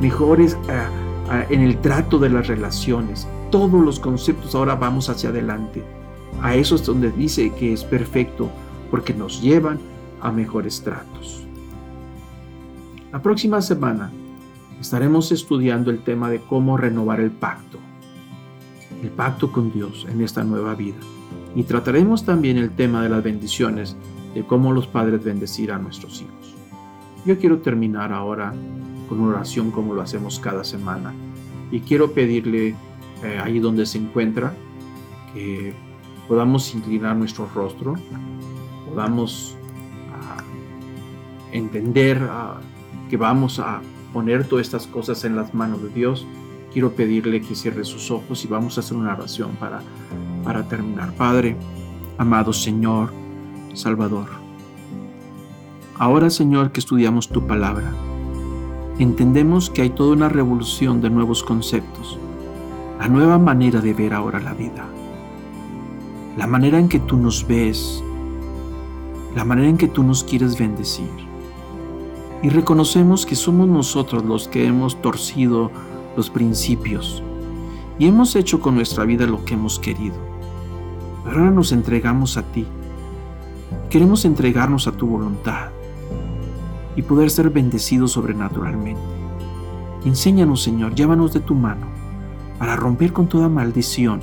mejores 0.00 0.58
ah, 0.68 0.88
ah, 1.30 1.44
en 1.48 1.60
el 1.62 1.78
trato 1.78 2.18
de 2.18 2.28
las 2.28 2.46
relaciones. 2.48 3.26
Todos 3.50 3.84
los 3.84 4.00
conceptos 4.00 4.54
ahora 4.54 4.74
vamos 4.74 5.08
hacia 5.08 5.30
adelante. 5.30 5.82
A 6.42 6.54
eso 6.54 6.74
es 6.74 6.84
donde 6.84 7.10
dice 7.12 7.52
que 7.54 7.72
es 7.72 7.84
perfecto, 7.84 8.50
porque 8.90 9.14
nos 9.14 9.40
llevan 9.40 9.78
a 10.20 10.30
mejores 10.32 10.82
tratos. 10.82 11.46
La 13.12 13.22
próxima 13.22 13.62
semana 13.62 14.10
estaremos 14.80 15.32
estudiando 15.32 15.90
el 15.90 16.02
tema 16.02 16.28
de 16.28 16.40
cómo 16.40 16.76
renovar 16.76 17.20
el 17.20 17.30
pacto, 17.30 17.78
el 19.02 19.10
pacto 19.10 19.52
con 19.52 19.72
Dios 19.72 20.06
en 20.10 20.20
esta 20.20 20.44
nueva 20.44 20.74
vida. 20.74 20.98
Y 21.54 21.62
trataremos 21.62 22.24
también 22.24 22.58
el 22.58 22.70
tema 22.70 23.02
de 23.02 23.08
las 23.08 23.22
bendiciones, 23.22 23.96
de 24.34 24.44
cómo 24.44 24.72
los 24.72 24.86
padres 24.86 25.24
bendecir 25.24 25.72
a 25.72 25.78
nuestros 25.78 26.20
hijos. 26.20 26.54
Yo 27.24 27.38
quiero 27.38 27.58
terminar 27.58 28.12
ahora 28.12 28.52
con 29.08 29.20
oración 29.20 29.70
como 29.70 29.94
lo 29.94 30.02
hacemos 30.02 30.38
cada 30.38 30.64
semana. 30.64 31.14
Y 31.70 31.80
quiero 31.80 32.12
pedirle 32.12 32.74
eh, 33.22 33.40
ahí 33.42 33.58
donde 33.58 33.86
se 33.86 33.98
encuentra 33.98 34.54
que 35.32 35.74
podamos 36.28 36.74
inclinar 36.74 37.16
nuestro 37.16 37.48
rostro, 37.54 37.94
podamos 38.88 39.56
entender 41.52 42.20
que 43.08 43.16
vamos 43.16 43.58
a 43.58 43.80
poner 44.12 44.46
todas 44.46 44.66
estas 44.66 44.86
cosas 44.86 45.24
en 45.24 45.36
las 45.36 45.54
manos 45.54 45.82
de 45.82 45.88
Dios, 45.90 46.26
quiero 46.72 46.92
pedirle 46.92 47.40
que 47.40 47.54
cierre 47.54 47.84
sus 47.84 48.10
ojos 48.10 48.44
y 48.44 48.48
vamos 48.48 48.76
a 48.76 48.80
hacer 48.80 48.96
una 48.96 49.14
oración 49.14 49.52
para, 49.56 49.80
para 50.44 50.66
terminar. 50.68 51.12
Padre, 51.14 51.56
amado 52.18 52.52
Señor, 52.52 53.12
Salvador, 53.74 54.28
ahora 55.98 56.30
Señor 56.30 56.72
que 56.72 56.80
estudiamos 56.80 57.28
tu 57.28 57.46
palabra, 57.46 57.92
entendemos 58.98 59.70
que 59.70 59.82
hay 59.82 59.90
toda 59.90 60.12
una 60.12 60.28
revolución 60.28 61.00
de 61.00 61.10
nuevos 61.10 61.42
conceptos, 61.42 62.18
la 62.98 63.08
nueva 63.08 63.38
manera 63.38 63.80
de 63.80 63.92
ver 63.92 64.14
ahora 64.14 64.40
la 64.40 64.54
vida, 64.54 64.86
la 66.36 66.46
manera 66.46 66.78
en 66.78 66.88
que 66.88 66.98
tú 66.98 67.16
nos 67.16 67.46
ves, 67.46 68.02
la 69.34 69.44
manera 69.44 69.68
en 69.68 69.76
que 69.76 69.88
tú 69.88 70.02
nos 70.02 70.24
quieres 70.24 70.58
bendecir 70.58 71.26
y 72.42 72.48
reconocemos 72.48 73.26
que 73.26 73.34
somos 73.34 73.68
nosotros 73.68 74.24
los 74.24 74.48
que 74.48 74.66
hemos 74.66 75.00
torcido 75.00 75.70
los 76.16 76.30
principios 76.30 77.22
y 77.98 78.06
hemos 78.06 78.36
hecho 78.36 78.60
con 78.60 78.74
nuestra 78.74 79.04
vida 79.04 79.26
lo 79.26 79.44
que 79.44 79.54
hemos 79.54 79.78
querido. 79.78 80.16
Pero 81.24 81.38
ahora 81.38 81.50
nos 81.50 81.72
entregamos 81.72 82.36
a 82.36 82.42
ti. 82.42 82.66
Queremos 83.90 84.24
entregarnos 84.24 84.86
a 84.86 84.92
tu 84.92 85.06
voluntad 85.06 85.70
y 86.94 87.02
poder 87.02 87.30
ser 87.30 87.50
bendecidos 87.50 88.12
sobrenaturalmente. 88.12 89.00
Enséñanos, 90.04 90.62
Señor, 90.62 90.94
llévanos 90.94 91.32
de 91.32 91.40
tu 91.40 91.54
mano 91.54 91.86
para 92.58 92.76
romper 92.76 93.12
con 93.12 93.28
toda 93.28 93.48
maldición 93.48 94.20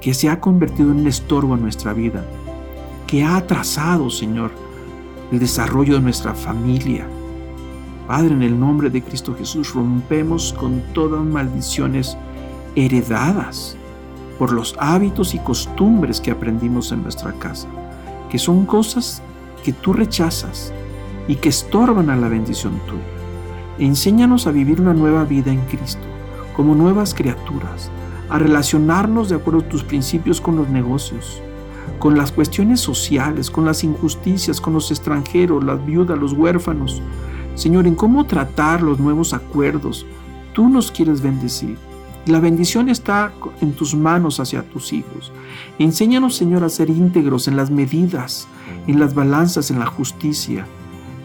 que 0.00 0.14
se 0.14 0.28
ha 0.28 0.40
convertido 0.40 0.90
en 0.90 1.00
un 1.00 1.06
estorbo 1.06 1.54
en 1.54 1.62
nuestra 1.62 1.92
vida, 1.92 2.24
que 3.06 3.22
ha 3.22 3.36
atrasado, 3.36 4.10
Señor, 4.10 4.50
el 5.30 5.38
desarrollo 5.38 5.94
de 5.94 6.00
nuestra 6.00 6.34
familia, 6.34 7.06
Padre, 8.06 8.34
en 8.34 8.42
el 8.42 8.58
nombre 8.58 8.90
de 8.90 9.02
Cristo 9.02 9.34
Jesús, 9.34 9.74
rompemos 9.74 10.52
con 10.52 10.82
todas 10.92 11.24
maldiciones 11.24 12.16
heredadas 12.74 13.76
por 14.38 14.52
los 14.52 14.74
hábitos 14.78 15.34
y 15.34 15.38
costumbres 15.38 16.20
que 16.20 16.32
aprendimos 16.32 16.90
en 16.90 17.02
nuestra 17.02 17.32
casa, 17.32 17.68
que 18.28 18.38
son 18.38 18.66
cosas 18.66 19.22
que 19.62 19.72
tú 19.72 19.92
rechazas 19.92 20.72
y 21.28 21.36
que 21.36 21.48
estorban 21.48 22.10
a 22.10 22.16
la 22.16 22.28
bendición 22.28 22.80
tuya. 22.86 23.02
enséñanos 23.78 24.46
a 24.46 24.50
vivir 24.50 24.80
una 24.80 24.94
nueva 24.94 25.24
vida 25.24 25.52
en 25.52 25.60
Cristo, 25.66 26.06
como 26.54 26.74
nuevas 26.74 27.14
criaturas, 27.14 27.90
a 28.28 28.38
relacionarnos 28.38 29.28
de 29.28 29.36
acuerdo 29.36 29.60
a 29.60 29.68
tus 29.68 29.84
principios 29.84 30.40
con 30.40 30.56
los 30.56 30.68
negocios, 30.68 31.42
con 31.98 32.16
las 32.16 32.32
cuestiones 32.32 32.80
sociales, 32.80 33.50
con 33.50 33.64
las 33.64 33.84
injusticias, 33.84 34.60
con 34.60 34.72
los 34.72 34.90
extranjeros, 34.90 35.62
las 35.62 35.84
viudas, 35.84 36.18
los 36.18 36.32
huérfanos, 36.32 37.02
Señor, 37.54 37.86
en 37.86 37.94
cómo 37.94 38.24
tratar 38.24 38.82
los 38.82 38.98
nuevos 38.98 39.34
acuerdos. 39.34 40.06
Tú 40.54 40.68
nos 40.68 40.90
quieres 40.90 41.20
bendecir. 41.20 41.76
La 42.26 42.40
bendición 42.40 42.88
está 42.88 43.32
en 43.60 43.72
tus 43.72 43.94
manos 43.94 44.40
hacia 44.40 44.62
tus 44.62 44.92
hijos. 44.92 45.32
Enséñanos, 45.78 46.36
Señor, 46.36 46.64
a 46.64 46.68
ser 46.68 46.88
íntegros 46.88 47.48
en 47.48 47.56
las 47.56 47.70
medidas, 47.70 48.46
en 48.86 48.98
las 49.00 49.14
balanzas, 49.14 49.70
en 49.70 49.80
la 49.80 49.86
justicia, 49.86 50.66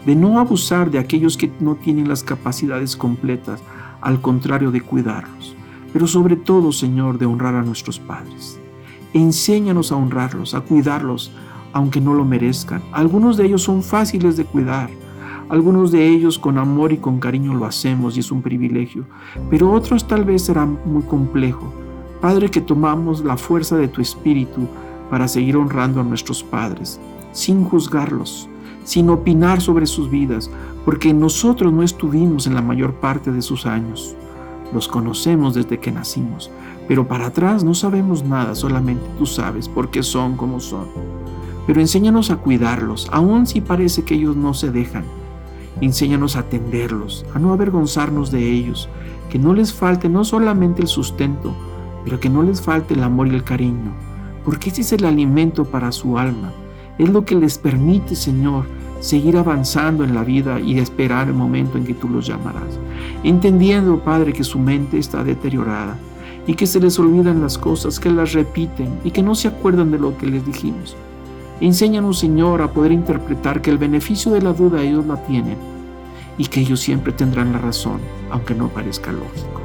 de 0.04 0.16
no 0.16 0.38
abusar 0.38 0.90
de 0.90 0.98
aquellos 0.98 1.36
que 1.36 1.50
no 1.60 1.76
tienen 1.76 2.08
las 2.08 2.22
capacidades 2.22 2.96
completas, 2.96 3.62
al 4.00 4.20
contrario 4.20 4.70
de 4.70 4.80
cuidarlos, 4.80 5.56
pero 5.92 6.06
sobre 6.06 6.36
todo, 6.36 6.72
Señor, 6.72 7.18
de 7.18 7.26
honrar 7.26 7.54
a 7.54 7.62
nuestros 7.62 7.98
padres. 7.98 8.58
Enséñanos 9.12 9.90
a 9.92 9.96
honrarlos, 9.96 10.54
a 10.54 10.60
cuidarlos, 10.60 11.32
aunque 11.72 12.00
no 12.00 12.14
lo 12.14 12.24
merezcan. 12.24 12.82
Algunos 12.92 13.36
de 13.36 13.46
ellos 13.46 13.62
son 13.62 13.82
fáciles 13.82 14.36
de 14.36 14.44
cuidar, 14.44 14.90
algunos 15.48 15.90
de 15.90 16.06
ellos 16.06 16.38
con 16.38 16.58
amor 16.58 16.92
y 16.92 16.98
con 16.98 17.18
cariño 17.18 17.54
lo 17.54 17.64
hacemos 17.64 18.16
y 18.16 18.20
es 18.20 18.30
un 18.30 18.42
privilegio, 18.42 19.06
pero 19.48 19.72
otros 19.72 20.06
tal 20.06 20.24
vez 20.24 20.42
será 20.42 20.66
muy 20.66 21.02
complejo. 21.02 21.72
Padre, 22.20 22.50
que 22.50 22.60
tomamos 22.60 23.24
la 23.24 23.36
fuerza 23.36 23.76
de 23.76 23.88
tu 23.88 24.02
espíritu 24.02 24.68
para 25.08 25.26
seguir 25.26 25.56
honrando 25.56 26.00
a 26.00 26.04
nuestros 26.04 26.42
padres, 26.42 27.00
sin 27.32 27.64
juzgarlos, 27.64 28.48
sin 28.88 29.10
opinar 29.10 29.60
sobre 29.60 29.86
sus 29.86 30.10
vidas, 30.10 30.50
porque 30.84 31.12
nosotros 31.12 31.72
no 31.72 31.82
estuvimos 31.82 32.46
en 32.46 32.54
la 32.54 32.62
mayor 32.62 32.94
parte 32.94 33.30
de 33.30 33.42
sus 33.42 33.66
años. 33.66 34.16
Los 34.72 34.88
conocemos 34.88 35.54
desde 35.54 35.78
que 35.78 35.92
nacimos, 35.92 36.50
pero 36.88 37.06
para 37.06 37.26
atrás 37.26 37.64
no 37.64 37.74
sabemos 37.74 38.24
nada, 38.24 38.54
solamente 38.54 39.04
tú 39.18 39.26
sabes 39.26 39.68
por 39.68 39.90
qué 39.90 40.02
son 40.02 40.36
como 40.36 40.58
son. 40.58 40.86
Pero 41.66 41.80
enséñanos 41.80 42.30
a 42.30 42.36
cuidarlos, 42.36 43.08
aun 43.12 43.46
si 43.46 43.60
parece 43.60 44.04
que 44.04 44.14
ellos 44.14 44.36
no 44.36 44.54
se 44.54 44.70
dejan 44.70 45.04
Enséñanos 45.80 46.34
a 46.34 46.40
atenderlos, 46.40 47.24
a 47.34 47.38
no 47.38 47.52
avergonzarnos 47.52 48.32
de 48.32 48.50
ellos, 48.50 48.88
que 49.30 49.38
no 49.38 49.52
les 49.52 49.72
falte 49.72 50.08
no 50.08 50.24
solamente 50.24 50.82
el 50.82 50.88
sustento, 50.88 51.54
pero 52.04 52.18
que 52.18 52.30
no 52.30 52.42
les 52.42 52.62
falte 52.62 52.94
el 52.94 53.04
amor 53.04 53.28
y 53.28 53.34
el 53.34 53.44
cariño, 53.44 53.92
porque 54.44 54.70
ese 54.70 54.80
es 54.80 54.92
el 54.92 55.04
alimento 55.04 55.66
para 55.66 55.92
su 55.92 56.18
alma. 56.18 56.52
Es 56.98 57.08
lo 57.08 57.24
que 57.24 57.36
les 57.36 57.58
permite, 57.58 58.16
Señor, 58.16 58.64
seguir 59.00 59.36
avanzando 59.36 60.04
en 60.04 60.14
la 60.14 60.24
vida 60.24 60.58
y 60.60 60.78
esperar 60.78 61.28
el 61.28 61.34
momento 61.34 61.78
en 61.78 61.84
que 61.84 61.94
tú 61.94 62.08
los 62.08 62.26
llamarás. 62.26 62.78
Entendiendo, 63.22 64.00
Padre, 64.00 64.32
que 64.32 64.44
su 64.44 64.58
mente 64.58 64.98
está 64.98 65.22
deteriorada 65.22 65.96
y 66.46 66.54
que 66.54 66.66
se 66.66 66.80
les 66.80 66.98
olvidan 66.98 67.40
las 67.40 67.56
cosas, 67.56 68.00
que 68.00 68.10
las 68.10 68.32
repiten 68.32 68.98
y 69.04 69.10
que 69.10 69.22
no 69.22 69.34
se 69.34 69.48
acuerdan 69.48 69.90
de 69.90 69.98
lo 69.98 70.16
que 70.18 70.26
les 70.26 70.44
dijimos. 70.44 70.96
Enséñanos, 71.60 72.18
Señor, 72.18 72.62
a 72.62 72.72
poder 72.72 72.92
interpretar 72.92 73.60
que 73.60 73.70
el 73.70 73.78
beneficio 73.78 74.32
de 74.32 74.42
la 74.42 74.52
duda 74.52 74.82
ellos 74.82 75.06
la 75.06 75.22
tienen 75.24 75.56
y 76.36 76.46
que 76.46 76.60
ellos 76.60 76.80
siempre 76.80 77.12
tendrán 77.12 77.52
la 77.52 77.58
razón, 77.58 78.00
aunque 78.30 78.54
no 78.54 78.68
parezca 78.68 79.12
lógico. 79.12 79.60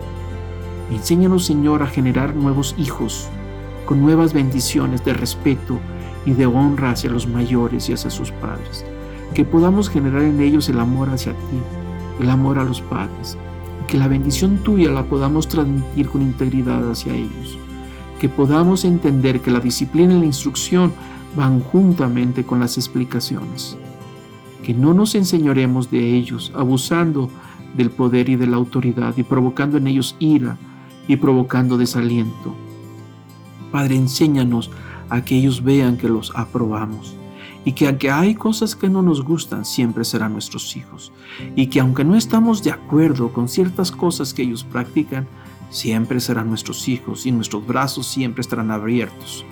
Enséñanos, 0.92 1.46
Señor, 1.46 1.82
a 1.82 1.88
generar 1.88 2.36
nuevos 2.36 2.76
hijos 2.78 3.28
con 3.86 4.02
nuevas 4.02 4.34
bendiciones 4.34 5.04
de 5.06 5.14
respeto 5.14 5.80
y 6.26 6.32
de 6.32 6.46
honra 6.46 6.92
hacia 6.92 7.10
los 7.10 7.28
mayores 7.28 7.90
y 7.90 7.94
hacia 7.94 8.10
sus 8.10 8.32
padres. 8.32 8.86
Que 9.34 9.46
podamos 9.46 9.90
generar 9.90 10.22
en 10.22 10.40
ellos 10.42 10.70
el 10.70 10.80
amor 10.80 11.10
hacia 11.10 11.34
ti, 11.34 11.60
el 12.20 12.30
amor 12.30 12.60
a 12.60 12.64
los 12.64 12.82
padres. 12.82 13.38
Y 13.82 13.86
que 13.88 13.98
la 13.98 14.08
bendición 14.08 14.58
tuya 14.64 14.92
la 14.92 15.04
podamos 15.04 15.48
transmitir 15.48 16.10
con 16.10 16.22
integridad 16.22 16.90
hacia 16.90 17.14
ellos. 17.14 17.58
Que 18.20 18.30
podamos 18.30 18.86
entender 18.86 19.42
que 19.42 19.52
la 19.52 19.60
disciplina 19.60 20.14
y 20.14 20.20
la 20.20 20.26
instrucción 20.26 20.94
van 21.36 21.60
juntamente 21.60 22.44
con 22.44 22.60
las 22.60 22.78
explicaciones. 22.78 23.78
Que 24.64 24.74
no 24.74 24.94
nos 24.94 25.16
enseñoremos 25.16 25.92
de 25.92 26.16
ellos, 26.16 26.54
abusando 26.56 27.30
del 27.76 27.90
poder 27.90 28.30
y 28.30 28.36
de 28.36 28.48
la 28.48 28.58
autoridad 28.58 29.16
y 29.18 29.24
provocando 29.24 29.78
en 29.78 29.88
ellos 29.88 30.16
ira 30.20 30.58
y 31.08 31.18
provocando 31.18 31.78
desaliento. 31.78 32.56
Padre, 33.72 33.96
enséñanos 33.96 34.70
a 35.10 35.24
que 35.24 35.36
ellos 35.36 35.64
vean 35.64 35.98
que 35.98 36.10
los 36.10 36.32
aprobamos 36.36 37.16
y 37.66 37.74
que 37.74 37.88
aunque 37.88 38.12
hay 38.12 38.36
cosas 38.36 38.76
que 38.76 38.90
no 38.90 39.02
nos 39.02 39.24
gustan, 39.24 39.64
siempre 39.64 40.04
serán 40.04 40.34
nuestros 40.34 40.76
hijos. 40.76 41.14
Y 41.56 41.68
que 41.68 41.80
aunque 41.80 42.04
no 42.04 42.16
estamos 42.16 42.62
de 42.64 42.72
acuerdo 42.72 43.32
con 43.32 43.48
ciertas 43.48 43.92
cosas 43.92 44.34
que 44.34 44.44
ellos 44.44 44.64
practican, 44.64 45.28
siempre 45.70 46.20
serán 46.20 46.50
nuestros 46.50 46.88
hijos 46.88 47.26
y 47.26 47.32
nuestros 47.32 47.66
brazos 47.66 48.06
siempre 48.08 48.42
estarán 48.42 48.70
abiertos 48.70 49.46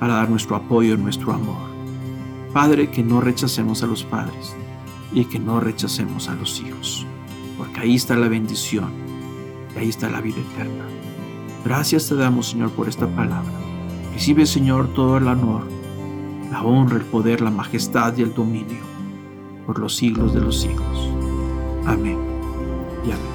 para 0.00 0.14
dar 0.14 0.28
nuestro 0.28 0.56
apoyo 0.56 0.94
y 0.94 0.98
nuestro 0.98 1.32
amor. 1.32 1.70
Padre, 2.52 2.90
que 2.90 3.02
no 3.02 3.20
rechacemos 3.20 3.82
a 3.82 3.86
los 3.86 4.02
padres 4.02 4.54
y 5.12 5.24
que 5.24 5.38
no 5.38 5.60
rechacemos 5.60 6.28
a 6.28 6.34
los 6.34 6.60
hijos, 6.60 7.06
porque 7.56 7.80
ahí 7.80 7.94
está 7.94 8.16
la 8.16 8.28
bendición 8.28 8.90
y 9.74 9.78
ahí 9.78 9.88
está 9.88 10.10
la 10.10 10.20
vida 10.20 10.40
eterna. 10.40 10.84
Gracias 11.64 12.08
te 12.08 12.16
damos, 12.16 12.50
Señor, 12.50 12.70
por 12.72 12.88
esta 12.88 13.06
palabra. 13.06 13.71
Recibe, 14.12 14.46
Señor, 14.46 14.88
todo 14.94 15.16
el 15.16 15.26
honor, 15.26 15.62
la 16.50 16.62
honra, 16.62 16.96
el 16.96 17.04
poder, 17.04 17.40
la 17.40 17.50
majestad 17.50 18.16
y 18.16 18.22
el 18.22 18.34
dominio 18.34 18.82
por 19.66 19.78
los 19.78 19.96
siglos 19.96 20.34
de 20.34 20.40
los 20.40 20.60
siglos. 20.60 21.10
Amén 21.86 22.18
y 23.06 23.10
amén. 23.10 23.31